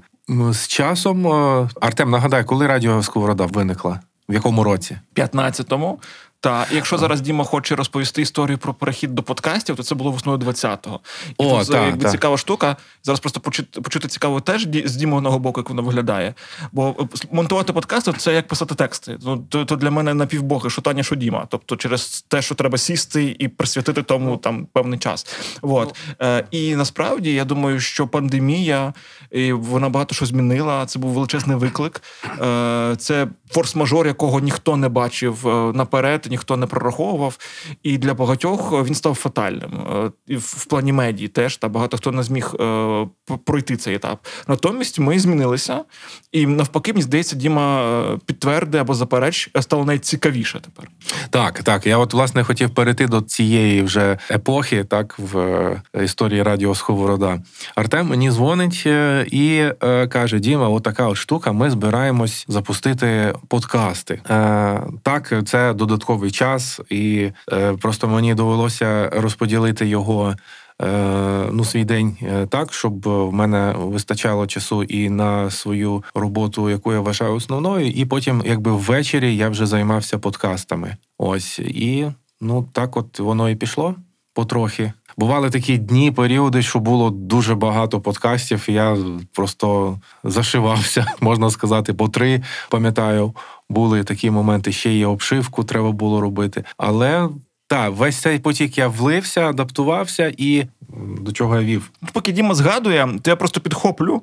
З 0.52 0.68
часом 0.68 1.28
е, 1.28 1.70
Артем 1.82 2.10
нагадай, 2.10 2.44
коли 2.44 2.68
радіо 2.68 3.04
Сковорода 3.04 3.46
виникла? 3.46 4.00
В 4.30 4.34
якому 4.34 4.64
році? 4.64 4.98
15-му. 5.16 6.00
Та 6.44 6.68
якщо 6.72 6.98
зараз 6.98 7.22
Діма 7.22 7.44
хоче 7.44 7.76
розповісти 7.76 8.22
історію 8.22 8.58
про 8.58 8.74
перехід 8.74 9.16
до 9.16 9.24
подкастів, 9.24 9.76
то 9.76 9.84
це 9.84 9.96
було 9.96 10.12
весною 10.12 10.38
20-го. 10.38 11.00
І 11.30 11.34
О, 11.38 11.60
тут 11.60 11.72
та, 11.72 11.86
якби 11.86 12.04
та. 12.04 12.12
цікава 12.12 12.38
штука. 12.38 12.76
Зараз 13.04 13.20
просто 13.20 13.40
почути, 13.40 13.82
почути 13.82 14.08
цікаво 14.08 14.42
теж 14.42 14.68
з 14.86 14.96
Дімовного 14.96 15.40
боку, 15.40 15.60
як 15.60 15.70
воно 15.70 15.82
виглядає. 15.82 16.34
Бо 16.72 16.96
е, 17.00 17.04
монтувати 17.32 17.74
подкасти 17.74 18.14
це 18.14 18.34
як 18.34 18.48
писати 18.48 18.76
тексти. 18.76 19.18
Ну 19.26 19.38
то, 19.50 19.66
то 19.66 19.76
для 19.76 19.92
мене 19.92 20.14
напівбоги, 20.14 20.70
що 20.70 20.82
Таня, 20.82 21.04
що 21.04 21.16
Діма. 21.16 21.46
Тобто, 21.50 21.76
через 21.76 22.22
те, 22.28 22.42
що 22.42 22.56
треба 22.56 22.78
сісти 22.78 23.36
і 23.40 23.48
присвятити 23.48 24.04
тому 24.04 24.38
там 24.38 24.66
певний 24.74 25.00
час. 25.00 25.28
От. 25.62 25.96
Е, 26.22 26.46
І 26.52 26.76
насправді 26.76 27.34
я 27.34 27.46
думаю, 27.46 27.80
що 27.80 28.08
пандемія 28.08 28.94
і 29.32 29.54
вона 29.54 29.90
багато 29.90 30.16
що 30.16 30.26
змінила. 30.26 30.86
Це 30.86 31.00
був 31.00 31.12
величезний 31.12 31.58
виклик. 31.58 32.02
Е, 32.42 32.96
Це 32.98 33.28
форс-мажор, 33.54 34.08
якого 34.08 34.40
ніхто 34.40 34.78
не 34.78 34.90
бачив 34.90 35.48
е, 35.48 35.72
наперед 35.74 36.28
ніхто 36.30 36.58
не 36.58 36.66
прораховував. 36.66 37.38
І 37.84 37.98
для 37.98 38.14
багатьох 38.14 38.86
він 38.86 38.96
став 38.96 39.16
фатальним. 39.16 39.72
Е, 40.30 40.38
В 40.38 40.66
плані 40.66 40.94
медії 40.94 41.28
теж 41.28 41.58
та 41.58 41.68
багато 41.68 41.98
хто 41.98 42.12
не 42.12 42.24
зміг 42.24 42.56
е, 42.60 43.08
пройти 43.46 43.78
цей 43.78 43.96
етап. 43.96 44.28
Натомість 44.48 45.00
ми 45.00 45.20
змінилися, 45.20 45.84
і 46.32 46.46
навпаки, 46.46 46.94
мені 46.94 47.04
здається, 47.04 47.36
Діма 47.36 47.84
е, 47.84 48.18
підтвердить 48.26 48.82
або 48.82 48.94
запереч, 48.94 49.50
стало 49.60 49.86
найцікавіше 49.86 50.60
тепер. 50.60 50.90
Так, 51.30 51.64
так. 51.64 51.88
Я 51.88 51.98
от 51.98 52.14
власне 52.14 52.44
хотів 52.44 52.70
перейти 52.70 53.08
до 53.08 53.22
цієї 53.22 53.82
вже 53.82 54.18
епохи, 54.32 54.84
так 54.84 55.16
в 55.20 55.82
історії 56.04 56.44
радіо 56.44 56.76
Сковорода. 56.76 57.40
Артем 57.76 58.08
мені 58.08 58.32
дзвонить 58.32 58.86
і 59.26 59.66
каже: 60.10 60.40
Діма, 60.40 60.70
отака 60.70 61.08
от 61.08 61.18
штука. 61.18 61.52
Ми 61.52 61.70
збираємось 61.70 62.46
запустити 62.48 63.34
подкасти. 63.48 64.22
Так, 65.04 65.34
це 65.46 65.74
додатковий 65.74 66.32
час, 66.32 66.82
і 66.90 67.32
е, 67.52 67.74
просто 67.74 68.08
мені 68.08 68.34
довелося 68.36 69.10
розподілити 69.10 69.88
його. 69.88 70.36
Е, 70.82 71.50
ну, 71.52 71.66
свій 71.66 71.86
день 71.86 72.18
е, 72.22 72.46
так, 72.46 72.74
щоб 72.74 73.10
в 73.10 73.34
мене 73.34 73.76
вистачало 73.78 74.48
часу 74.48 74.84
і 74.84 75.10
на 75.10 75.50
свою 75.50 76.04
роботу, 76.16 76.70
яку 76.70 76.94
я 76.94 77.00
вважаю 77.00 77.34
основною, 77.34 77.90
і 77.90 78.06
потім, 78.06 78.44
якби 78.46 78.72
ввечері, 78.72 79.36
я 79.36 79.50
вже 79.50 79.66
займався 79.66 80.20
подкастами. 80.20 80.98
Ось 81.18 81.60
і 81.60 82.12
ну 82.42 82.68
так, 82.72 82.98
от 82.98 83.20
воно 83.20 83.50
і 83.50 83.56
пішло 83.56 83.96
потрохи. 84.34 84.94
Бували 85.18 85.50
такі 85.50 85.78
дні, 85.78 86.12
періоди, 86.12 86.62
що 86.62 86.80
було 86.80 87.10
дуже 87.10 87.56
багато 87.56 88.02
подкастів. 88.02 88.66
Я 88.68 88.98
просто 89.34 90.00
зашивався, 90.24 91.06
можна 91.22 91.50
сказати, 91.50 91.94
по 91.94 92.10
три 92.10 92.42
пам'ятаю 92.70 93.34
були 93.70 94.04
такі 94.04 94.32
моменти, 94.32 94.72
ще 94.72 94.94
є 94.94 95.08
обшивку 95.08 95.64
треба 95.64 95.92
було 95.92 96.22
робити. 96.22 96.64
Але 96.78 97.30
так, 97.68 97.94
весь 97.96 98.18
цей 98.18 98.40
потік 98.40 98.78
я 98.78 98.88
влився, 98.88 99.50
адаптувався 99.50 100.34
і 100.38 100.66
до 101.22 101.32
чого 101.32 101.56
я 101.56 101.64
вів. 101.64 101.92
Поки 102.14 102.32
Діма 102.32 102.56
згадує, 102.56 103.10
то 103.22 103.30
я 103.30 103.36
просто 103.36 103.60
підхоплю. 103.60 104.22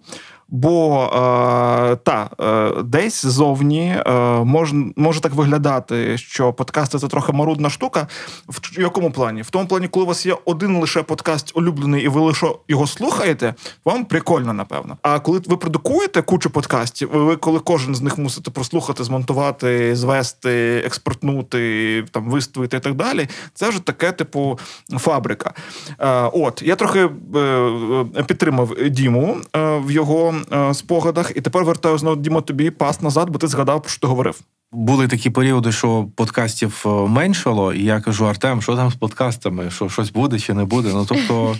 Бо 0.50 1.04
е, 1.04 1.96
та 1.96 2.30
е, 2.40 2.82
десь 2.82 3.26
зовні 3.26 3.96
е, 4.06 4.12
мож, 4.44 4.72
може 4.96 5.20
так 5.20 5.34
виглядати, 5.34 6.18
що 6.18 6.52
подкасти 6.52 6.98
це 6.98 7.08
трохи 7.08 7.32
марудна 7.32 7.70
штука. 7.70 8.06
В 8.48 8.80
якому 8.80 9.10
плані? 9.10 9.42
В 9.42 9.50
тому 9.50 9.66
плані, 9.66 9.88
коли 9.88 10.04
у 10.04 10.08
вас 10.08 10.26
є 10.26 10.36
один 10.44 10.80
лише 10.80 11.02
подкаст 11.02 11.56
улюблений, 11.56 12.04
і 12.04 12.08
ви 12.08 12.20
лише 12.20 12.46
його 12.68 12.86
слухаєте, 12.86 13.54
вам 13.84 14.04
прикольно, 14.04 14.52
напевно. 14.52 14.96
А 15.02 15.18
коли 15.18 15.40
ви 15.46 15.56
продукуєте 15.56 16.22
кучу 16.22 16.50
подкастів, 16.50 17.08
ви 17.12 17.36
коли 17.36 17.58
кожен 17.58 17.94
з 17.94 18.00
них 18.00 18.18
мусите 18.18 18.50
прослухати, 18.50 19.04
змонтувати, 19.04 19.96
звести, 19.96 20.82
експортнути, 20.86 22.04
там 22.10 22.30
виставити 22.30 22.76
і 22.76 22.80
так 22.80 22.94
далі, 22.94 23.28
це 23.54 23.68
вже 23.68 23.80
таке, 23.80 24.12
типу, 24.12 24.58
фабрика. 24.98 25.52
Е, 25.98 26.30
от 26.32 26.62
я 26.62 26.76
трохи 26.76 27.00
е, 27.34 27.38
е, 27.38 28.22
підтримав 28.22 28.74
Діму 28.90 29.36
в 29.54 29.90
його. 29.90 30.34
Е, 30.52 30.74
спогадах, 30.74 31.32
і 31.36 31.40
тепер 31.40 31.64
вертаю 31.64 31.98
знову 31.98 32.16
Дімо 32.16 32.40
тобі 32.40 32.70
пас 32.70 33.00
назад, 33.00 33.30
бо 33.30 33.38
ти 33.38 33.46
згадав, 33.46 33.84
що 33.86 34.00
ти 34.00 34.06
говорив. 34.06 34.40
Були 34.72 35.08
такі 35.08 35.30
періоди, 35.30 35.72
що 35.72 36.06
подкастів 36.16 36.82
е, 36.86 36.88
меншало, 36.88 37.72
і 37.72 37.84
я 37.84 38.00
кажу: 38.00 38.26
Артем, 38.26 38.62
що 38.62 38.76
там 38.76 38.90
з 38.90 38.94
подкастами? 38.94 39.70
Що 39.70 39.88
щось 39.88 40.10
буде 40.10 40.38
чи 40.38 40.54
не 40.54 40.64
буде? 40.64 40.88
Ну 40.92 41.06
тобто 41.08 41.56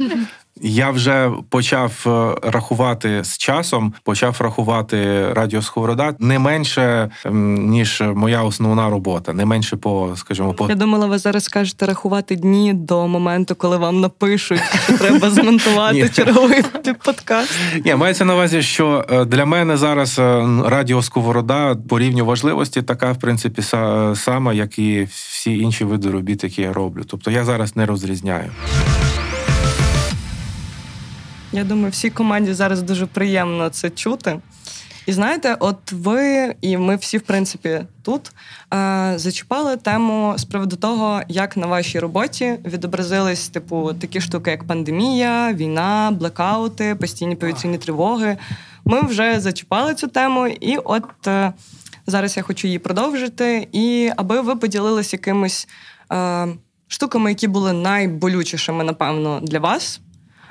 я 0.61 0.90
вже 0.90 1.30
почав 1.48 2.04
е, 2.06 2.48
рахувати 2.50 3.24
з 3.24 3.38
часом, 3.38 3.94
почав 4.04 4.36
рахувати 4.40 5.32
радіо 5.32 5.62
Сковорода 5.62 6.14
не 6.18 6.38
менше 6.38 7.11
ніж 7.30 8.02
моя 8.14 8.42
основна 8.42 8.90
робота, 8.90 9.32
не 9.32 9.44
менше 9.44 9.76
по, 9.76 10.12
скажімо, 10.16 10.54
по 10.54 10.68
я 10.68 10.74
думала, 10.74 11.06
ви 11.06 11.18
зараз 11.18 11.44
скажете 11.44 11.86
рахувати 11.86 12.36
дні 12.36 12.72
до 12.74 13.08
моменту, 13.08 13.54
коли 13.54 13.76
вам 13.76 14.00
напишуть, 14.00 14.61
що 14.84 14.98
треба 14.98 15.30
змонтувати 15.30 16.08
черговий 16.14 16.62
подкаст. 17.04 17.50
Ні, 17.84 17.94
мається 17.94 18.24
на 18.24 18.34
увазі, 18.34 18.62
що 18.62 19.04
е, 19.11 19.24
для 19.24 19.44
мене 19.44 19.76
зараз 19.76 20.18
е, 20.18 20.46
радіо 20.64 21.02
Сковорода 21.02 21.76
по 21.88 21.98
рівню 21.98 22.26
важливості 22.26 22.82
така, 22.82 23.12
в 23.12 23.18
принципі, 23.18 23.62
сама, 24.14 24.52
як 24.52 24.78
і 24.78 25.08
всі 25.11 25.58
інші 25.58 25.84
види 25.84 26.11
робіт, 26.11 26.44
які 26.44 26.62
я 26.62 26.72
роблю. 26.72 27.02
Тобто 27.06 27.30
я 27.30 27.44
зараз 27.44 27.76
не 27.76 27.86
розрізняю. 27.86 28.50
Я 31.53 31.64
думаю, 31.64 31.90
всій 31.90 32.11
команді 32.11 32.53
зараз 32.53 32.82
дуже 32.82 33.07
приємно 33.07 33.68
це 33.68 33.90
чути. 33.90 34.40
І 35.07 35.12
знаєте, 35.12 35.57
от 35.61 35.92
ви 35.92 36.55
і 36.61 36.76
ми 36.76 36.96
всі, 36.96 37.18
в 37.18 37.20
принципі, 37.20 37.80
тут 38.03 38.32
е, 38.74 39.12
зачіпали 39.16 39.76
тему 39.76 40.34
з 40.36 40.44
приводу 40.44 40.76
того, 40.76 41.20
як 41.28 41.57
на 41.57 41.66
вашій 41.66 41.98
роботі 41.98 42.59
відобразились 42.64 43.48
типу 43.48 43.92
такі 43.94 44.20
штуки, 44.20 44.51
як 44.51 44.64
пандемія, 44.64 45.53
війна, 45.53 46.16
блекаути, 46.18 46.94
постійні 46.94 47.36
повітряні 47.36 47.78
тривоги. 47.78 48.36
Ми 48.84 49.01
вже 49.01 49.40
зачіпали 49.40 49.94
цю 49.94 50.09
тему, 50.09 50.46
і 50.46 50.76
от 50.76 51.26
е, 51.26 51.53
зараз 52.07 52.36
я 52.36 52.42
хочу 52.42 52.66
її 52.66 52.78
продовжити. 52.78 53.68
І 53.72 54.11
аби 54.16 54.40
ви 54.40 54.57
поділились 54.57 55.12
якимись 55.12 55.68
е, 56.12 56.48
штуками, 56.88 57.30
які 57.30 57.48
були 57.48 57.72
найболючішими, 57.72 58.84
напевно, 58.84 59.40
для 59.42 59.59
вас. 59.59 60.01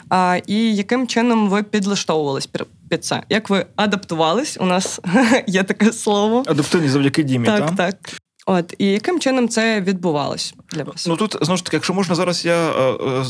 А, 0.10 0.40
І 0.48 0.76
яким 0.76 1.08
чином 1.08 1.50
ви 1.50 1.64
підлаштовувались 1.64 2.50
під 2.90 3.06
це? 3.06 3.24
Як 3.30 3.50
ви 3.50 3.66
адаптувались? 3.76 4.58
У 4.60 4.66
нас 4.66 5.00
є 5.48 5.64
таке 5.64 5.94
слово. 5.94 6.44
Адаптивні 6.48 6.90
завдяки 6.90 7.24
Дімі, 7.24 7.46
так? 7.46 7.60
Так, 7.60 7.76
так. 7.76 8.20
От 8.46 8.74
і 8.78 8.86
яким 8.86 9.20
чином 9.20 9.50
це 9.50 9.82
відбувалось 9.82 10.54
для 10.72 10.84
вас? 10.84 11.08
Ну 11.08 11.16
тут 11.16 11.38
знову 11.42 11.58
ж 11.58 11.66
таки, 11.66 11.78
якщо 11.78 11.94
можна 11.94 12.16
зараз, 12.16 12.46
я 12.46 12.70
е, 12.70 12.98
е, 13.02 13.26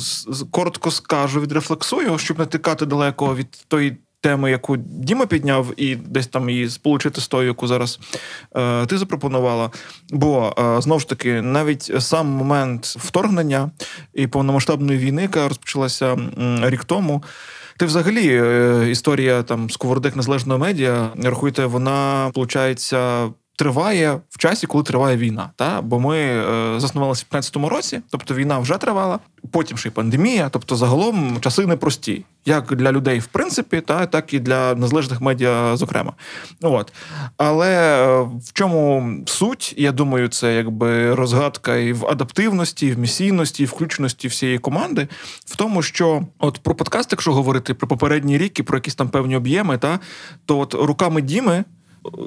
коротко 0.52 0.92
скажу, 0.92 1.42
відрефлексую, 1.42 2.18
щоб 2.18 2.40
не 2.40 2.46
тикати 2.46 2.86
далеко 2.86 3.36
від 3.36 3.52
тої. 3.68 3.98
Теми, 4.22 4.52
яку 4.52 4.78
Діма 4.78 5.26
підняв, 5.26 5.74
і 5.78 5.96
десь 5.96 6.28
там 6.28 6.50
її 6.50 6.70
сполучити 6.70 7.22
з 7.22 7.28
тою, 7.28 7.48
яку 7.48 7.68
зараз 7.68 8.00
е, 8.56 8.86
ти 8.86 8.98
запропонувала. 8.98 9.72
Бо 10.10 10.56
е, 10.60 10.82
знову 10.82 11.00
ж 11.00 11.10
таки, 11.10 11.42
навіть 11.42 11.92
сам 12.00 12.28
момент 12.28 12.86
вторгнення 12.86 13.72
і 14.14 14.28
повномасштабної 14.28 15.00
війни, 15.00 15.22
яка 15.22 15.48
розпочалася 15.48 16.18
рік 16.64 16.84
тому, 16.84 17.24
ти 17.78 17.86
взагалі 17.86 18.28
е, 18.28 18.88
історія 18.92 19.44
там 19.44 19.70
Сковородик 19.70 20.16
незалежного 20.16 20.60
медіа, 20.60 21.10
рахуйте, 21.24 21.66
вона 21.66 22.28
виходить, 22.36 22.94
триває 23.60 24.20
в 24.30 24.38
часі, 24.38 24.68
коли 24.68 24.84
триває 24.84 25.18
війна. 25.18 25.50
Та? 25.56 25.82
Бо 25.82 26.00
ми 26.00 26.18
е, 26.18 26.80
заснувалися 26.80 27.26
в 27.30 27.36
15-му 27.36 27.70
році, 27.70 28.02
тобто 28.10 28.34
війна 28.34 28.60
вже 28.60 28.78
тривала, 28.78 29.20
потім 29.52 29.78
ще 29.78 29.90
й 29.90 29.92
пандемія. 29.92 30.50
Тобто, 30.50 30.76
загалом 30.76 31.38
часи 31.42 31.66
непрості, 31.66 32.26
як 32.46 32.76
для 32.76 32.92
людей, 32.92 33.20
в 33.20 33.28
принципі, 33.28 33.82
та 33.82 34.06
так 34.06 34.34
і 34.34 34.40
для 34.40 34.76
незалежних 34.76 35.22
медіа, 35.22 35.78
зокрема. 35.78 36.14
От. 36.62 36.94
Але 37.38 37.70
е, 37.70 38.22
в 38.22 38.54
чому 38.54 39.14
суть, 39.26 39.76
я 39.78 39.92
думаю, 39.92 40.28
це 40.28 40.56
якби 40.56 41.16
розгадка 41.16 41.76
і 41.76 41.94
в 41.94 42.06
адаптивності, 42.06 42.88
і 42.88 42.92
в 42.92 43.00
місійності, 43.00 43.64
і 43.64 43.66
в 43.66 43.70
включеності 43.70 44.28
всієї 44.28 44.60
команди, 44.60 45.08
в 45.46 45.56
тому, 45.56 45.82
що 45.82 46.26
от 46.40 46.60
про 46.60 46.76
подкаст, 46.76 47.12
якщо 47.12 47.34
говорити 47.34 47.74
про 47.74 47.88
попередні 47.88 48.38
рік 48.38 48.60
і 48.60 48.64
про 48.64 48.78
якісь 48.78 48.96
там 48.96 49.10
певні 49.10 49.36
об'єми, 49.36 49.78
та 49.78 50.00
то 50.46 50.60
от 50.60 50.74
руками 50.74 51.22
Діми 51.22 51.64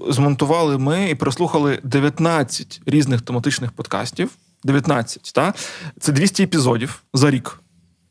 змонтували 0.09 0.79
ми 0.79 1.11
і 1.11 1.15
прослухали 1.15 1.79
19 1.83 2.81
різних 2.87 3.23
тематичних 3.23 3.73
подкастів. 3.73 4.31
19, 4.65 5.33
та? 5.35 5.55
Це 6.01 6.13
200 6.13 6.43
епізодів 6.43 7.03
за 7.15 7.31
рік. 7.31 7.61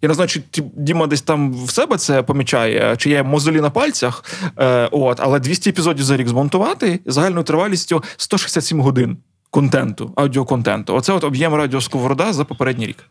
Я 0.01 0.07
не 0.07 0.13
знаю, 0.15 0.29
чи 0.29 0.63
Діма 0.75 1.07
десь 1.07 1.21
там 1.21 1.53
в 1.65 1.71
себе 1.71 1.97
це 1.97 2.23
помічає, 2.23 2.95
чи 2.97 3.09
є 3.09 3.23
мозолі 3.23 3.61
на 3.61 3.69
пальцях. 3.69 4.23
Е, 4.57 4.89
от, 4.91 5.19
Але 5.19 5.39
200 5.39 5.69
епізодів 5.69 6.03
за 6.05 6.17
рік 6.17 6.27
змонтувати 6.27 6.99
загальною 7.05 7.43
тривалістю 7.43 8.03
167 8.17 8.81
годин 8.81 9.17
контенту, 9.49 10.13
аудіоконтенту. 10.15 10.95
Оце 10.95 11.13
от 11.13 11.23
об'єм 11.23 11.53
радіо 11.53 11.81
Сковорода 11.81 12.33
за 12.33 12.45
попередній 12.45 12.85
рік. 12.85 13.05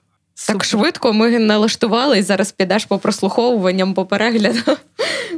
Так 0.46 0.64
швидко 0.64 1.12
ми 1.12 1.38
налаштували 1.38 2.18
і 2.18 2.22
зараз 2.22 2.52
підеш 2.52 2.84
по 2.84 2.98
прослуховуванням, 2.98 3.94
по 3.94 4.06
перегляду. 4.06 4.58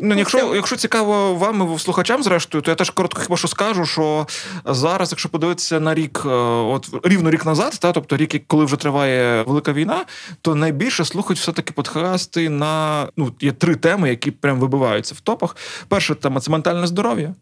Ну, 0.02 0.14
якщо 0.14 0.54
якщо 0.54 0.76
цікаво 0.76 1.34
вам 1.34 1.74
і 1.76 1.78
слухачам, 1.78 2.22
зрештою, 2.22 2.62
то 2.62 2.70
я 2.70 2.74
теж 2.74 2.90
коротко 2.90 3.20
хіба 3.22 3.36
що 3.36 3.48
скажу, 3.48 3.86
що 3.86 4.26
зараз, 4.64 5.12
якщо 5.12 5.28
подивитися 5.28 5.80
на 5.80 5.94
рік, 5.94 6.22
е, 6.26 6.28
от 6.28 6.88
рівно 7.04 7.30
рік 7.30 7.46
назад, 7.46 7.78
та 7.80 7.92
тобто 7.92 8.16
рік, 8.16 8.42
коли 8.46 8.64
вже 8.64 8.76
триває 8.76 9.42
велика 9.42 9.72
війна, 9.72 10.04
то 10.42 10.54
найбільше 10.54 11.04
слухають 11.04 11.38
все-таки 11.38 11.72
подкасти 11.72 12.48
на 12.48 13.06
ну 13.16 13.32
є 13.40 13.52
три 13.52 13.76
теми, 13.76 14.08
які 14.08 14.30
прям 14.30 14.60
вибиваються 14.60 15.14
в 15.14 15.20
топах. 15.20 15.56
Перша 15.88 16.14
тема 16.14 16.40
це 16.40 16.50
ментальне 16.50 16.86
здоров'я. 16.86 17.34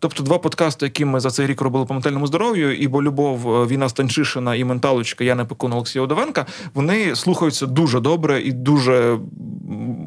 Тобто 0.00 0.22
два 0.22 0.38
подкасти, 0.38 0.86
які 0.86 1.04
ми 1.04 1.20
за 1.20 1.30
цей 1.30 1.46
рік 1.46 1.60
робили 1.60 1.84
по 1.84 1.94
ментальному 1.94 2.26
здоров'ю, 2.26 2.76
і 2.76 2.88
бо 2.88 3.02
любов 3.02 3.62
е, 3.62 3.66
Війна 3.66 3.88
Станчишина 3.88 4.54
і 4.54 4.64
менталочка 4.64 5.24
Яна 5.24 5.44
Пекун 5.44 5.72
Олексія 5.72 6.04
Одовенка, 6.04 6.46
вони 6.74 7.16
слухаються 7.16 7.66
дуже 7.66 8.00
добре 8.00 8.40
і 8.40 8.52
дуже 8.52 9.18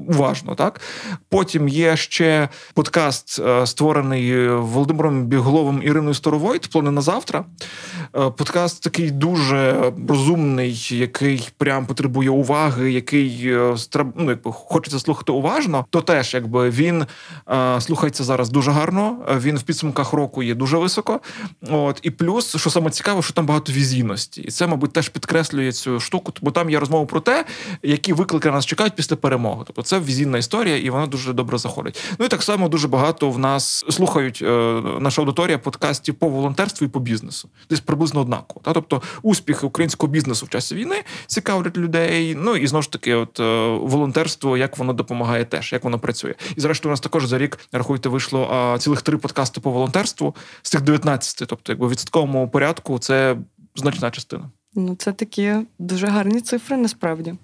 уважно. 0.07 0.55
Так 0.55 0.81
потім 1.29 1.67
є 1.67 1.97
ще 1.97 2.49
подкаст, 2.73 3.39
е, 3.39 3.67
створений 3.67 4.49
Володимиром 4.49 5.25
Бігловим 5.25 5.81
Іриною 5.83 6.13
Старовойт 6.13 6.67
«Плани 6.67 6.91
на 6.91 7.01
завтра. 7.01 7.45
Е, 8.15 8.29
подкаст 8.29 8.83
такий 8.83 9.11
дуже 9.11 9.91
розумний, 10.07 10.87
який 10.91 11.49
прям 11.57 11.85
потребує 11.85 12.29
уваги, 12.29 12.91
який 12.91 13.55
ну, 14.15 14.29
якби 14.29 14.51
хочеться 14.51 14.99
слухати 14.99 15.31
уважно. 15.31 15.85
То 15.89 16.01
теж 16.01 16.33
якби 16.33 16.69
він 16.69 17.05
слухається 17.79 18.23
зараз 18.23 18.49
дуже 18.49 18.71
гарно. 18.71 19.17
Він 19.37 19.57
в 19.57 19.63
підсумках 19.81 20.13
року 20.13 20.43
є 20.43 20.55
дуже 20.55 20.77
високо. 20.77 21.19
От 21.69 21.99
І 22.03 22.11
плюс, 22.11 22.57
що 22.57 22.69
саме 22.69 22.89
цікаво, 22.89 23.21
що 23.21 23.33
там 23.33 23.45
багато 23.45 23.71
візійності. 23.71 24.41
І 24.41 24.51
це, 24.51 24.67
мабуть, 24.67 24.93
теж 24.93 25.09
підкреслює 25.09 25.71
цю 25.71 25.99
штуку, 25.99 26.33
бо 26.41 26.51
там 26.51 26.69
є 26.69 26.79
розмова 26.79 27.05
про 27.05 27.19
те, 27.19 27.45
які 27.83 28.13
виклики 28.13 28.51
нас 28.51 28.65
чекають 28.65 28.95
після 28.95 29.15
перемоги. 29.15 29.63
Тобто 29.67 29.81
це 29.81 29.99
візійна 29.99 30.37
історія, 30.37 30.77
і 30.77 30.89
вона 30.89 31.07
дуже 31.07 31.33
добре 31.33 31.57
заходить. 31.57 32.03
Ну 32.19 32.25
і 32.25 32.29
так 32.29 32.43
само 32.43 32.69
дуже 32.69 32.87
багато 32.87 33.29
в 33.29 33.39
нас 33.39 33.85
слухають 33.89 34.41
е, 34.41 34.81
наша 34.99 35.21
аудиторія 35.21 35.57
подкастів 35.57 36.15
по 36.15 36.29
волонтерству 36.29 36.87
і 36.87 36.89
по 36.89 36.99
бізнесу. 36.99 37.49
Десь 37.69 37.79
приблизно 37.79 38.21
однаково. 38.21 38.61
Та? 38.63 38.73
Тобто 38.73 39.01
успіхи 39.21 39.65
українського 39.65 40.11
бізнесу 40.11 40.45
в 40.45 40.49
часі 40.49 40.75
війни 40.75 40.95
цікавлять 41.27 41.77
людей. 41.77 42.35
Ну 42.35 42.55
і 42.55 42.67
знову 42.67 42.81
ж 42.81 42.91
таки, 42.91 43.13
от 43.13 43.39
е, 43.39 43.67
волонтерство, 43.81 44.57
як 44.57 44.77
воно 44.77 44.93
допомагає, 44.93 45.45
теж 45.45 45.73
як 45.73 45.83
воно 45.83 45.99
працює. 45.99 46.33
І 46.55 46.61
зрештою, 46.61 46.89
у 46.89 46.93
нас 46.93 46.99
також 46.99 47.25
за 47.25 47.37
рік 47.37 47.59
рахуйте 47.71 48.09
вийшло 48.09 48.49
а, 48.51 48.77
цілих 48.79 49.01
три 49.01 49.17
подкасти 49.17 49.61
по 49.61 49.70
волонтерству 49.71 50.35
з 50.61 50.69
цих 50.69 50.81
19. 50.81 51.47
Тобто, 51.47 51.71
якби 51.71 51.87
в 51.87 51.89
відсотковому 51.89 52.49
порядку 52.49 52.99
це 52.99 53.37
значна 53.75 54.11
частина. 54.11 54.49
Ну, 54.73 54.95
це 54.95 55.13
такі 55.13 55.53
дуже 55.79 56.07
гарні 56.07 56.41
цифри, 56.41 56.77
насправді. 56.77 57.35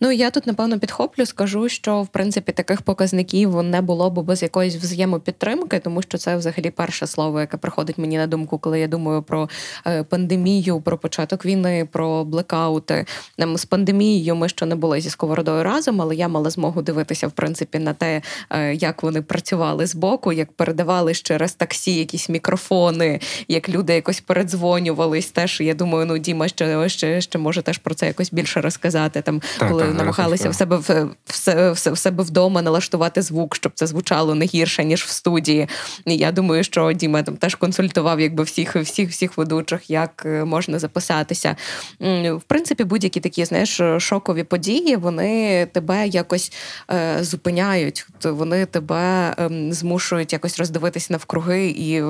Ну 0.00 0.12
я 0.12 0.30
тут 0.30 0.46
напевно 0.46 0.78
підхоплю, 0.78 1.26
скажу, 1.26 1.68
що 1.68 2.02
в 2.02 2.06
принципі 2.06 2.52
таких 2.52 2.82
показників 2.82 3.62
не 3.62 3.82
було 3.82 4.10
б 4.10 4.18
без 4.22 4.42
якоїсь 4.42 4.76
взаємопідтримки, 4.76 5.78
тому 5.78 6.02
що 6.02 6.18
це 6.18 6.36
взагалі 6.36 6.70
перше 6.70 7.06
слово, 7.06 7.40
яке 7.40 7.56
приходить 7.56 7.98
мені 7.98 8.18
на 8.18 8.26
думку, 8.26 8.58
коли 8.58 8.80
я 8.80 8.88
думаю 8.88 9.22
про 9.22 9.48
е, 9.86 10.02
пандемію, 10.02 10.80
про 10.80 10.98
початок 10.98 11.44
війни, 11.44 11.88
про 11.92 12.24
блекаути. 12.24 13.06
З 13.54 13.64
пандемією 13.64 14.36
ми 14.36 14.48
ще 14.48 14.66
не 14.66 14.76
були 14.76 15.00
зі 15.00 15.10
сковородою 15.10 15.62
разом, 15.62 16.02
але 16.02 16.16
я 16.16 16.28
мала 16.28 16.50
змогу 16.50 16.82
дивитися 16.82 17.28
в 17.28 17.32
принципі 17.32 17.78
на 17.78 17.92
те, 17.92 18.22
е, 18.50 18.74
як 18.74 19.02
вони 19.02 19.22
працювали 19.22 19.86
з 19.86 19.94
боку, 19.94 20.32
як 20.32 20.52
передавали 20.52 21.14
через 21.14 21.52
таксі 21.52 21.94
якісь 21.94 22.28
мікрофони, 22.28 23.20
як 23.48 23.68
люди 23.68 23.94
якось 23.94 24.20
передзвонювались. 24.20 25.30
Теж 25.30 25.60
я 25.60 25.74
думаю, 25.74 26.06
ну 26.06 26.18
Діма 26.18 26.48
ще 26.48 26.88
ще, 26.88 27.20
ще 27.20 27.38
може 27.38 27.62
теж 27.62 27.78
про 27.78 27.94
це 27.94 28.06
якось 28.06 28.32
більше 28.32 28.60
розказати. 28.60 29.22
Там 29.22 29.42
так, 29.58 29.68
коли 29.68 29.82
так, 29.82 29.94
намагалися 29.94 30.50
в 30.50 30.54
себе 30.54 30.76
в, 30.76 31.08
в, 31.26 31.72
в, 31.72 31.92
в 31.92 31.98
себе 31.98 32.24
вдома 32.24 32.62
налаштувати 32.62 33.22
звук, 33.22 33.56
щоб 33.56 33.72
це 33.74 33.86
звучало 33.86 34.34
не 34.34 34.44
гірше 34.44 34.84
ніж 34.84 35.04
в 35.04 35.08
студії. 35.08 35.68
І 36.06 36.16
Я 36.16 36.32
думаю, 36.32 36.64
що 36.64 36.92
Діма 36.92 37.22
там 37.22 37.36
теж 37.36 37.54
консультував, 37.54 38.20
якби 38.20 38.42
всіх 38.42 38.76
всіх 38.76 39.10
всіх 39.10 39.38
ведучих, 39.38 39.90
як 39.90 40.22
е, 40.26 40.44
можна 40.44 40.78
записатися. 40.78 41.56
В 42.00 42.42
принципі, 42.46 42.84
будь-які 42.84 43.20
такі 43.20 43.44
знаєш 43.44 43.80
шокові 43.98 44.44
події, 44.44 44.96
вони 44.96 45.66
тебе 45.66 46.06
якось 46.06 46.52
е, 46.90 47.18
зупиняють, 47.20 48.06
вони 48.24 48.66
тебе 48.66 49.34
е, 49.38 49.50
змушують 49.70 50.32
якось 50.32 50.58
роздивитися 50.58 51.06
навкруги 51.12 51.66
і 51.66 52.02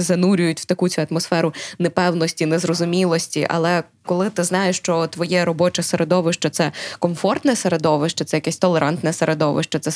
занурюють 0.00 0.60
в 0.60 0.64
таку 0.64 0.88
цю 0.88 1.06
атмосферу 1.10 1.54
непевності, 1.78 2.46
незрозумілості. 2.46 3.46
Але 3.50 3.82
коли 4.06 4.30
ти 4.30 4.44
знаєш, 4.44 4.76
що 4.76 5.06
твоє 5.06 5.44
робоче 5.44 5.82
середовище 5.82 6.50
це 6.50 6.72
комфортне 6.98 7.56
середовище, 7.56 8.24
це 8.24 8.36
якесь 8.36 8.56
толерантне 8.56 9.12
середовище, 9.12 9.78
це 9.78 9.90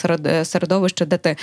середовище, 0.44 1.06
де 1.06 1.16
ти 1.16 1.36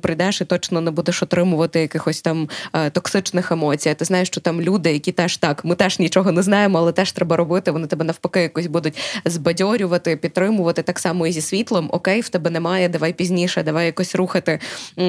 прийдеш 0.00 0.40
і 0.40 0.44
точно 0.44 0.80
не 0.80 0.90
будеш 0.90 1.22
отримувати 1.22 1.80
якихось 1.80 2.22
там 2.22 2.48
е, 2.72 2.90
токсичних 2.90 3.52
емоцій. 3.52 3.94
Ти 3.94 4.04
знаєш, 4.04 4.28
що 4.28 4.40
там 4.40 4.60
люди, 4.60 4.92
які 4.92 5.12
теж 5.12 5.36
так, 5.36 5.64
ми 5.64 5.74
теж 5.74 5.98
нічого 5.98 6.32
не 6.32 6.42
знаємо, 6.42 6.78
але 6.78 6.92
теж 6.92 7.12
треба 7.12 7.36
робити. 7.36 7.70
Вони 7.70 7.86
тебе 7.86 8.04
навпаки 8.04 8.40
якось 8.40 8.66
будуть 8.66 8.98
збадьорювати, 9.24 10.16
підтримувати 10.16 10.82
так 10.82 10.98
само 10.98 11.26
і 11.26 11.32
зі 11.32 11.40
світлом. 11.40 11.88
Окей, 11.92 12.20
в 12.20 12.28
тебе 12.28 12.50
немає, 12.50 12.88
давай 12.88 13.12
пізніше, 13.12 13.62
давай 13.62 13.86
якось 13.86 14.14
рухати. 14.14 14.58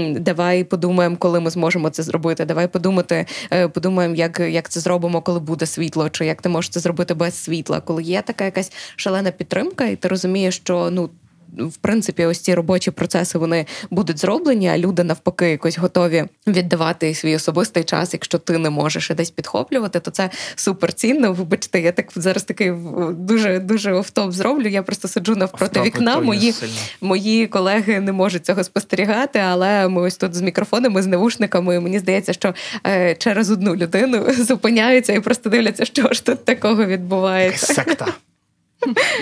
Давай 0.09 0.63
подумаємо, 0.63 1.15
коли 1.19 1.39
ми 1.39 1.49
зможемо 1.49 1.89
це 1.89 2.03
зробити. 2.03 2.45
Давай 2.45 2.67
подумати, 2.67 3.25
е, 3.51 3.67
подумаємо, 3.67 4.15
як, 4.15 4.39
як 4.39 4.69
це 4.69 4.79
зробимо, 4.79 5.21
коли 5.21 5.39
буде 5.39 5.65
світло, 5.65 6.09
чи 6.09 6.25
як 6.25 6.41
ти 6.41 6.49
можеш 6.49 6.69
це 6.69 6.79
зробити 6.79 6.98
робити 6.99 7.13
без 7.13 7.33
світла, 7.35 7.81
коли 7.81 8.03
є 8.03 8.21
така 8.21 8.45
якась 8.45 8.71
шалена 8.95 9.31
підтримка, 9.31 9.85
і 9.85 9.95
ти 9.95 10.07
розумієш, 10.07 10.55
що 10.55 10.89
ну. 10.91 11.09
В 11.57 11.77
принципі, 11.77 12.25
ось 12.25 12.39
ці 12.39 12.55
робочі 12.55 12.91
процеси 12.91 13.37
вони 13.37 13.65
будуть 13.89 14.19
зроблені, 14.19 14.69
а 14.69 14.77
люди 14.77 15.03
навпаки 15.03 15.49
якось 15.49 15.77
готові 15.77 16.25
віддавати 16.47 17.13
свій 17.13 17.35
особистий 17.35 17.83
час. 17.83 18.13
Якщо 18.13 18.37
ти 18.37 18.57
не 18.57 18.69
можеш 18.69 19.09
і 19.09 19.13
десь 19.13 19.31
підхоплювати, 19.31 19.99
то 19.99 20.11
це 20.11 20.29
супер 20.55 20.93
цінно. 20.93 21.33
Вибачте, 21.33 21.81
я 21.81 21.91
так 21.91 22.11
зараз 22.15 22.43
такий 22.43 22.73
дуже 23.11 23.59
дуже 23.59 23.93
офтоп 23.93 24.31
зроблю. 24.31 24.67
Я 24.67 24.83
просто 24.83 25.07
сиджу 25.07 25.35
навпроти 25.35 25.81
вікна. 25.81 26.19
Мої 26.19 26.53
мої 27.01 27.47
колеги 27.47 27.99
не 27.99 28.11
можуть 28.11 28.45
цього 28.45 28.63
спостерігати, 28.63 29.39
але 29.39 29.87
ми 29.87 30.01
ось 30.01 30.17
тут 30.17 30.35
з 30.35 30.41
мікрофонами, 30.41 31.01
з 31.01 31.07
навушниками. 31.07 31.75
і 31.75 31.79
Мені 31.79 31.99
здається, 31.99 32.33
що 32.33 32.53
е, 32.87 33.15
через 33.15 33.51
одну 33.51 33.75
людину 33.75 34.33
зупиняються 34.37 35.13
і 35.13 35.19
просто 35.19 35.49
дивляться, 35.49 35.85
що 35.85 36.13
ж 36.13 36.25
тут 36.25 36.45
такого 36.45 36.85
відбувається. 36.85 37.73
Секта. 37.73 38.13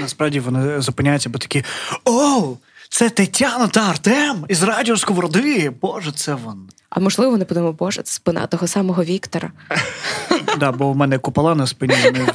Насправді 0.02 0.40
вони 0.40 0.82
зупиняються, 0.82 1.30
бо 1.30 1.40
такі 1.40 1.64
оу! 2.06 2.58
Це 2.90 3.10
Тетяна 3.10 3.68
та 3.68 3.82
Артем 3.90 4.46
із 4.48 4.64
радіо 4.64 4.98
Сковороди. 4.98 5.70
Боже, 5.82 6.12
це 6.12 6.34
вони. 6.34 6.62
А 6.90 7.00
можливо, 7.00 7.32
вони 7.32 7.46
подумали, 7.46 7.72
боже, 7.80 8.02
це 8.02 8.14
спина 8.14 8.48
того 8.48 8.68
самого 8.68 9.04
Віктора. 9.04 9.52
Да, 10.60 10.72
бо 10.72 10.92
в 10.92 10.96
мене 10.96 11.18
купола 11.18 11.56
на 11.56 11.68
спині, 11.68 11.94
вони 12.04 12.26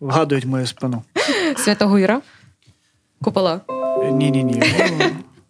вгадують 0.00 0.44
мою 0.44 0.66
спину. 0.66 1.02
Святого 1.56 1.98
Юра? 1.98 2.20
Купола. 3.22 3.60
Ні-ні-ні. 4.12 4.62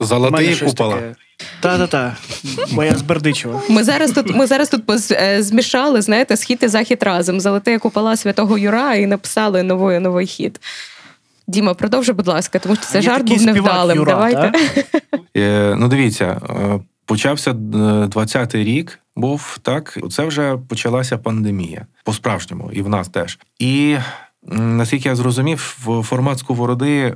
Золотий 0.01 0.57
купола. 0.57 0.99
Та-та-та. 1.61 2.17
Бо 2.73 2.85
я 2.85 2.95
з 2.97 3.03
Бердичева. 3.03 3.63
Ми 3.69 3.85
зараз 3.85 4.11
тут 4.13 4.35
ми 4.35 4.47
зараз 4.47 4.69
тут 4.69 4.87
поз- 4.87 5.17
е, 5.23 5.43
змішали, 5.43 6.03
знаєте, 6.03 6.37
схід 6.37 6.59
і 6.63 6.69
захід 6.69 7.03
разом. 7.03 7.41
Золоте 7.41 7.79
купола 7.79 8.17
святого 8.17 8.59
Юра 8.59 8.95
і 8.95 9.07
написали 9.07 9.63
новий 9.63 9.99
новий 10.01 10.27
хід. 10.27 10.61
Діма, 11.47 11.75
продовжуй, 11.75 12.15
будь 12.15 12.27
ласка, 12.27 12.59
тому 12.59 12.77
що 12.77 12.85
це 12.85 12.99
Є 12.99 13.03
жарт 13.03 13.27
такий 13.27 13.37
був 13.37 13.47
невдалим. 13.47 13.97
Юра, 13.97 14.13
Давайте. 14.13 14.53
Е, 15.37 15.75
ну, 15.79 15.89
дивіться, 15.89 16.41
е, 16.51 16.81
почався 17.05 17.51
е, 17.51 17.55
20-й 17.55 18.65
рік, 18.65 18.99
був 19.17 19.59
так. 19.63 19.99
Це 20.11 20.25
вже 20.25 20.59
почалася 20.69 21.19
пандемія 21.19 21.87
по-справжньому, 22.05 22.71
і 22.73 22.83
в 22.83 22.89
нас 22.89 23.09
теж. 23.09 23.39
І 23.59 23.97
наскільки 24.49 25.09
я 25.09 25.17
зрозумів, 25.17 25.59
формат 26.03 26.39
сковороди 26.39 26.99
е, 26.99 27.15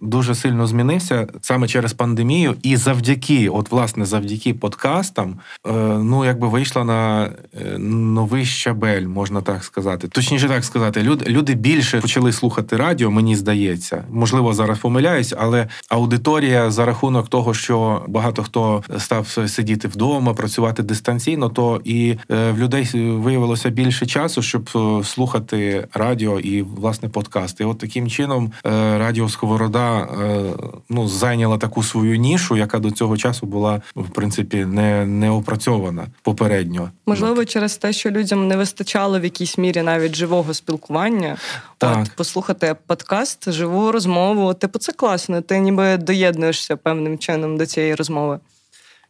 дуже 0.00 0.34
сильно 0.34 0.66
змінився 0.66 1.26
саме 1.40 1.68
через 1.68 1.92
пандемію, 1.92 2.54
і 2.62 2.76
завдяки, 2.76 3.48
от 3.48 3.70
власне, 3.70 4.04
завдяки 4.04 4.54
подкастам, 4.54 5.34
е, 5.66 5.72
ну 6.02 6.24
якби 6.24 6.48
вийшла 6.48 6.84
на 6.84 7.24
е, 7.24 7.78
новий 7.78 8.44
щабель, 8.44 9.06
можна 9.06 9.40
так 9.40 9.64
сказати. 9.64 10.08
Точніше 10.08 10.48
так 10.48 10.64
сказати, 10.64 11.02
люди, 11.02 11.24
люди 11.28 11.54
більше 11.54 12.00
почали 12.00 12.32
слухати 12.32 12.76
радіо, 12.76 13.10
мені 13.10 13.36
здається. 13.36 14.04
Можливо, 14.10 14.54
зараз 14.54 14.78
помиляюсь, 14.78 15.34
але 15.38 15.68
аудиторія 15.88 16.70
за 16.70 16.84
рахунок 16.84 17.28
того, 17.28 17.54
що 17.54 18.04
багато 18.08 18.42
хто 18.42 18.82
став 18.98 19.28
сидіти 19.46 19.88
вдома, 19.88 20.34
працювати 20.34 20.82
дистанційно, 20.82 21.48
то 21.48 21.80
і 21.84 22.16
в 22.28 22.54
людей 22.58 22.90
виявилося 22.94 23.70
більше 23.70 24.06
часу, 24.06 24.42
щоб 24.42 24.70
слухати 25.04 25.88
радіо 25.94 26.40
і 26.40 26.49
власне 26.62 27.08
подкасти. 27.08 27.64
І 27.64 27.66
от 27.66 27.78
таким 27.78 28.08
чином 28.08 28.52
е, 28.66 28.70
радіо 28.98 29.28
Сковорода 29.28 29.98
е, 29.98 30.42
ну 30.88 31.08
зайняла 31.08 31.58
таку 31.58 31.82
свою 31.82 32.16
нішу, 32.16 32.56
яка 32.56 32.78
до 32.78 32.90
цього 32.90 33.16
часу 33.16 33.46
була 33.46 33.82
в 33.96 34.08
принципі 34.08 34.64
не, 34.64 35.06
не 35.06 35.30
опрацьована 35.30 36.06
попередньо. 36.22 36.90
Можливо, 37.06 37.44
через 37.44 37.76
те, 37.76 37.92
що 37.92 38.10
людям 38.10 38.48
не 38.48 38.56
вистачало 38.56 39.20
в 39.20 39.24
якійсь 39.24 39.58
мірі 39.58 39.82
навіть 39.82 40.16
живого 40.16 40.54
спілкування. 40.54 41.36
Так. 41.78 41.98
От, 42.02 42.16
послухати 42.16 42.76
подкаст, 42.86 43.52
живу 43.52 43.92
розмову. 43.92 44.54
Типу, 44.54 44.78
це 44.78 44.92
класно. 44.92 45.40
Ти 45.40 45.58
ніби 45.58 45.96
доєднуєшся 45.96 46.76
певним 46.76 47.18
чином 47.18 47.56
до 47.56 47.66
цієї 47.66 47.94
розмови. 47.94 48.38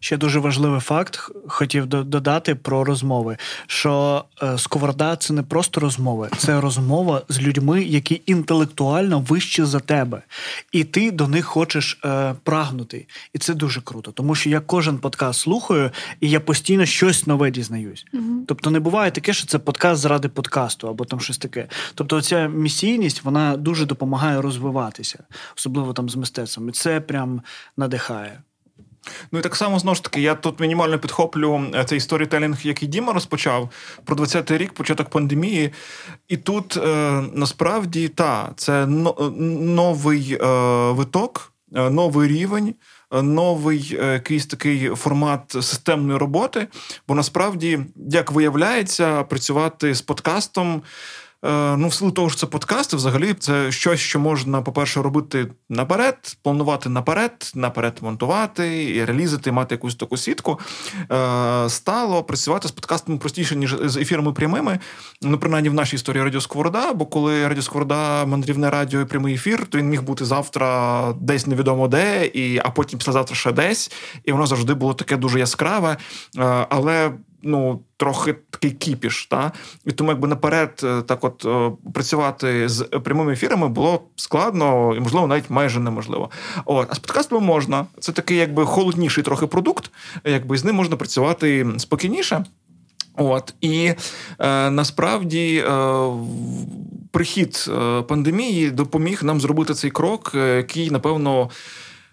Ще 0.02 0.16
дуже 0.16 0.38
важливий 0.38 0.80
факт 0.80 1.30
хотів 1.48 1.86
додати 1.86 2.54
про 2.54 2.84
розмови. 2.84 3.36
Що 3.66 4.24
е, 4.42 4.58
сковорода 4.58 5.16
це 5.16 5.32
не 5.32 5.42
просто 5.42 5.80
розмови, 5.80 6.28
це 6.36 6.60
розмова 6.60 7.22
з 7.28 7.40
людьми, 7.40 7.82
які 7.82 8.22
інтелектуально 8.26 9.20
вищі 9.20 9.64
за 9.64 9.80
тебе, 9.80 10.22
і 10.72 10.84
ти 10.84 11.10
до 11.10 11.28
них 11.28 11.46
хочеш 11.46 11.98
е, 12.04 12.34
прагнути. 12.44 13.06
І 13.34 13.38
це 13.38 13.54
дуже 13.54 13.80
круто, 13.80 14.12
тому 14.12 14.34
що 14.34 14.50
я 14.50 14.60
кожен 14.60 14.98
подкаст 14.98 15.40
слухаю, 15.40 15.90
і 16.20 16.30
я 16.30 16.40
постійно 16.40 16.86
щось 16.86 17.26
нове 17.26 17.50
дізнаюсь. 17.50 18.06
Тобто 18.46 18.70
не 18.70 18.80
буває 18.80 19.10
таке, 19.10 19.32
що 19.32 19.46
це 19.46 19.58
подкаст 19.58 20.02
заради 20.02 20.28
подкасту 20.28 20.88
або 20.88 21.04
там 21.04 21.20
щось 21.20 21.38
таке. 21.38 21.66
Тобто, 21.94 22.22
ця 22.22 22.46
місійність 22.46 23.24
вона 23.24 23.56
дуже 23.56 23.86
допомагає 23.86 24.40
розвиватися, 24.40 25.24
особливо 25.56 25.92
там 25.92 26.08
з 26.08 26.16
мистецтвом. 26.16 26.68
І 26.68 26.72
це 26.72 27.00
прям 27.00 27.42
надихає. 27.76 28.42
Ну 29.32 29.38
і 29.38 29.42
так 29.42 29.56
само 29.56 29.78
знову 29.78 29.94
ж 29.94 30.02
таки, 30.02 30.20
я 30.20 30.34
тут 30.34 30.60
мінімально 30.60 30.98
підхоплю 30.98 31.70
е, 31.74 31.84
цей 31.84 32.00
сторітелінг, 32.00 32.58
який 32.62 32.88
Діма 32.88 33.12
розпочав 33.12 33.70
про 34.04 34.16
20-й 34.16 34.56
рік, 34.56 34.72
початок 34.72 35.08
пандемії. 35.08 35.70
І 36.28 36.36
тут 36.36 36.76
е, 36.76 36.80
насправді 37.32 38.08
та 38.08 38.52
це 38.56 38.82
е, 38.82 38.86
новий 38.86 40.38
е, 40.40 40.46
виток, 40.92 41.52
е, 41.74 41.90
новий 41.90 42.28
рівень. 42.28 42.74
Новий 43.22 43.98
якийсь 44.12 44.46
такий 44.46 44.88
формат 44.88 45.50
системної 45.50 46.18
роботи, 46.18 46.68
бо 47.08 47.14
насправді, 47.14 47.80
як 48.10 48.32
виявляється, 48.32 49.22
працювати 49.22 49.94
з 49.94 50.02
подкастом 50.02 50.82
Ну, 51.42 51.88
в 51.88 51.94
силу 51.94 52.10
того, 52.10 52.30
що 52.30 52.38
це 52.38 52.46
подкасти, 52.46 52.96
взагалі, 52.96 53.34
це 53.34 53.72
щось, 53.72 54.00
що 54.00 54.20
можна, 54.20 54.62
по-перше, 54.62 55.02
робити 55.02 55.46
наперед, 55.68 56.36
планувати 56.42 56.88
наперед, 56.88 57.52
наперед 57.54 57.98
монтувати, 58.00 58.84
і 58.84 59.04
релізити, 59.04 59.52
мати 59.52 59.74
якусь 59.74 59.94
таку 59.94 60.16
сітку. 60.16 60.60
Е, 61.12 61.68
Стало 61.68 62.22
працювати 62.22 62.68
з 62.68 62.70
подкастами 62.70 63.18
простіше, 63.18 63.56
ніж 63.56 63.76
з 63.84 63.96
ефірами 63.96 64.32
прямими. 64.32 64.78
Ну, 65.22 65.38
принаймні 65.38 65.68
в 65.68 65.74
нашій 65.74 65.96
історії 65.96 66.24
Радіо 66.24 66.40
Сковорода, 66.40 66.92
бо 66.92 67.06
коли 67.06 67.48
Радіо 67.48 67.62
Сковорода, 67.62 68.26
мандрівне 68.26 68.70
радіо 68.70 69.00
і 69.00 69.04
прямий 69.04 69.34
ефір, 69.34 69.66
то 69.66 69.78
він 69.78 69.88
міг 69.88 70.02
бути 70.02 70.24
завтра 70.24 71.12
десь 71.20 71.46
невідомо 71.46 71.88
де, 71.88 72.26
і, 72.26 72.60
а 72.64 72.70
потім 72.70 72.98
післязавтра 72.98 73.36
ще 73.36 73.52
десь. 73.52 73.92
І 74.24 74.32
воно 74.32 74.46
завжди 74.46 74.74
було 74.74 74.94
таке 74.94 75.16
дуже 75.16 75.38
яскраве. 75.38 75.96
Е, 76.38 76.66
Але 76.70 77.12
ну, 77.42 77.80
трохи 77.96 78.36
такий 78.50 78.70
кіпіш. 78.70 79.26
Та? 79.26 79.52
І 79.86 79.92
тому, 79.92 80.10
якби 80.10 80.28
наперед, 80.28 80.80
е, 80.84 81.02
так 81.02 81.24
от 81.24 81.44
е, 81.44 81.72
працювати 81.94 82.68
з 82.68 82.82
прямими 82.82 83.32
ефірами 83.32 83.68
було 83.68 84.02
складно 84.16 84.94
і, 84.96 85.00
можливо, 85.00 85.26
навіть 85.26 85.50
майже 85.50 85.80
неможливо. 85.80 86.30
От. 86.64 86.88
А 86.90 86.94
з 86.94 86.98
подкастами 86.98 87.40
можна. 87.40 87.86
Це 88.00 88.12
такий, 88.12 88.36
якби 88.36 88.66
холодніший 88.66 89.24
трохи 89.24 89.46
продукт, 89.46 89.90
якби 90.24 90.58
з 90.58 90.64
ним 90.64 90.76
можна 90.76 90.96
працювати 90.96 91.66
спокійніше. 91.78 92.44
От 93.16 93.54
і 93.60 93.92
е, 94.38 94.70
насправді 94.70 95.64
е, 95.68 96.06
прихід 97.10 97.66
е, 97.68 98.02
пандемії 98.02 98.70
допоміг 98.70 99.24
нам 99.24 99.40
зробити 99.40 99.74
цей 99.74 99.90
крок, 99.90 100.30
який 100.34 100.90
напевно. 100.90 101.50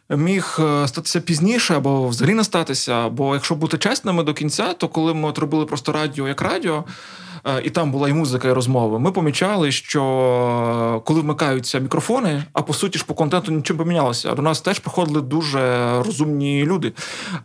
Міг 0.10 0.58
е, 0.60 0.88
статися 0.88 1.22
пізніше 1.22 1.76
або 1.76 2.08
взагалі 2.08 2.36
не 2.36 2.44
статися. 2.44 3.10
Бо 3.10 3.34
якщо 3.34 3.56
бути 3.56 3.78
чесними 3.78 4.24
до 4.24 4.34
кінця, 4.34 4.74
то 4.74 4.88
коли 4.88 5.14
ми 5.14 5.30
от 5.30 5.38
робили 5.38 5.66
просто 5.66 5.92
радіо 5.92 6.28
як 6.28 6.42
радіо, 6.42 6.84
і 7.64 7.70
там 7.70 7.92
була 7.92 8.10
і 8.10 8.14
музика, 8.14 8.48
і 8.48 8.52
розмови, 8.52 9.00
ми 9.00 9.12
помічали, 9.12 9.72
що 9.72 10.04
е, 10.98 11.02
коли 11.06 11.22
вмикаються 11.22 11.80
мікрофони, 11.80 12.44
а 12.54 12.62
по 12.62 12.74
суті 12.74 13.00
ж 13.00 13.06
по 13.06 13.14
контенту 13.14 13.52
не 13.52 13.62
помінялося. 13.62 14.34
До 14.34 14.42
нас 14.42 14.62
теж 14.62 14.80
приходили 14.80 15.22
дуже 15.22 15.90
розумні 16.06 16.66
люди, 16.66 16.94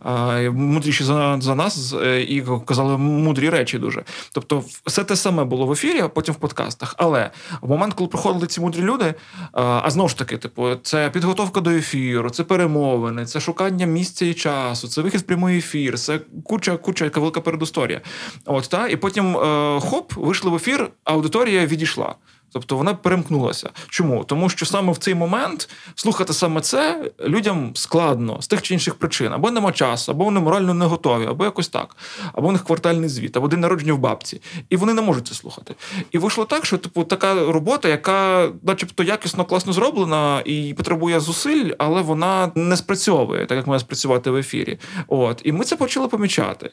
е, 0.05 0.49
мудріші 0.49 1.03
за, 1.03 1.37
за 1.41 1.55
нас, 1.55 1.95
е, 2.03 2.21
і 2.21 2.43
казали 2.65 2.97
мудрі 2.97 3.49
речі 3.49 3.79
дуже. 3.79 4.03
Тобто, 4.31 4.63
все 4.85 5.03
те 5.03 5.15
саме 5.15 5.43
було 5.43 5.65
в 5.65 5.71
ефірі, 5.71 5.99
а 5.99 6.07
потім 6.07 6.33
в 6.33 6.37
подкастах. 6.37 6.95
Але 6.97 7.31
в 7.61 7.69
момент, 7.69 7.93
коли 7.93 8.09
приходили 8.09 8.47
ці 8.47 8.61
мудрі 8.61 8.81
люди, 8.81 9.05
е, 9.05 9.15
а 9.53 9.89
знову 9.89 10.09
ж 10.09 10.17
таки, 10.17 10.37
типу, 10.37 10.75
це 10.83 11.09
підготовка 11.09 11.61
до 11.61 11.69
ефіру, 11.69 12.29
це 12.29 12.43
перемовини, 12.43 13.25
це 13.25 13.39
шукання 13.39 13.85
місця 13.85 14.25
і 14.25 14.33
часу, 14.33 14.87
це 14.87 15.01
вихід 15.01 15.21
в 15.21 15.23
прямий 15.23 15.57
ефір, 15.57 15.99
це 15.99 16.19
куча, 16.43 16.77
куча, 16.77 17.05
яка 17.05 17.19
велика 17.19 17.41
передісторія. 17.41 18.01
От 18.45 18.69
та 18.69 18.87
і 18.87 18.95
потім 18.95 19.37
е, 19.37 19.79
хоп, 19.93 20.13
вийшли 20.13 20.51
в 20.51 20.55
ефір, 20.55 20.91
аудиторія 21.03 21.65
відійшла. 21.65 22.15
Тобто 22.53 22.77
вона 22.77 22.93
перемкнулася. 22.93 23.69
Чому? 23.89 24.23
Тому 24.23 24.49
що 24.49 24.65
саме 24.65 24.93
в 24.93 24.97
цей 24.97 25.15
момент 25.15 25.69
слухати 25.95 26.33
саме 26.33 26.61
це 26.61 27.11
людям 27.27 27.71
складно 27.75 28.41
з 28.41 28.47
тих 28.47 28.61
чи 28.61 28.73
інших 28.73 28.95
причин. 28.95 29.33
Або 29.33 29.51
нема 29.51 29.71
часу, 29.71 30.11
або 30.11 30.23
вони 30.23 30.39
морально 30.39 30.73
не 30.73 30.85
готові, 30.85 31.25
або 31.25 31.43
якось 31.43 31.67
так, 31.67 31.95
або 32.33 32.47
у 32.47 32.51
них 32.51 32.63
квартальний 32.63 33.09
звіт, 33.09 33.37
або 33.37 33.47
день 33.47 33.59
народження 33.59 33.93
в 33.93 33.97
бабці. 33.97 34.41
І 34.69 34.75
вони 34.75 34.93
не 34.93 35.01
можуть 35.01 35.27
це 35.27 35.33
слухати. 35.33 35.75
І 36.11 36.17
вийшло 36.17 36.45
так, 36.45 36.65
що 36.65 36.77
типу 36.77 37.03
така 37.03 37.33
робота, 37.33 37.89
яка, 37.89 38.49
начебто, 38.63 39.03
якісно 39.03 39.45
класно 39.45 39.73
зроблена 39.73 40.41
і 40.45 40.73
потребує 40.77 41.19
зусиль, 41.19 41.71
але 41.77 42.01
вона 42.01 42.51
не 42.55 42.77
спрацьовує, 42.77 43.45
так 43.45 43.57
як 43.57 43.67
має 43.67 43.79
спрацювати 43.79 44.29
в 44.29 44.35
ефірі. 44.35 44.79
От 45.07 45.41
і 45.43 45.51
ми 45.51 45.65
це 45.65 45.75
почали 45.75 46.07
помічати. 46.07 46.71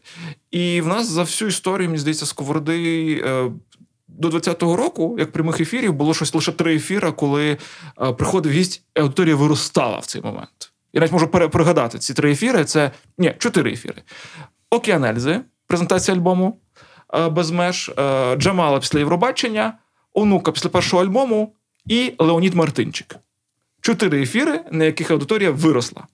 І 0.50 0.80
в 0.80 0.86
нас 0.86 1.06
за 1.06 1.22
всю 1.22 1.48
історію, 1.48 1.88
мені 1.88 1.98
здається, 1.98 2.26
сковороди. 2.26 3.50
До 4.20 4.28
20-го 4.28 4.76
року, 4.76 5.16
як 5.18 5.32
прямих 5.32 5.60
ефірів, 5.60 5.92
було 5.92 6.14
щось 6.14 6.34
лише 6.34 6.52
три 6.52 6.76
ефіра, 6.76 7.12
коли 7.12 7.50
е, 8.02 8.12
приходив 8.12 8.52
гість, 8.52 8.82
аудиторія 8.94 9.36
виростала 9.36 9.98
в 9.98 10.06
цей 10.06 10.22
момент. 10.22 10.72
Я 10.92 11.00
навіть 11.00 11.12
можу 11.12 11.28
пригадати 11.28 11.98
ці 11.98 12.14
три 12.14 12.32
ефіри. 12.32 12.64
Це 12.64 12.90
ні, 13.18 13.34
чотири 13.38 13.72
ефіри. 13.72 14.02
Океанельзи, 14.70 15.40
презентація 15.66 16.16
альбому 16.16 16.60
е, 17.14 17.28
без 17.28 17.50
меж, 17.50 17.90
е, 17.98 18.36
Джамала 18.36 18.78
після 18.78 18.98
Євробачення, 18.98 19.78
Онука 20.14 20.52
після 20.52 20.68
першого 20.68 21.02
альбому 21.02 21.54
і 21.86 22.12
Леонід 22.18 22.54
Мартинчик. 22.54 23.16
Чотири 23.80 24.22
ефіри, 24.22 24.60
на 24.70 24.84
яких 24.84 25.10
аудиторія 25.10 25.50
виросла. 25.50 26.06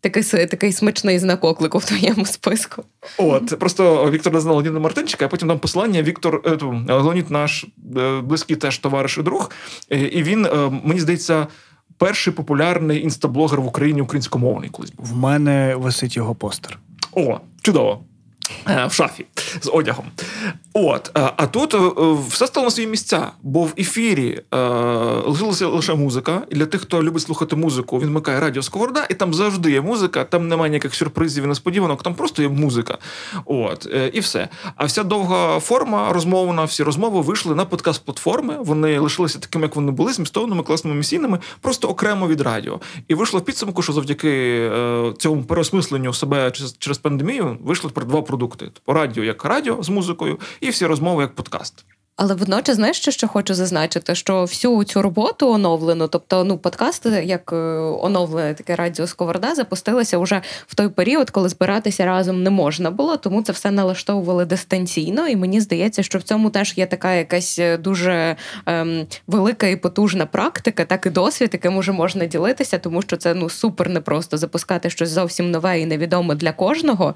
Такий, 0.00 0.22
такий 0.22 0.72
смачний 0.72 1.18
знак 1.18 1.44
оклику 1.44 1.78
в 1.78 1.84
твоєму 1.84 2.26
списку. 2.26 2.84
От 3.18 3.58
просто 3.58 4.10
Віктор 4.10 4.32
не 4.32 4.40
знав 4.40 4.54
Леоніда 4.54 4.78
Мартинчика, 4.78 5.24
а 5.24 5.28
потім 5.28 5.48
дам 5.48 5.58
посилання. 5.58 6.02
Віктор 6.02 6.42
е, 6.46 6.94
Леонід 6.94 7.30
наш 7.30 7.66
е, 7.96 8.20
близький 8.20 8.56
теж 8.56 8.78
товариш 8.78 9.18
і 9.18 9.22
друг. 9.22 9.50
Е, 9.90 9.98
І 9.98 10.22
він, 10.22 10.48
мені 10.84 11.00
здається, 11.00 11.46
перший 11.98 12.32
популярний 12.32 13.02
інстаблогер 13.02 13.60
в 13.60 13.66
Україні 13.66 14.00
українськомовний 14.00 14.70
колись 14.70 14.90
був. 14.90 15.06
В 15.06 15.16
мене 15.16 15.74
висить 15.76 16.16
його 16.16 16.34
постер. 16.34 16.78
О, 17.12 17.40
чудово. 17.62 18.04
Е, 18.68 18.86
в 18.86 18.92
шафі 18.92 19.26
з 19.60 19.70
одягом. 19.72 20.04
От, 20.72 21.10
е, 21.18 21.32
а 21.36 21.46
тут 21.46 21.74
е, 21.74 21.78
все 22.28 22.46
стало 22.46 22.64
на 22.64 22.70
свої 22.70 22.88
місця, 22.88 23.30
бо 23.42 23.62
в 23.62 23.74
ефірі 23.78 24.40
лишилася 25.24 25.66
лише 25.66 25.94
музика. 25.94 26.42
І 26.50 26.54
для 26.54 26.66
тих, 26.66 26.80
хто 26.80 27.02
любить 27.02 27.22
слухати 27.22 27.56
музику, 27.56 27.98
він 27.98 28.08
вмикає 28.08 28.40
радіо 28.40 28.62
Сковорода, 28.62 29.06
і 29.10 29.14
там 29.14 29.34
завжди 29.34 29.70
є 29.70 29.80
музика, 29.80 30.24
там 30.24 30.48
немає 30.48 30.70
ніяких 30.70 30.94
сюрпризів 30.94 31.44
і 31.44 31.46
несподіванок, 31.46 32.02
там 32.02 32.14
просто 32.14 32.42
є 32.42 32.48
музика. 32.48 32.98
От, 33.44 33.88
І 34.12 34.20
все. 34.20 34.48
А 34.76 34.84
вся 34.84 35.04
довга 35.04 35.60
форма 35.60 36.12
розмовна, 36.12 36.64
всі 36.64 36.82
розмови 36.82 37.20
вийшли 37.20 37.54
на 37.54 37.64
подкаст-платформи. 37.64 38.56
Вони 38.60 38.98
лишилися 38.98 39.38
такими, 39.38 39.64
як 39.64 39.76
вони 39.76 39.92
були, 39.92 40.12
змістовними, 40.12 40.62
класними, 40.62 40.96
місійними, 40.96 41.38
просто 41.60 41.88
окремо 41.88 42.28
від 42.28 42.40
радіо. 42.40 42.80
І 43.08 43.14
вийшло 43.14 43.40
в 43.40 43.44
підсумку, 43.44 43.82
що 43.82 43.92
завдяки 43.92 44.70
цьому 45.18 45.42
переосмисленню 45.42 46.12
себе 46.12 46.52
через, 46.78 46.98
пандемію 46.98 47.58
вийшло 47.60 47.90
тепер 47.90 48.04
два 48.04 48.22
продукти: 48.22 48.37
Тобто 48.74 48.92
радіо 48.92 49.24
як 49.24 49.44
радіо 49.44 49.82
з 49.82 49.88
музикою, 49.88 50.40
і 50.60 50.70
всі 50.70 50.86
розмови 50.86 51.22
як 51.22 51.34
подкаст. 51.34 51.84
Але 52.20 52.34
водночас, 52.34 52.76
знаєш, 52.76 52.96
що, 52.96 53.10
що 53.10 53.28
хочу 53.28 53.54
зазначити, 53.54 54.14
що 54.14 54.42
всю 54.42 54.84
цю 54.84 55.02
роботу 55.02 55.50
оновлену, 55.50 56.08
тобто 56.08 56.44
ну 56.44 56.58
подкасти, 56.58 57.08
як 57.08 57.52
е, 57.52 57.56
оновлене 58.02 58.54
таке 58.54 58.76
радіо 58.76 59.06
Сковорода, 59.06 59.54
запустилися 59.54 60.18
вже 60.18 60.42
в 60.66 60.74
той 60.74 60.88
період, 60.88 61.30
коли 61.30 61.48
збиратися 61.48 62.06
разом 62.06 62.42
не 62.42 62.50
можна 62.50 62.90
було, 62.90 63.16
тому 63.16 63.42
це 63.42 63.52
все 63.52 63.70
налаштовували 63.70 64.44
дистанційно. 64.44 65.28
І 65.28 65.36
мені 65.36 65.60
здається, 65.60 66.02
що 66.02 66.18
в 66.18 66.22
цьому 66.22 66.50
теж 66.50 66.78
є 66.78 66.86
така 66.86 67.14
якась 67.14 67.58
е, 67.58 67.76
дуже 67.76 68.36
ем, 68.66 69.06
велика 69.26 69.66
і 69.66 69.76
потужна 69.76 70.26
практика, 70.26 70.84
так 70.84 71.06
і 71.06 71.10
досвід, 71.10 71.50
яким 71.52 71.76
уже 71.76 71.92
можна 71.92 72.26
ділитися, 72.26 72.78
тому 72.78 73.02
що 73.02 73.16
це 73.16 73.34
ну 73.34 73.50
супер 73.50 73.88
непросто 73.88 74.36
запускати 74.36 74.90
щось 74.90 75.10
зовсім 75.10 75.50
нове 75.50 75.80
і 75.80 75.86
невідоме 75.86 76.34
для 76.34 76.52
кожного. 76.52 77.14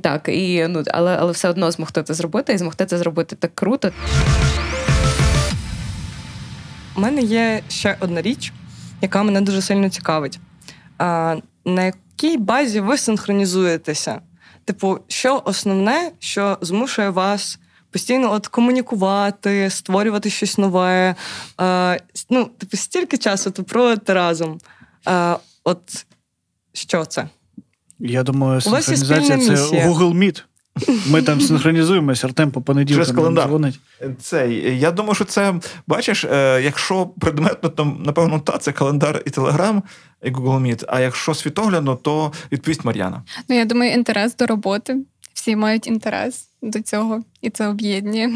Так 0.00 0.28
і 0.28 0.66
ну 0.68 0.82
але 0.86 1.16
але 1.20 1.32
все 1.32 1.48
одно 1.48 1.70
змогти 1.70 2.02
це 2.02 2.14
зробити 2.14 2.52
і 2.52 2.58
змогти 2.58 2.86
це 2.86 2.98
зробити 2.98 3.36
так 3.36 3.50
круто. 3.54 3.90
У 6.96 7.00
мене 7.00 7.20
є 7.22 7.62
ще 7.68 7.96
одна 8.00 8.22
річ, 8.22 8.52
яка 9.02 9.22
мене 9.22 9.40
дуже 9.40 9.62
сильно 9.62 9.88
цікавить. 9.90 10.38
А, 10.98 11.36
На 11.64 11.84
якій 11.84 12.36
базі 12.36 12.80
ви 12.80 12.98
синхронізуєтеся? 12.98 14.20
Типу, 14.64 14.98
що 15.08 15.42
основне, 15.44 16.12
що 16.18 16.58
змушує 16.60 17.10
вас 17.10 17.58
постійно 17.90 18.32
от 18.32 18.46
комунікувати, 18.46 19.70
створювати 19.70 20.30
щось 20.30 20.58
нове? 20.58 21.14
А, 21.56 21.96
Ну, 22.30 22.44
типу, 22.44 22.76
стільки 22.76 23.18
часу 23.18 23.50
то 23.50 23.64
проводите 23.64 24.14
разом. 24.14 24.58
А, 25.04 25.38
От 25.64 26.06
що 26.72 27.04
це? 27.04 27.28
Я 27.98 28.22
думаю, 28.22 28.60
синхронізація 28.60 29.38
це. 29.38 29.54
Google 29.88 30.14
Meet. 30.14 30.42
Ми 31.06 31.22
там 31.22 31.40
синхронізуємося, 31.40 32.26
Артем 32.26 32.50
по 32.50 32.62
понеділкам 32.62 33.34
дзвонить. 33.36 33.80
Цей, 34.20 34.80
я 34.80 34.90
думаю, 34.90 35.14
що 35.14 35.24
це 35.24 35.54
бачиш, 35.86 36.24
е, 36.24 36.60
якщо 36.64 37.06
предметно, 37.06 37.68
то 37.68 37.84
напевно 38.04 38.40
та 38.40 38.58
це 38.58 38.72
календар 38.72 39.22
і 39.26 39.30
Телеграм, 39.30 39.82
і 40.22 40.30
Google 40.30 40.60
Meet, 40.62 40.84
А 40.88 41.00
якщо 41.00 41.34
світоглядно, 41.34 41.96
то 41.96 42.32
відповість 42.52 42.84
Мар'яна. 42.84 43.22
Ну, 43.48 43.56
я 43.56 43.64
думаю, 43.64 43.92
інтерес 43.92 44.36
до 44.36 44.46
роботи. 44.46 44.96
Всі 45.34 45.56
мають 45.56 45.86
інтерес 45.86 46.48
до 46.62 46.82
цього, 46.82 47.22
і 47.42 47.50
це 47.50 47.68
об'єднує. 47.68 48.30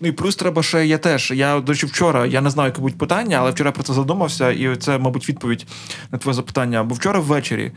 Ну 0.00 0.08
і 0.08 0.12
плюс 0.12 0.36
треба 0.36 0.62
ще 0.62 0.86
я 0.86 0.98
теж. 0.98 1.30
Я 1.30 1.60
до 1.60 1.72
речі, 1.72 1.86
вчора 1.86 2.26
я 2.26 2.40
не 2.40 2.50
знаю, 2.50 2.68
яке 2.68 2.80
будуть 2.80 2.98
питання, 2.98 3.36
але 3.36 3.50
вчора 3.50 3.72
про 3.72 3.82
це 3.82 3.92
задумався, 3.92 4.50
і 4.50 4.76
це, 4.76 4.98
мабуть, 4.98 5.28
відповідь 5.28 5.66
на 6.12 6.18
твоє 6.18 6.34
запитання. 6.34 6.84
Бо 6.84 6.94
вчора 6.94 7.20
ввечері. 7.20 7.72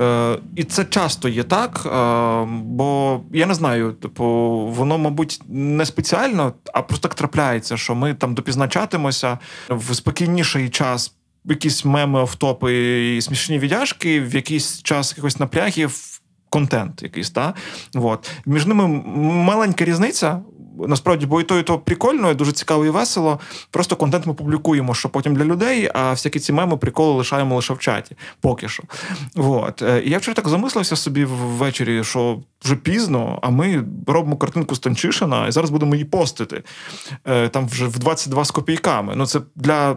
Е, 0.00 0.38
І 0.56 0.64
це 0.64 0.84
часто 0.84 1.28
є 1.28 1.42
так, 1.42 1.82
е, 1.86 1.90
бо 2.62 3.20
я 3.32 3.46
не 3.46 3.54
знаю, 3.54 3.92
типу, 3.92 4.24
воно, 4.76 4.98
мабуть, 4.98 5.40
не 5.48 5.86
спеціально, 5.86 6.52
а 6.74 6.82
просто 6.82 7.08
так 7.08 7.14
трапляється, 7.14 7.76
що 7.76 7.94
ми 7.94 8.14
там 8.14 8.34
допізначатимося 8.34 9.38
в 9.68 9.94
спокійніший 9.94 10.68
час. 10.68 11.14
Якісь 11.44 11.84
меми, 11.84 12.22
офтопи 12.22 12.74
і 13.16 13.22
смішні 13.22 13.58
віддяжки, 13.58 14.20
в 14.20 14.34
якийсь 14.34 14.82
час 14.82 15.10
якихось 15.10 15.38
напрягів, 15.38 16.20
контент 16.50 17.02
якийсь, 17.02 17.30
та? 17.30 17.54
Вот. 17.94 18.30
Між 18.46 18.66
ними 18.66 18.86
маленька 19.44 19.84
різниця. 19.84 20.40
Насправді, 20.78 21.26
бо 21.26 21.40
і 21.40 21.44
то, 21.44 21.58
і 21.58 21.62
то 21.62 21.78
прикольно, 21.78 22.30
і 22.30 22.34
дуже 22.34 22.52
цікаво 22.52 22.86
і 22.86 22.90
весело. 22.90 23.40
Просто 23.70 23.96
контент 23.96 24.26
ми 24.26 24.34
публікуємо, 24.34 24.94
що 24.94 25.08
потім 25.08 25.36
для 25.36 25.44
людей, 25.44 25.90
а 25.94 26.10
всякі 26.10 26.40
ці 26.40 26.52
меми, 26.52 26.76
приколи 26.76 27.12
лишаємо 27.12 27.56
лише 27.56 27.74
в 27.74 27.78
чаті. 27.78 28.16
Поки 28.40 28.68
що. 28.68 28.82
Вот. 29.34 29.82
Е, 29.82 30.02
І 30.04 30.10
я 30.10 30.18
вчора 30.18 30.34
так 30.34 30.48
замислився 30.48 30.96
собі 30.96 31.24
ввечері, 31.24 32.04
що 32.04 32.38
вже 32.64 32.76
пізно, 32.76 33.38
а 33.42 33.50
ми 33.50 33.84
робимо 34.06 34.36
картинку 34.36 34.74
Станчишина, 34.74 35.46
і 35.46 35.52
зараз 35.52 35.70
будемо 35.70 35.94
її 35.94 36.04
постити. 36.04 36.62
Е, 37.24 37.48
там 37.48 37.68
вже 37.68 37.86
в 37.86 37.98
22 37.98 38.44
з 38.44 38.50
копійками. 38.50 39.12
Ну, 39.16 39.26
це 39.26 39.40
для 39.56 39.96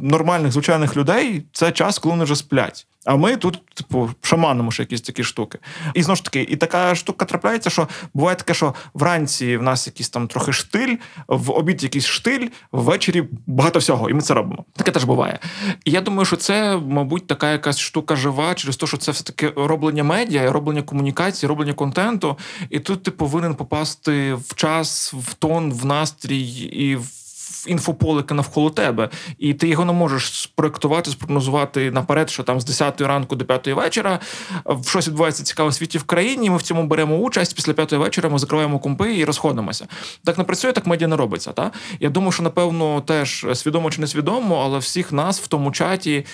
нормальних 0.00 0.52
звичайних 0.52 0.96
людей 0.96 1.42
це 1.52 1.72
час, 1.72 1.98
коли 1.98 2.12
вони 2.12 2.24
вже 2.24 2.36
сплять. 2.36 2.86
А 3.04 3.16
ми 3.16 3.36
тут, 3.36 3.62
типу, 3.74 4.10
шаманимо 4.22 4.70
ще 4.70 4.82
якісь 4.82 5.00
такі 5.00 5.24
штуки. 5.24 5.58
І 5.94 6.02
знову 6.02 6.16
ж 6.16 6.24
таки, 6.24 6.42
і 6.42 6.56
така 6.56 6.94
штука 6.94 7.24
трапляється, 7.24 7.70
що 7.70 7.88
буває 8.14 8.36
таке, 8.36 8.54
що 8.54 8.74
вранці 8.94 9.56
в 9.56 9.62
нас 9.62 9.86
якийсь 9.86 10.08
там 10.08 10.28
трохи 10.28 10.52
штиль, 10.52 10.96
в 11.28 11.50
обід 11.50 11.82
якийсь 11.82 12.06
штиль, 12.06 12.48
ввечері 12.72 13.24
багато 13.46 13.78
всього, 13.78 14.10
і 14.10 14.14
ми 14.14 14.20
це 14.20 14.34
робимо. 14.34 14.64
Таке 14.76 14.90
теж 14.90 15.04
буває. 15.04 15.38
І 15.84 15.90
я 15.90 16.00
думаю, 16.00 16.24
що 16.24 16.36
це, 16.36 16.76
мабуть, 16.76 17.26
така 17.26 17.52
якась 17.52 17.78
штука 17.78 18.16
жива, 18.16 18.54
через 18.54 18.76
те, 18.76 18.86
що 18.86 18.96
це 18.96 19.12
все 19.12 19.24
таки 19.24 19.52
роблення 19.56 20.04
медіа, 20.04 20.52
роблення 20.52 20.82
комунікації, 20.82 21.48
роблення 21.48 21.74
контенту. 21.74 22.38
І 22.70 22.80
тут 22.80 23.02
ти 23.02 23.10
повинен 23.10 23.54
попасти 23.54 24.34
в 24.34 24.54
час, 24.54 25.14
в 25.14 25.34
тон, 25.34 25.72
в 25.72 25.86
настрій 25.86 26.48
і 26.72 26.96
в 26.96 27.19
інфополики 27.66 28.34
навколо 28.34 28.70
тебе, 28.70 29.08
і 29.38 29.54
ти 29.54 29.68
його 29.68 29.84
не 29.84 29.92
можеш 29.92 30.42
спроектувати, 30.42 31.10
спрогнозувати 31.10 31.90
наперед, 31.90 32.30
що 32.30 32.42
там 32.42 32.60
з 32.60 32.64
10 32.64 33.00
ранку 33.00 33.36
до 33.36 33.44
5 33.44 33.66
вечора 33.66 34.18
в 34.64 34.88
щось 34.88 35.08
відбувається 35.08 35.42
цікаве 35.42 35.70
в 35.70 35.74
світі 35.74 35.98
в 35.98 36.02
країні. 36.02 36.50
Ми 36.50 36.56
в 36.56 36.62
цьому 36.62 36.86
беремо 36.86 37.16
участь. 37.16 37.54
Після 37.54 37.72
5 37.72 37.92
вечора 37.92 38.28
ми 38.28 38.38
закриваємо 38.38 38.78
компи 38.78 39.16
і 39.16 39.24
розходимося. 39.24 39.86
Так 40.24 40.38
не 40.38 40.44
працює, 40.44 40.72
так 40.72 40.86
медіа 40.86 41.08
не 41.08 41.16
робиться. 41.16 41.52
Та 41.52 41.70
я 42.00 42.10
думаю, 42.10 42.32
що 42.32 42.42
напевно 42.42 43.00
теж 43.00 43.46
свідомо 43.54 43.90
чи 43.90 44.00
не 44.00 44.06
свідомо, 44.06 44.62
але 44.64 44.78
всіх 44.78 45.12
нас 45.12 45.40
в 45.40 45.46
тому 45.46 45.72
чаті, 45.72 46.26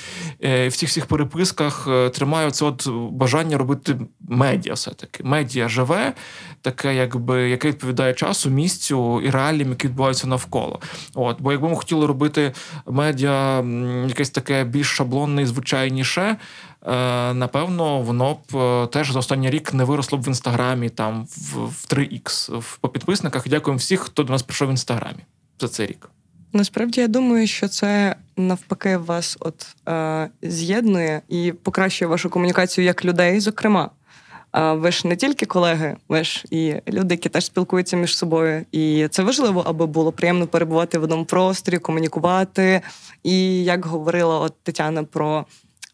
е, 0.45 0.69
в 0.69 0.77
цих 0.77 0.89
всіх 0.89 1.07
переписках 1.07 1.89
е, 1.91 2.11
тримає 2.11 2.51
це 2.51 2.65
от 2.65 2.89
бажання 3.11 3.59
робити 3.59 3.99
медіа. 4.29 4.75
Все 4.75 4.91
таки 4.91 5.25
медіа 5.25 5.69
живе, 5.69 6.13
таке, 6.63 6.95
якби 6.95 7.49
яке 7.49 7.69
відповідає 7.69 8.15
часу, 8.15 8.51
місцю 8.51 9.21
і 9.21 9.31
реаліям, 9.31 9.69
які 9.69 9.87
відбуваються 9.87 10.27
навколо. 10.27 10.81
От, 11.17 11.41
Бо 11.41 11.53
якби 11.53 11.69
ми 11.69 11.77
хотіли 11.77 12.07
робити 12.07 12.53
медіа 12.87 13.65
якесь 14.09 14.31
таке 14.31 14.65
більш 14.65 14.87
шаблонне 14.87 15.43
і 15.43 15.47
звичайніше, 15.47 16.23
е, 16.23 16.37
напевно, 17.35 18.03
воно 18.03 18.35
б 18.35 18.57
е, 18.57 18.87
теж 18.87 19.13
за 19.13 19.19
останній 19.19 19.51
рік 19.51 19.75
не 19.75 19.85
виросло 19.85 20.19
б 20.19 20.23
в 20.23 20.29
інстаграмі 20.29 20.89
там 20.89 21.25
в, 21.25 21.67
в 21.67 21.87
3х 21.89 22.79
по 22.81 22.89
підписниках. 22.89 23.49
Дякуємо 23.49 23.79
всіх, 23.79 24.01
хто 24.01 24.23
до 24.23 24.33
нас 24.33 24.43
прийшов 24.43 24.69
в 24.69 24.71
інстаграмі 24.71 25.21
за 25.61 25.69
цей 25.69 25.87
рік. 25.87 26.09
Насправді 26.53 27.01
я 27.01 27.09
думаю, 27.09 27.47
що 27.47 27.69
це 27.69 28.17
навпаки 28.37 28.97
вас 28.97 29.37
от 29.41 29.77
е, 29.89 30.29
з'єднує 30.43 31.23
і 31.29 31.53
покращує 31.63 32.09
вашу 32.09 32.31
комунікацію 32.31 32.85
як 32.85 33.05
людей, 33.05 33.41
зокрема. 33.41 33.91
Ви 34.57 34.93
ж 34.93 35.09
не 35.09 35.17
тільки 35.17 35.47
колеги, 35.47 35.97
ви 36.09 36.25
ж 36.25 36.45
і 36.51 36.75
люди, 36.89 37.15
які 37.15 37.29
теж 37.29 37.45
спілкуються 37.45 37.97
між 37.97 38.17
собою. 38.17 38.65
І 38.73 39.09
це 39.11 39.23
важливо, 39.23 39.63
аби 39.67 39.87
було 39.87 40.13
приємно 40.13 40.47
перебувати 40.47 40.99
в 40.99 41.03
одному 41.03 41.25
просторі, 41.25 41.79
комунікувати. 41.79 42.81
І 43.23 43.65
як 43.65 43.87
говорила 43.87 44.39
от 44.39 44.55
Тетяна 44.63 45.05
про 45.05 45.47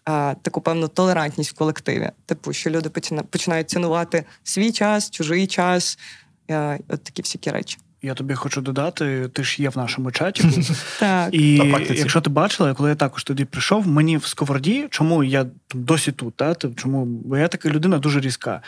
а, 0.05 0.35
таку 0.43 0.61
певну 0.61 0.89
толерантність 0.89 1.51
в 1.51 1.55
колективі, 1.55 2.11
типу, 2.27 2.53
що 2.53 2.71
люди 2.71 2.91
починають 3.31 3.71
цінувати 3.71 4.25
свій 4.43 4.73
час, 4.73 5.11
чужий 5.11 5.47
час, 5.47 5.99
а, 6.51 6.77
от 6.89 7.05
такі 7.05 7.23
всякі 7.23 7.51
речі. 7.51 7.79
Я 8.05 8.15
тобі 8.15 8.35
хочу 8.35 8.61
додати, 8.61 9.29
ти 9.33 9.45
ж 9.45 9.63
є 9.63 9.69
в 9.69 9.77
нашому 9.77 10.13
чаті. 10.13 10.45
Так. 10.99 11.35
І 11.35 11.75
якщо 11.95 12.21
ти 12.21 12.31
бачила, 12.31 12.75
коли 12.75 12.89
я 12.89 12.95
також 12.95 13.25
тоді 13.25 13.45
прийшов, 13.45 13.89
мені 13.89 14.17
в 14.17 14.27
Сковороді, 14.27 14.87
чому 14.91 15.25
я 15.25 15.47
досі 15.75 16.13
тут, 16.13 16.35
та? 16.37 16.55
чому 16.55 17.05
бо 17.05 17.37
я 17.37 17.49
така 17.49 17.69
людина 17.69 17.99
дуже 17.99 18.21
різка. 18.21 18.63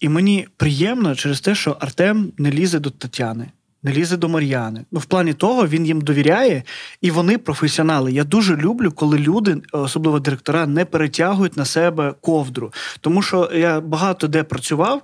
І 0.00 0.08
мені 0.08 0.48
приємно 0.56 1.14
через 1.14 1.40
те, 1.40 1.54
що 1.54 1.76
Артем 1.80 2.32
не 2.38 2.50
лізе 2.50 2.78
до 2.78 2.90
Тетяни. 2.90 3.46
Не 3.82 3.92
лізе 3.92 4.16
до 4.16 4.28
Мар'яни. 4.28 4.84
Ну, 4.92 5.00
в 5.00 5.04
плані 5.04 5.32
того, 5.32 5.66
він 5.66 5.86
їм 5.86 6.00
довіряє, 6.00 6.62
і 7.00 7.10
вони 7.10 7.38
професіонали. 7.38 8.12
Я 8.12 8.24
дуже 8.24 8.56
люблю, 8.56 8.92
коли 8.92 9.18
люди, 9.18 9.56
особливо 9.72 10.20
директора, 10.20 10.66
не 10.66 10.84
перетягують 10.84 11.56
на 11.56 11.64
себе 11.64 12.14
ковдру. 12.20 12.72
Тому 13.00 13.22
що 13.22 13.50
я 13.54 13.80
багато 13.80 14.28
де 14.28 14.42
працював, 14.42 15.02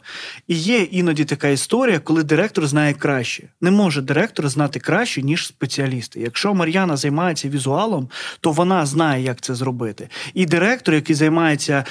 і 0.49 0.55
є 0.55 0.79
іноді 0.83 1.25
така 1.25 1.49
історія, 1.49 1.99
коли 1.99 2.23
директор 2.23 2.67
знає 2.67 2.95
краще. 2.95 3.43
Не 3.61 3.71
може 3.71 4.03
директор 4.03 4.49
знати 4.49 4.81
краще, 4.81 5.23
ніж 5.23 5.47
спеціалісти. 5.47 6.21
Якщо 6.21 6.55
Мар'яна 6.55 6.97
займається 6.97 7.49
візуалом, 7.49 8.09
то 8.41 8.53
вона 8.53 8.87
знає, 8.87 9.25
як 9.25 9.41
це 9.41 9.55
зробити. 9.55 10.09
І 10.35 10.47
директор, 10.47 10.95
який 10.95 11.17
займається 11.17 11.85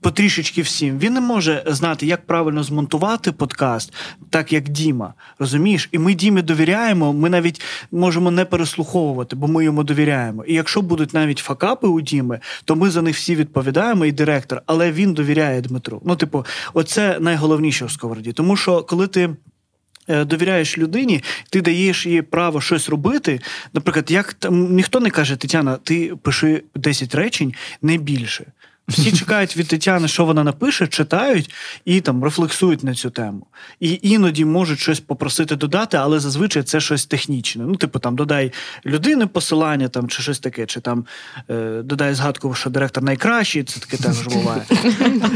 потрішечки 0.00 0.62
всім. 0.62 0.98
Він 0.98 1.12
не 1.12 1.20
може 1.20 1.64
знати, 1.66 2.06
як 2.06 2.26
правильно 2.26 2.62
змонтувати 2.62 3.32
подкаст, 3.32 3.92
так 4.30 4.52
як 4.52 4.68
Діма. 4.68 5.14
Розумієш? 5.38 5.88
І 5.92 5.98
ми 5.98 6.14
Дімі 6.14 6.42
довіряємо, 6.42 7.12
ми 7.12 7.30
навіть 7.30 7.62
можемо 7.92 8.30
не 8.30 8.44
переслуховувати, 8.44 9.36
бо 9.36 9.46
ми 9.46 9.64
йому 9.64 9.84
довіряємо. 9.84 10.44
І 10.44 10.54
якщо 10.54 10.82
будуть 10.82 11.14
навіть 11.14 11.38
факапи 11.38 11.88
у 11.88 12.00
Діми, 12.00 12.40
то 12.64 12.76
ми 12.76 12.90
за 12.90 13.02
них 13.02 13.16
всі 13.16 13.34
відповідаємо, 13.34 14.06
і 14.06 14.12
директор, 14.12 14.62
але 14.66 14.92
він 14.92 15.14
довіряє 15.14 15.60
Дмитру. 15.60 16.02
Ну, 16.04 16.16
типу, 16.16 16.46
оце 16.74 17.18
найголовніше 17.20 17.84
в 17.84 17.90
сковороді. 17.90 18.32
Тому 18.32 18.56
що 18.56 18.82
коли 18.82 19.06
ти. 19.06 19.30
Е, 20.08 20.24
довіряєш 20.24 20.78
людині, 20.78 21.22
ти 21.50 21.60
даєш 21.60 22.06
їй 22.06 22.22
право 22.22 22.60
щось 22.60 22.88
робити. 22.88 23.40
Наприклад, 23.72 24.10
як 24.10 24.34
там 24.34 24.74
ніхто 24.74 25.00
не 25.00 25.10
каже, 25.10 25.36
Тетяна, 25.36 25.76
ти 25.76 26.16
пиши 26.22 26.62
10 26.74 27.14
речень 27.14 27.54
не 27.82 27.96
більше. 27.96 28.52
Всі 28.88 29.12
чекають 29.12 29.56
від 29.56 29.68
Тетяни, 29.68 30.08
що 30.08 30.24
вона 30.24 30.44
напише, 30.44 30.86
читають 30.86 31.54
і 31.84 32.00
там 32.00 32.24
рефлексують 32.24 32.84
на 32.84 32.94
цю 32.94 33.10
тему. 33.10 33.46
І 33.80 33.98
іноді 34.02 34.44
можуть 34.44 34.78
щось 34.78 35.00
попросити 35.00 35.56
додати, 35.56 35.96
але 35.96 36.20
зазвичай 36.20 36.62
це 36.62 36.80
щось 36.80 37.06
технічне. 37.06 37.64
Ну, 37.66 37.76
типу, 37.76 37.98
там 37.98 38.16
додай 38.16 38.52
людини 38.86 39.26
посилання 39.26 39.88
там, 39.88 40.08
чи 40.08 40.22
щось 40.22 40.38
таке, 40.38 40.66
чи 40.66 40.80
там 40.80 41.06
е, 41.50 41.82
додай 41.84 42.14
згадку, 42.14 42.54
що 42.54 42.70
директор 42.70 43.02
найкращий, 43.02 43.64
це 43.64 43.80
таке 43.80 43.96
теж 43.96 44.26
буває. 44.26 44.62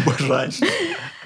Бажаю. 0.07 0.51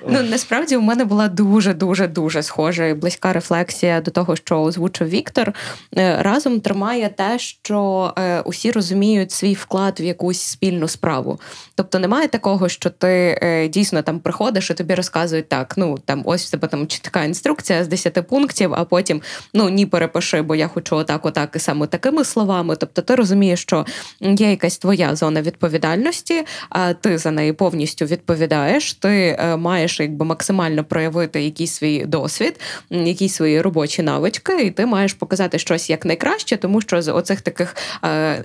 Ну 0.08 0.22
насправді 0.22 0.76
у 0.76 0.80
мене 0.80 1.04
була 1.04 1.28
дуже 1.28 1.74
дуже 1.74 2.08
дуже 2.08 2.42
схожа 2.42 2.86
і 2.86 2.94
близька 2.94 3.32
рефлексія 3.32 4.00
до 4.00 4.10
того, 4.10 4.36
що 4.36 4.62
озвучив 4.62 5.08
Віктор. 5.08 5.52
Е, 5.98 6.22
разом 6.22 6.60
тримає 6.60 7.08
те, 7.16 7.38
що 7.38 8.12
е, 8.18 8.40
усі 8.40 8.70
розуміють 8.70 9.32
свій 9.32 9.54
вклад 9.54 10.00
в 10.00 10.02
якусь 10.02 10.40
спільну 10.40 10.88
справу. 10.88 11.40
Тобто 11.74 11.98
немає 11.98 12.28
такого, 12.28 12.68
що 12.68 12.90
ти 12.90 13.38
е, 13.42 13.68
дійсно 13.68 14.02
там 14.02 14.20
приходиш 14.20 14.70
і 14.70 14.74
тобі 14.74 14.94
розказують 14.94 15.48
так: 15.48 15.74
ну 15.76 15.98
там 16.04 16.22
ось 16.24 16.46
в 16.46 16.50
тебе 16.50 16.68
там 16.68 16.86
чітка 16.86 17.24
інструкція 17.24 17.84
з 17.84 17.88
10 17.88 18.28
пунктів, 18.28 18.74
а 18.74 18.84
потім 18.84 19.22
ну 19.54 19.68
ні, 19.68 19.86
перепиши, 19.86 20.42
бо 20.42 20.54
я 20.54 20.68
хочу 20.68 20.96
отак, 20.96 21.26
отак 21.26 21.52
і 21.56 21.58
саме 21.58 21.86
такими 21.86 22.24
словами. 22.24 22.76
Тобто, 22.76 23.02
ти 23.02 23.14
розумієш, 23.14 23.62
що 23.62 23.86
є 24.20 24.50
якась 24.50 24.78
твоя 24.78 25.16
зона 25.16 25.42
відповідальності, 25.42 26.44
а 26.70 26.94
ти 26.94 27.18
за 27.18 27.30
неї 27.30 27.52
повністю 27.52 28.04
відповідаєш. 28.04 28.94
Ти 28.94 29.38
маєш 29.58 29.91
якби 30.00 30.24
максимально 30.24 30.84
проявити 30.84 31.42
якийсь 31.42 31.72
свій 31.72 32.04
досвід, 32.04 32.60
якісь 32.90 33.34
свої 33.34 33.60
робочі 33.60 34.02
навички, 34.02 34.62
і 34.62 34.70
ти 34.70 34.86
маєш 34.86 35.12
показати 35.12 35.58
щось 35.58 35.90
як 35.90 36.04
найкраще, 36.04 36.56
тому 36.56 36.80
що 36.80 37.02
з 37.02 37.12
оцих 37.12 37.40
таких 37.40 37.76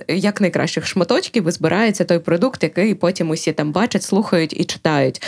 як 0.08 0.40
найкращих 0.40 0.86
шматочків 0.86 1.44
визбирається 1.44 1.68
збирається 1.68 2.04
той 2.04 2.18
продукт, 2.18 2.62
який 2.62 2.94
потім 2.94 3.30
усі 3.30 3.52
там 3.52 3.72
бачать, 3.72 4.02
слухають 4.02 4.60
і 4.60 4.64
читають. 4.64 5.22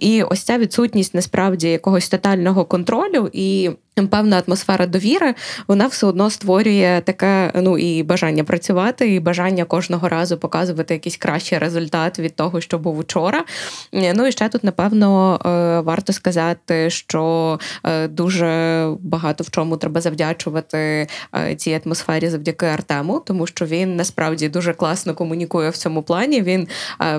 І 0.00 0.22
ось 0.22 0.42
ця 0.42 0.58
відсутність 0.58 1.14
насправді 1.14 1.68
якогось 1.68 2.08
тотального 2.08 2.64
контролю 2.64 3.30
і. 3.32 3.70
Певна 3.96 4.42
атмосфера 4.46 4.86
довіри, 4.86 5.34
вона 5.68 5.86
все 5.86 6.06
одно 6.06 6.30
створює 6.30 7.02
таке 7.04 7.52
ну 7.54 7.78
і 7.78 8.02
бажання 8.02 8.44
працювати, 8.44 9.14
і 9.14 9.20
бажання 9.20 9.64
кожного 9.64 10.08
разу 10.08 10.38
показувати 10.38 10.94
якийсь 10.94 11.16
кращий 11.16 11.58
результат 11.58 12.18
від 12.18 12.36
того, 12.36 12.60
що 12.60 12.78
був 12.78 12.98
учора. 12.98 13.44
Ну 13.92 14.26
і 14.26 14.32
ще 14.32 14.48
тут, 14.48 14.64
напевно, 14.64 15.40
е, 15.46 15.80
варто 15.80 16.12
сказати, 16.12 16.90
що 16.90 17.58
е, 17.84 18.08
дуже 18.08 18.90
багато 19.00 19.44
в 19.44 19.50
чому 19.50 19.76
треба 19.76 20.00
завдячувати 20.00 21.06
е, 21.34 21.54
цій 21.56 21.80
атмосфері 21.84 22.28
завдяки 22.28 22.66
Артему, 22.66 23.22
тому 23.26 23.46
що 23.46 23.64
він 23.66 23.96
насправді 23.96 24.48
дуже 24.48 24.72
класно 24.72 25.14
комунікує 25.14 25.70
в 25.70 25.76
цьому 25.76 26.02
плані. 26.02 26.42
Він 26.42 26.68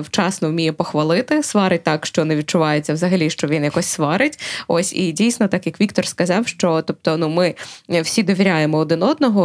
вчасно 0.00 0.48
вміє 0.48 0.72
похвалити, 0.72 1.42
сварить 1.42 1.82
так, 1.82 2.06
що 2.06 2.24
не 2.24 2.36
відчувається 2.36 2.92
взагалі, 2.92 3.30
що 3.30 3.46
він 3.46 3.64
якось 3.64 3.86
сварить. 3.86 4.40
Ось 4.68 4.92
і 4.92 5.12
дійсно, 5.12 5.48
так 5.48 5.66
як 5.66 5.80
Віктор 5.80 6.06
сказав, 6.06 6.48
що 6.48 6.67
що 6.68 6.82
тобто, 6.82 7.16
ну 7.16 7.28
ми 7.28 7.54
всі 8.02 8.22
довіряємо 8.22 8.78
один 8.78 9.02
одного, 9.02 9.44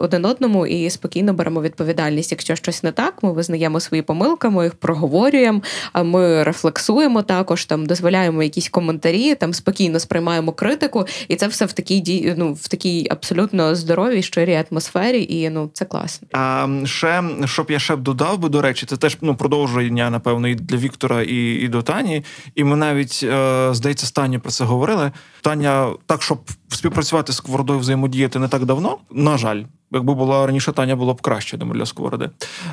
один 0.00 0.24
одному 0.24 0.66
і 0.66 0.90
спокійно 0.90 1.34
беремо 1.34 1.62
відповідальність. 1.62 2.32
Якщо 2.32 2.56
щось 2.56 2.82
не 2.82 2.92
так, 2.92 3.22
ми 3.22 3.32
визнаємо 3.32 3.80
свої 3.80 4.02
помилки, 4.02 4.48
ми 4.48 4.64
їх 4.64 4.74
проговорюємо, 4.74 5.62
ми 6.02 6.42
рефлексуємо 6.42 7.22
також, 7.22 7.64
там 7.64 7.86
дозволяємо 7.86 8.42
якісь 8.42 8.68
коментарі, 8.68 9.34
там 9.34 9.54
спокійно 9.54 10.00
сприймаємо 10.00 10.52
критику, 10.52 11.06
і 11.28 11.36
це 11.36 11.46
все 11.46 11.64
в 11.64 11.72
такій 11.72 12.34
ну, 12.36 12.52
в 12.52 12.68
такій 12.68 13.06
абсолютно 13.10 13.74
здоровій, 13.74 14.22
щирій 14.22 14.64
атмосфері, 14.70 15.26
і 15.28 15.50
ну 15.50 15.70
це 15.72 15.84
класно. 15.84 16.28
А 16.32 16.68
ще 16.84 17.22
щоб 17.44 17.70
я 17.70 17.78
ще 17.78 17.96
б 17.96 18.00
додав 18.00 18.38
би 18.38 18.48
до 18.48 18.62
речі, 18.62 18.86
це 18.86 18.96
теж 18.96 19.18
ну 19.20 19.34
продовження, 19.34 20.10
напевно, 20.10 20.48
і 20.48 20.54
для 20.54 20.76
Віктора, 20.76 21.22
і 21.22 21.54
і 21.54 21.68
до 21.68 21.82
Тані. 21.82 22.24
І 22.54 22.64
ми 22.64 22.76
навіть 22.76 23.20
е, 23.22 23.68
здається, 23.72 24.12
Тані 24.14 24.38
про 24.38 24.50
це 24.50 24.64
говорили. 24.64 25.12
Таня 25.40 25.92
так, 26.06 26.22
щоб 26.22 26.38
співпрацювати 26.68 27.32
з 27.32 27.36
сковородою 27.36 27.78
взаємодіяти 27.78 28.38
не 28.38 28.48
так 28.48 28.64
давно. 28.64 28.98
На 29.10 29.38
жаль, 29.38 29.62
якби 29.92 30.14
була 30.14 30.46
раніше 30.46 30.72
Таня, 30.72 30.96
було 30.96 31.14
б 31.14 31.20
краще 31.20 31.56
думаю, 31.56 31.78
для 31.78 31.86
сковороди. 31.86 32.30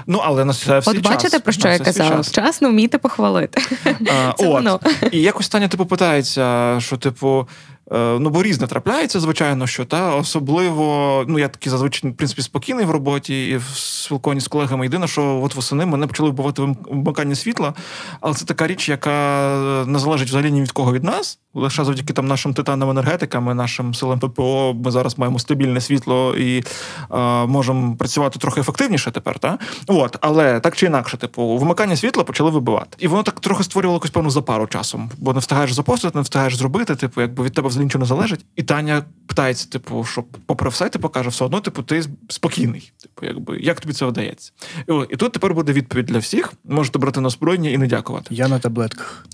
Ну 0.07 0.21
але 0.23 0.45
на 0.45 0.51
все 0.51 0.77
От 0.77 1.01
бачите, 1.01 1.29
час. 1.29 1.41
про 1.41 1.53
що 1.53 1.67
я 1.67 1.79
казала? 1.79 2.19
Вчасно 2.21 2.69
вміти 2.69 2.97
похвалити. 2.97 3.61
А, 3.85 4.33
Це 4.37 4.47
от. 4.47 4.53
Воно. 4.53 4.79
І 5.11 5.21
якось 5.21 5.49
Таня 5.49 5.67
типу 5.67 5.85
питається, 5.85 6.75
що 6.79 6.97
типу. 6.97 7.47
Е, 7.93 8.19
ну, 8.19 8.29
бо 8.29 8.43
різне 8.43 8.67
трапляється, 8.67 9.19
звичайно, 9.19 9.67
що 9.67 9.85
та 9.85 10.15
особливо, 10.15 11.25
ну 11.27 11.39
я 11.39 11.47
такий 11.47 11.69
зазвичай 11.69 12.11
в 12.11 12.15
принципі 12.15 12.41
спокійний 12.41 12.85
в 12.85 12.91
роботі 12.91 13.47
і 13.47 13.57
в 13.57 13.63
спілкуванні 13.73 14.41
з 14.41 14.47
колегами. 14.47 14.85
Єдине, 14.85 15.07
що 15.07 15.41
от 15.43 15.55
восени 15.55 15.85
мене 15.85 16.07
почали 16.07 16.29
вбивати 16.29 16.75
вмикання 16.89 17.35
світла, 17.35 17.73
але 18.21 18.33
це 18.33 18.45
така 18.45 18.67
річ, 18.67 18.89
яка 18.89 19.85
не 19.87 19.99
залежить 19.99 20.29
взагалі 20.29 20.51
ні 20.51 20.61
від 20.61 20.71
кого 20.71 20.93
від 20.93 21.03
нас. 21.03 21.39
Лише 21.53 21.83
завдяки 21.83 22.13
там 22.13 22.27
нашим 22.27 22.53
титанам 22.53 22.89
енергетикам 22.89 23.57
нашим 23.57 23.93
силам 23.93 24.19
ППО 24.19 24.75
ми 24.85 24.91
зараз 24.91 25.17
маємо 25.17 25.39
стабільне 25.39 25.81
світло 25.81 26.35
і 26.35 26.63
е, 27.11 27.17
можемо 27.45 27.95
працювати 27.95 28.39
трохи 28.39 28.61
ефективніше 28.61 29.11
тепер. 29.11 29.39
Та? 29.39 29.57
От, 29.87 30.17
але 30.21 30.59
так 30.59 30.75
чи 30.75 30.85
інакше, 30.85 31.17
типу, 31.17 31.57
вимикання 31.57 31.95
світла 31.95 32.23
почали 32.23 32.49
вибивати. 32.49 32.97
І 32.99 33.07
воно 33.07 33.23
так 33.23 33.39
трохи 33.39 33.63
створювало 33.63 33.95
якусь 33.95 34.11
певну 34.11 34.29
запару 34.29 34.67
часом, 34.67 35.09
бо 35.17 35.33
не 35.33 35.39
встигаєш 35.39 35.73
запостити, 35.73 36.17
не 36.17 36.21
встигаєш 36.21 36.55
зробити, 36.55 36.95
типу, 36.95 37.21
якби 37.21 37.43
від 37.43 37.53
тебе 37.53 37.69
взагалі 37.81 37.85
нічого 37.85 38.01
не 38.01 38.07
залежить. 38.07 38.45
І 38.55 38.63
Таня 38.63 39.03
питається, 39.27 39.69
типу, 39.69 40.03
що 40.03 40.23
попри 40.45 40.69
все, 40.69 40.89
ти 40.89 40.99
покаже, 40.99 41.29
все 41.29 41.45
одно, 41.45 41.59
типу, 41.59 41.83
ти 41.83 42.03
спокійний. 42.29 42.91
Типу, 43.01 43.25
якби 43.25 43.59
як 43.59 43.79
тобі 43.79 43.93
це 43.93 44.05
вдається? 44.05 44.51
І, 44.89 44.93
і 45.09 45.15
тут 45.15 45.31
тепер 45.31 45.53
буде 45.53 45.73
відповідь 45.73 46.05
для 46.05 46.19
всіх. 46.19 46.53
Можете 46.65 46.99
брати 46.99 47.21
на 47.21 47.27
озброєння 47.27 47.69
і 47.69 47.77
не 47.77 47.87
дякувати. 47.87 48.35
Я 48.35 48.47
на 48.47 48.59
таблетках. 48.59 49.25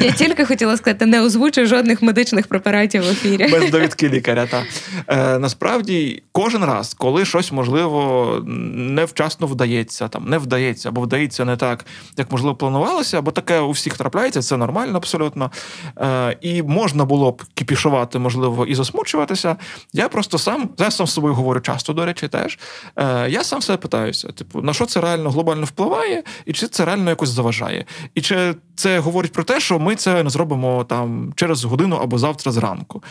Я 0.00 0.12
тільки 0.12 0.44
хотіла 0.44 0.76
сказати, 0.76 1.06
не 1.06 1.22
озвучуй 1.22 1.66
жодних 1.66 2.02
медичних 2.02 2.46
препаратів 2.46 3.02
в 3.02 3.08
ефірі. 3.08 3.48
Без 3.50 3.70
довідки 3.70 4.08
лікаря. 4.08 4.46
Та. 4.46 4.64
Е, 5.06 5.38
Насправді, 5.38 6.22
кожен 6.32 6.64
раз, 6.64 6.94
коли 6.94 7.24
щось 7.24 7.52
можливо 7.52 8.42
невчасно 8.46 9.46
вдається, 9.46 10.08
там 10.08 10.28
не 10.28 10.38
вдається, 10.38 10.88
або 10.88 11.00
вдається 11.00 11.44
не 11.44 11.56
так, 11.56 11.84
як 12.16 12.32
можливо 12.32 12.56
планувалося, 12.56 13.18
або 13.18 13.30
таке 13.30 13.58
у 13.58 13.70
всіх 13.70 13.96
трапляється, 13.96 14.42
це 14.42 14.56
нормально 14.56 14.96
абсолютно. 14.96 15.50
Е, 15.98 16.36
І 16.40 16.62
можна 16.62 17.04
було 17.04 17.30
б 17.30 17.42
кіпішувати, 17.62 18.18
можливо, 18.18 18.66
і 18.66 18.74
засмучуватися. 18.74 19.56
Я 19.92 20.08
просто 20.08 20.38
сам 20.38 20.68
я 20.78 20.90
сам 20.90 21.06
з 21.06 21.12
собою 21.12 21.34
говорю 21.34 21.60
часто, 21.60 21.92
до 21.92 22.04
речі, 22.04 22.28
теж. 22.28 22.58
Е, 22.96 23.30
Я 23.30 23.44
сам 23.44 23.62
себе 23.62 23.76
питаюся: 23.76 24.28
типу, 24.28 24.62
на 24.62 24.72
що 24.72 24.86
це 24.86 25.00
реально 25.00 25.30
глобально 25.30 25.64
впливає, 25.64 26.22
і 26.46 26.52
чи 26.52 26.68
це 26.68 26.84
реально 26.84 27.10
якось 27.10 27.28
заважає? 27.28 27.84
І 28.14 28.20
чи 28.20 28.54
це 28.74 28.98
говорить 28.98 29.32
про 29.32 29.44
те, 29.44 29.60
що 29.60 29.78
ми 29.78 29.96
це 29.96 30.22
не 30.22 30.30
зробимо 30.30 30.84
там 30.84 31.32
через 31.36 31.64
годину 31.64 31.96
або 31.96 32.18
завтра 32.18 32.52
зранку? 32.52 33.02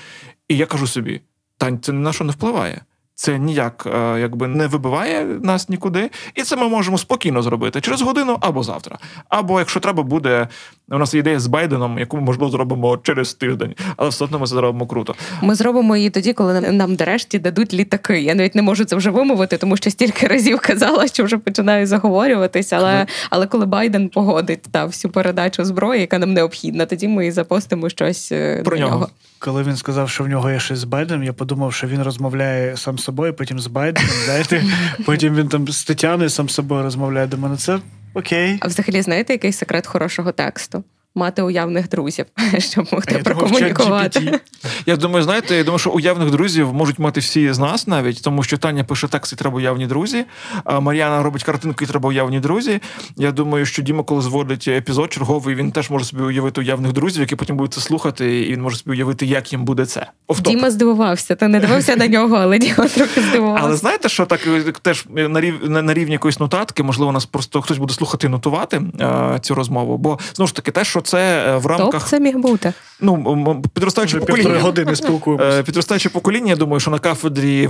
І 0.47 0.57
я 0.57 0.65
кажу 0.65 0.87
собі: 0.87 1.21
Тань, 1.57 1.79
це 1.79 1.91
на 1.91 2.13
що 2.13 2.23
не 2.23 2.31
впливає. 2.31 2.81
Це 3.21 3.39
ніяк 3.39 3.87
е, 3.95 4.19
якби 4.19 4.47
не 4.47 4.67
вибиває 4.67 5.25
нас 5.25 5.69
нікуди, 5.69 6.09
і 6.35 6.41
це 6.41 6.55
ми 6.55 6.69
можемо 6.69 6.97
спокійно 6.97 7.41
зробити 7.41 7.81
через 7.81 8.01
годину 8.01 8.37
або 8.41 8.63
завтра. 8.63 8.97
Або 9.29 9.59
якщо 9.59 9.79
треба 9.79 10.03
буде, 10.03 10.47
у 10.89 10.97
нас 10.97 11.13
є 11.13 11.19
ідея 11.19 11.39
з 11.39 11.47
Байденом, 11.47 11.99
яку 11.99 12.17
ми 12.17 12.23
можливо 12.23 12.51
зробимо 12.51 12.97
через 12.97 13.33
тиждень, 13.33 13.75
але 13.97 14.09
все 14.09 14.23
одно 14.23 14.39
ми 14.39 14.47
це 14.47 14.55
зробимо 14.55 14.87
круто. 14.87 15.15
Ми 15.41 15.55
зробимо 15.55 15.95
її 15.97 16.09
тоді, 16.09 16.33
коли 16.33 16.61
нам- 16.61 16.93
нарешті 16.93 17.39
дадуть 17.39 17.73
літаки. 17.73 18.21
Я 18.21 18.35
навіть 18.35 18.55
не 18.55 18.61
можу 18.61 18.85
це 18.85 18.95
вже 18.95 19.09
вимовити, 19.09 19.57
тому 19.57 19.77
що 19.77 19.91
стільки 19.91 20.27
разів 20.27 20.59
казала, 20.59 21.07
що 21.07 21.23
вже 21.23 21.37
починаю 21.37 21.87
заговорюватись. 21.87 22.73
Але, 22.73 23.05
але 23.29 23.47
коли 23.47 23.65
Байден 23.65 24.09
погодить 24.09 24.61
та 24.71 24.85
всю 24.85 25.11
передачу 25.11 25.65
зброї, 25.65 26.01
яка 26.01 26.19
нам 26.19 26.33
необхідна, 26.33 26.85
тоді 26.85 27.07
ми 27.07 27.27
і 27.27 27.31
запостимо 27.31 27.89
щось 27.89 28.31
е, 28.31 28.61
Про 28.65 28.77
нього. 28.77 28.91
нього. 28.91 29.09
Коли 29.43 29.63
він 29.63 29.75
сказав, 29.75 30.09
що 30.09 30.23
в 30.23 30.27
нього 30.27 30.51
є 30.51 30.59
щось 30.59 30.79
з 30.79 30.83
Байденом, 30.83 31.23
я 31.23 31.33
подумав, 31.33 31.73
що 31.73 31.87
він 31.87 32.03
розмовляє 32.03 32.77
сам 32.77 32.97
з 32.99 33.03
собою, 33.11 33.33
потім 33.33 33.59
з 33.59 33.67
Байденом. 33.67 34.11
Знаєте, 34.25 34.63
потім 35.05 35.35
він 35.35 35.47
там 35.47 35.67
з 35.67 35.83
Тетяною 35.83 36.29
сам 36.29 36.49
з 36.49 36.53
собою 36.53 36.83
розмовляє. 36.83 37.27
До 37.27 37.37
мене 37.37 37.57
це 37.57 37.79
окей. 38.13 38.57
А 38.61 38.67
взагалі, 38.67 39.01
знаєте, 39.01 39.33
який 39.33 39.51
секрет 39.51 39.87
хорошого 39.87 40.31
тексту? 40.31 40.83
Мати 41.15 41.41
уявних 41.41 41.89
друзів, 41.89 42.25
щоб 42.57 42.87
могти 42.91 43.15
я 43.15 43.23
прокомунікувати. 43.23 44.39
Я 44.85 44.95
думаю, 44.95 45.23
знаєте, 45.23 45.55
я 45.55 45.63
думаю, 45.63 45.79
що 45.79 45.89
уявних 45.89 46.31
друзів 46.31 46.73
можуть 46.73 46.99
мати 46.99 47.19
всі 47.19 47.53
з 47.53 47.59
нас 47.59 47.87
навіть, 47.87 48.21
тому 48.21 48.43
що 48.43 48.57
Таня 48.57 48.83
пише 48.83 49.07
текст, 49.07 49.33
і 49.33 49.35
треба 49.35 49.55
уявні 49.55 49.87
друзі. 49.87 50.25
а 50.63 50.79
Мар'яна 50.79 51.23
робить 51.23 51.43
картинки, 51.43 51.85
і 51.85 51.87
треба 51.87 52.09
уявні 52.09 52.39
друзі. 52.39 52.79
Я 53.17 53.31
думаю, 53.31 53.65
що 53.65 53.81
Діма, 53.81 54.03
коли 54.03 54.21
зводить 54.21 54.67
епізод 54.67 55.13
черговий, 55.13 55.55
він 55.55 55.71
теж 55.71 55.89
може 55.89 56.05
собі 56.05 56.23
уявити 56.23 56.61
уявних 56.61 56.93
друзів, 56.93 57.21
які 57.21 57.35
потім 57.35 57.57
будуть 57.57 57.73
це 57.73 57.81
слухати, 57.81 58.41
і 58.41 58.51
він 58.51 58.61
може 58.61 58.77
собі 58.77 58.91
уявити, 58.91 59.25
як 59.25 59.51
їм 59.51 59.65
буде 59.65 59.85
це. 59.85 60.07
Офтоп. 60.27 60.53
Діма 60.53 60.71
здивувався. 60.71 61.35
Ти 61.35 61.47
не 61.47 61.59
дивився 61.59 61.95
на 61.95 62.07
нього, 62.07 62.35
але 62.35 62.59
Діма 62.59 62.87
трохи 62.87 63.21
здивувався. 63.21 63.65
Але 63.65 63.75
знаєте, 63.75 64.09
що 64.09 64.25
так 64.25 64.47
е, 64.47 64.73
теж 64.81 65.05
на 65.09 65.41
рів 65.41 65.69
на, 65.69 65.81
на 65.81 65.93
рівні 65.93 66.13
якоїсь 66.13 66.39
нотатки, 66.39 66.83
можливо, 66.83 67.11
нас 67.11 67.25
просто 67.25 67.61
хтось 67.61 67.77
буде 67.77 67.93
слухати 67.93 68.27
і 68.27 68.29
нотувати 68.29 68.81
е, 69.01 69.39
цю 69.41 69.55
розмову. 69.55 69.97
Бо 69.97 70.19
знову 70.35 70.47
ж 70.47 70.55
таки, 70.55 70.71
те, 70.71 70.83
що 70.83 71.00
це 71.01 71.45
е, 71.47 71.57
в 71.57 71.65
рамках 71.65 72.07
це 72.07 72.19
міг 72.19 72.37
бути? 72.37 72.73
ну 73.01 73.63
підростаюче 73.73 74.17
Вже 74.17 74.25
півтори 74.25 74.43
покоління. 74.43 74.63
години 74.63 74.95
спілкуємося. 74.95 75.59
Е, 75.59 75.63
Підростаюче 75.63 76.09
покоління, 76.09 76.49
я 76.49 76.55
думаю, 76.55 76.79
що 76.79 76.91
на 76.91 76.99
кафедрі 76.99 77.67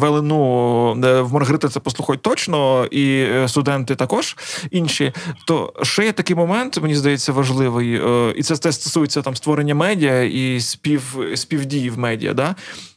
де 0.97 1.21
в 1.21 1.33
Маргарити 1.33 1.69
це 1.69 1.79
послухають 1.79 2.21
точно, 2.21 2.85
і 2.85 3.21
е, 3.21 3.47
студенти 3.47 3.95
також 3.95 4.37
інші. 4.71 5.13
То 5.47 5.73
ще 5.81 6.05
є 6.05 6.11
такий 6.11 6.35
момент, 6.35 6.81
мені 6.81 6.95
здається, 6.95 7.31
важливий, 7.31 8.01
і 8.35 8.43
це 8.43 8.57
теж 8.57 8.75
стосується 8.75 9.21
там 9.21 9.35
створення 9.35 9.75
медіа 9.75 10.23
і 10.23 10.59
спів, 10.59 11.17
співдії 11.35 11.89
в 11.89 11.99
медіа. 11.99 12.33
Да? 12.33 12.55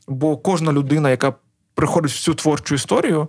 Бо 0.09 0.37
кожна 0.37 0.73
людина, 0.73 1.11
яка 1.11 1.35
приходить 1.75 2.11
в 2.13 2.21
цю 2.21 2.35
творчу 2.35 2.75
історію. 2.75 3.29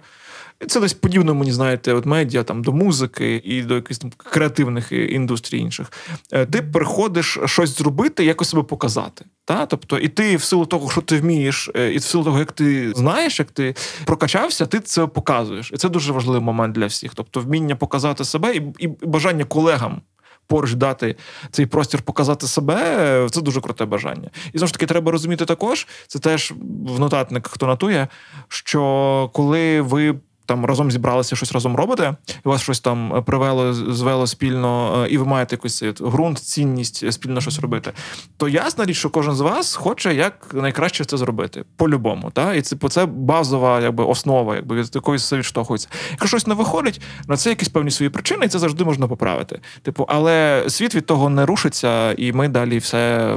Це 0.68 0.80
десь 0.80 0.94
подібно, 0.94 1.36
мені 1.36 1.52
знаєте, 1.52 1.94
от 1.94 2.06
медіа 2.06 2.44
там 2.44 2.64
до 2.64 2.74
музики 2.74 3.42
і 3.46 3.62
до 3.62 3.76
якихось 3.76 3.98
там 3.98 4.12
креативних 4.18 4.92
е, 4.92 5.06
індустрій 5.06 5.60
інших. 5.60 5.92
Е, 6.32 6.46
Ти 6.46 6.62
приходиш 6.62 7.40
щось 7.46 7.78
зробити, 7.78 8.26
якось 8.26 8.50
себе 8.50 8.64
показати. 8.64 9.26
Та? 9.46 9.66
Тобто, 9.66 9.98
і 10.00 10.08
ти 10.08 10.36
в 10.36 10.44
силу 10.44 10.66
того, 10.66 10.92
що 10.92 11.02
ти 11.02 11.20
вмієш, 11.20 11.70
е, 11.76 11.94
і 11.94 11.98
в 11.98 12.04
силу 12.04 12.24
того, 12.24 12.40
як 12.40 12.52
ти 12.52 12.94
знаєш, 12.96 13.40
як 13.40 13.52
ти 13.52 13.76
прокачався, 14.06 14.66
ти 14.66 14.80
це 14.80 15.08
показуєш. 15.08 15.72
І 15.74 15.78
це 15.78 15.90
дуже 15.90 16.14
важливий 16.14 16.42
момент 16.42 16.76
для 16.76 16.86
всіх. 16.86 17.12
Тобто, 17.16 17.40
вміння 17.40 17.76
показати 17.76 18.26
себе 18.26 18.56
і, 18.56 18.64
і 18.80 18.88
бажання 18.88 19.46
колегам. 19.46 20.02
Поруч 20.48 20.74
дати 20.74 21.16
цей 21.52 21.66
простір 21.66 22.02
показати 22.02 22.48
себе 22.48 23.28
це 23.32 23.42
дуже 23.42 23.62
круте 23.62 23.86
бажання. 23.86 24.30
І 24.54 24.58
знову 24.58 24.68
ж 24.68 24.74
таки, 24.74 24.86
треба 24.86 25.12
розуміти 25.12 25.46
також, 25.46 25.88
це 26.08 26.20
теж 26.20 26.54
в 26.88 27.00
нотатник, 27.00 27.48
хто 27.48 27.68
нотує, 27.68 28.08
що 28.48 29.30
коли 29.34 29.82
ви 29.82 30.16
там 30.46 30.66
разом 30.66 30.92
зібралися, 30.92 31.36
щось 31.36 31.52
разом 31.52 31.76
робите, 31.76 32.16
і 32.46 32.50
вас 32.50 32.62
щось 32.62 32.80
там 32.80 33.24
привело, 33.26 33.74
звело 33.74 34.28
спільно, 34.28 35.04
е, 35.04 35.10
і 35.10 35.18
ви 35.18 35.26
маєте 35.26 35.56
якийсь 35.56 35.78
цей 35.78 35.92
ґрунт, 35.92 36.40
цінність 36.40 37.04
е, 37.04 37.12
спільно 37.12 37.42
щось 37.42 37.60
робити. 37.60 37.92
То 38.38 38.48
ясна 38.48 38.86
річ, 38.86 38.98
що 38.98 39.10
кожен 39.10 39.36
з 39.36 39.40
вас 39.40 39.76
хоче 39.76 40.14
як 40.14 40.48
найкраще 40.54 41.06
це 41.06 41.18
зробити 41.18 41.64
по-любому. 41.76 42.32
Та? 42.32 42.54
І 42.54 42.62
це, 42.62 42.76
це 42.90 43.06
базова 43.06 43.82
якби, 43.82 44.04
основа, 44.04 44.56
якби 44.56 44.76
від 44.76 44.96
якоїсь 44.96 45.22
все 45.22 45.38
відштовхується. 45.38 45.88
Якщо 46.12 46.28
щось 46.28 46.48
не 46.48 46.54
виходить, 46.54 47.02
на 47.28 47.38
це 47.38 47.50
якісь 47.50 47.70
певні 47.70 47.92
свої 47.92 48.10
причини, 48.10 48.46
і 48.46 48.50
це 48.50 48.60
завжди 48.60 48.84
можна 48.84 49.08
поправити. 49.08 49.60
Типу, 49.82 50.06
але 50.10 50.64
світ 50.68 50.96
від 50.96 51.06
того 51.06 51.30
не 51.30 51.46
рушиться, 51.46 52.14
і 52.14 52.34
ми 52.34 52.48
далі 52.48 52.78
все 52.78 53.34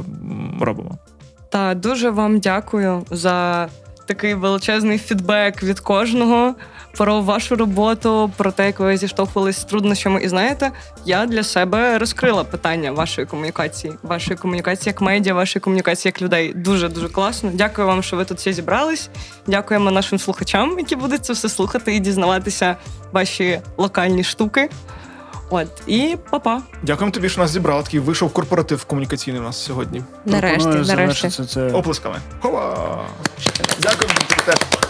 робимо. 0.61 0.97
Та 1.51 1.75
дуже 1.75 2.09
вам 2.09 2.39
дякую 2.39 3.05
за 3.11 3.69
такий 4.05 4.33
величезний 4.33 4.97
фідбек 4.97 5.63
від 5.63 5.79
кожного 5.79 6.55
про 6.97 7.21
вашу 7.21 7.55
роботу, 7.55 8.31
про 8.37 8.51
те, 8.51 8.65
як 8.65 8.79
ви 8.79 8.97
зіштовхувалися 8.97 9.61
з 9.61 9.65
труднощами. 9.65 10.21
І 10.21 10.27
знаєте, 10.29 10.71
я 11.05 11.25
для 11.25 11.43
себе 11.43 11.97
розкрила 11.97 12.43
питання 12.43 12.91
вашої 12.91 13.27
комунікації, 13.27 13.93
вашої 14.03 14.37
комунікації 14.37 14.89
як 14.89 15.01
медіа, 15.01 15.33
вашої 15.33 15.61
комунікації 15.61 16.09
як 16.15 16.21
людей. 16.21 16.53
Дуже 16.55 16.89
дуже 16.89 17.09
класно. 17.09 17.51
Дякую 17.53 17.87
вам, 17.87 18.03
що 18.03 18.17
ви 18.17 18.25
тут 18.25 18.37
всі 18.37 18.53
зібрались. 18.53 19.09
Дякуємо 19.47 19.91
нашим 19.91 20.19
слухачам, 20.19 20.79
які 20.79 20.95
будуть 20.95 21.25
це 21.25 21.33
все 21.33 21.49
слухати 21.49 21.95
і 21.95 21.99
дізнаватися 21.99 22.75
ваші 23.11 23.59
локальні 23.77 24.23
штуки. 24.23 24.69
От 25.51 25.67
і 25.87 26.17
па-па. 26.29 26.61
Дякуємо 26.83 27.11
тобі, 27.11 27.29
що 27.29 27.41
нас 27.41 27.51
зібрали. 27.51 27.83
Такий 27.83 27.99
вийшов 27.99 28.33
корпоратив 28.33 28.85
комунікаційний 28.85 29.41
у 29.41 29.43
нас 29.43 29.63
сьогодні. 29.63 30.03
Нарешті, 30.25 30.57
Пропоную 30.63 30.85
нарешті. 30.85 31.21
завершити 31.29 31.45
це. 31.45 31.71
Оплесками. 31.71 32.15
Хова! 32.41 33.05
Дякуємо 33.81 34.13
тобі 34.29 34.41
теж. 34.45 34.88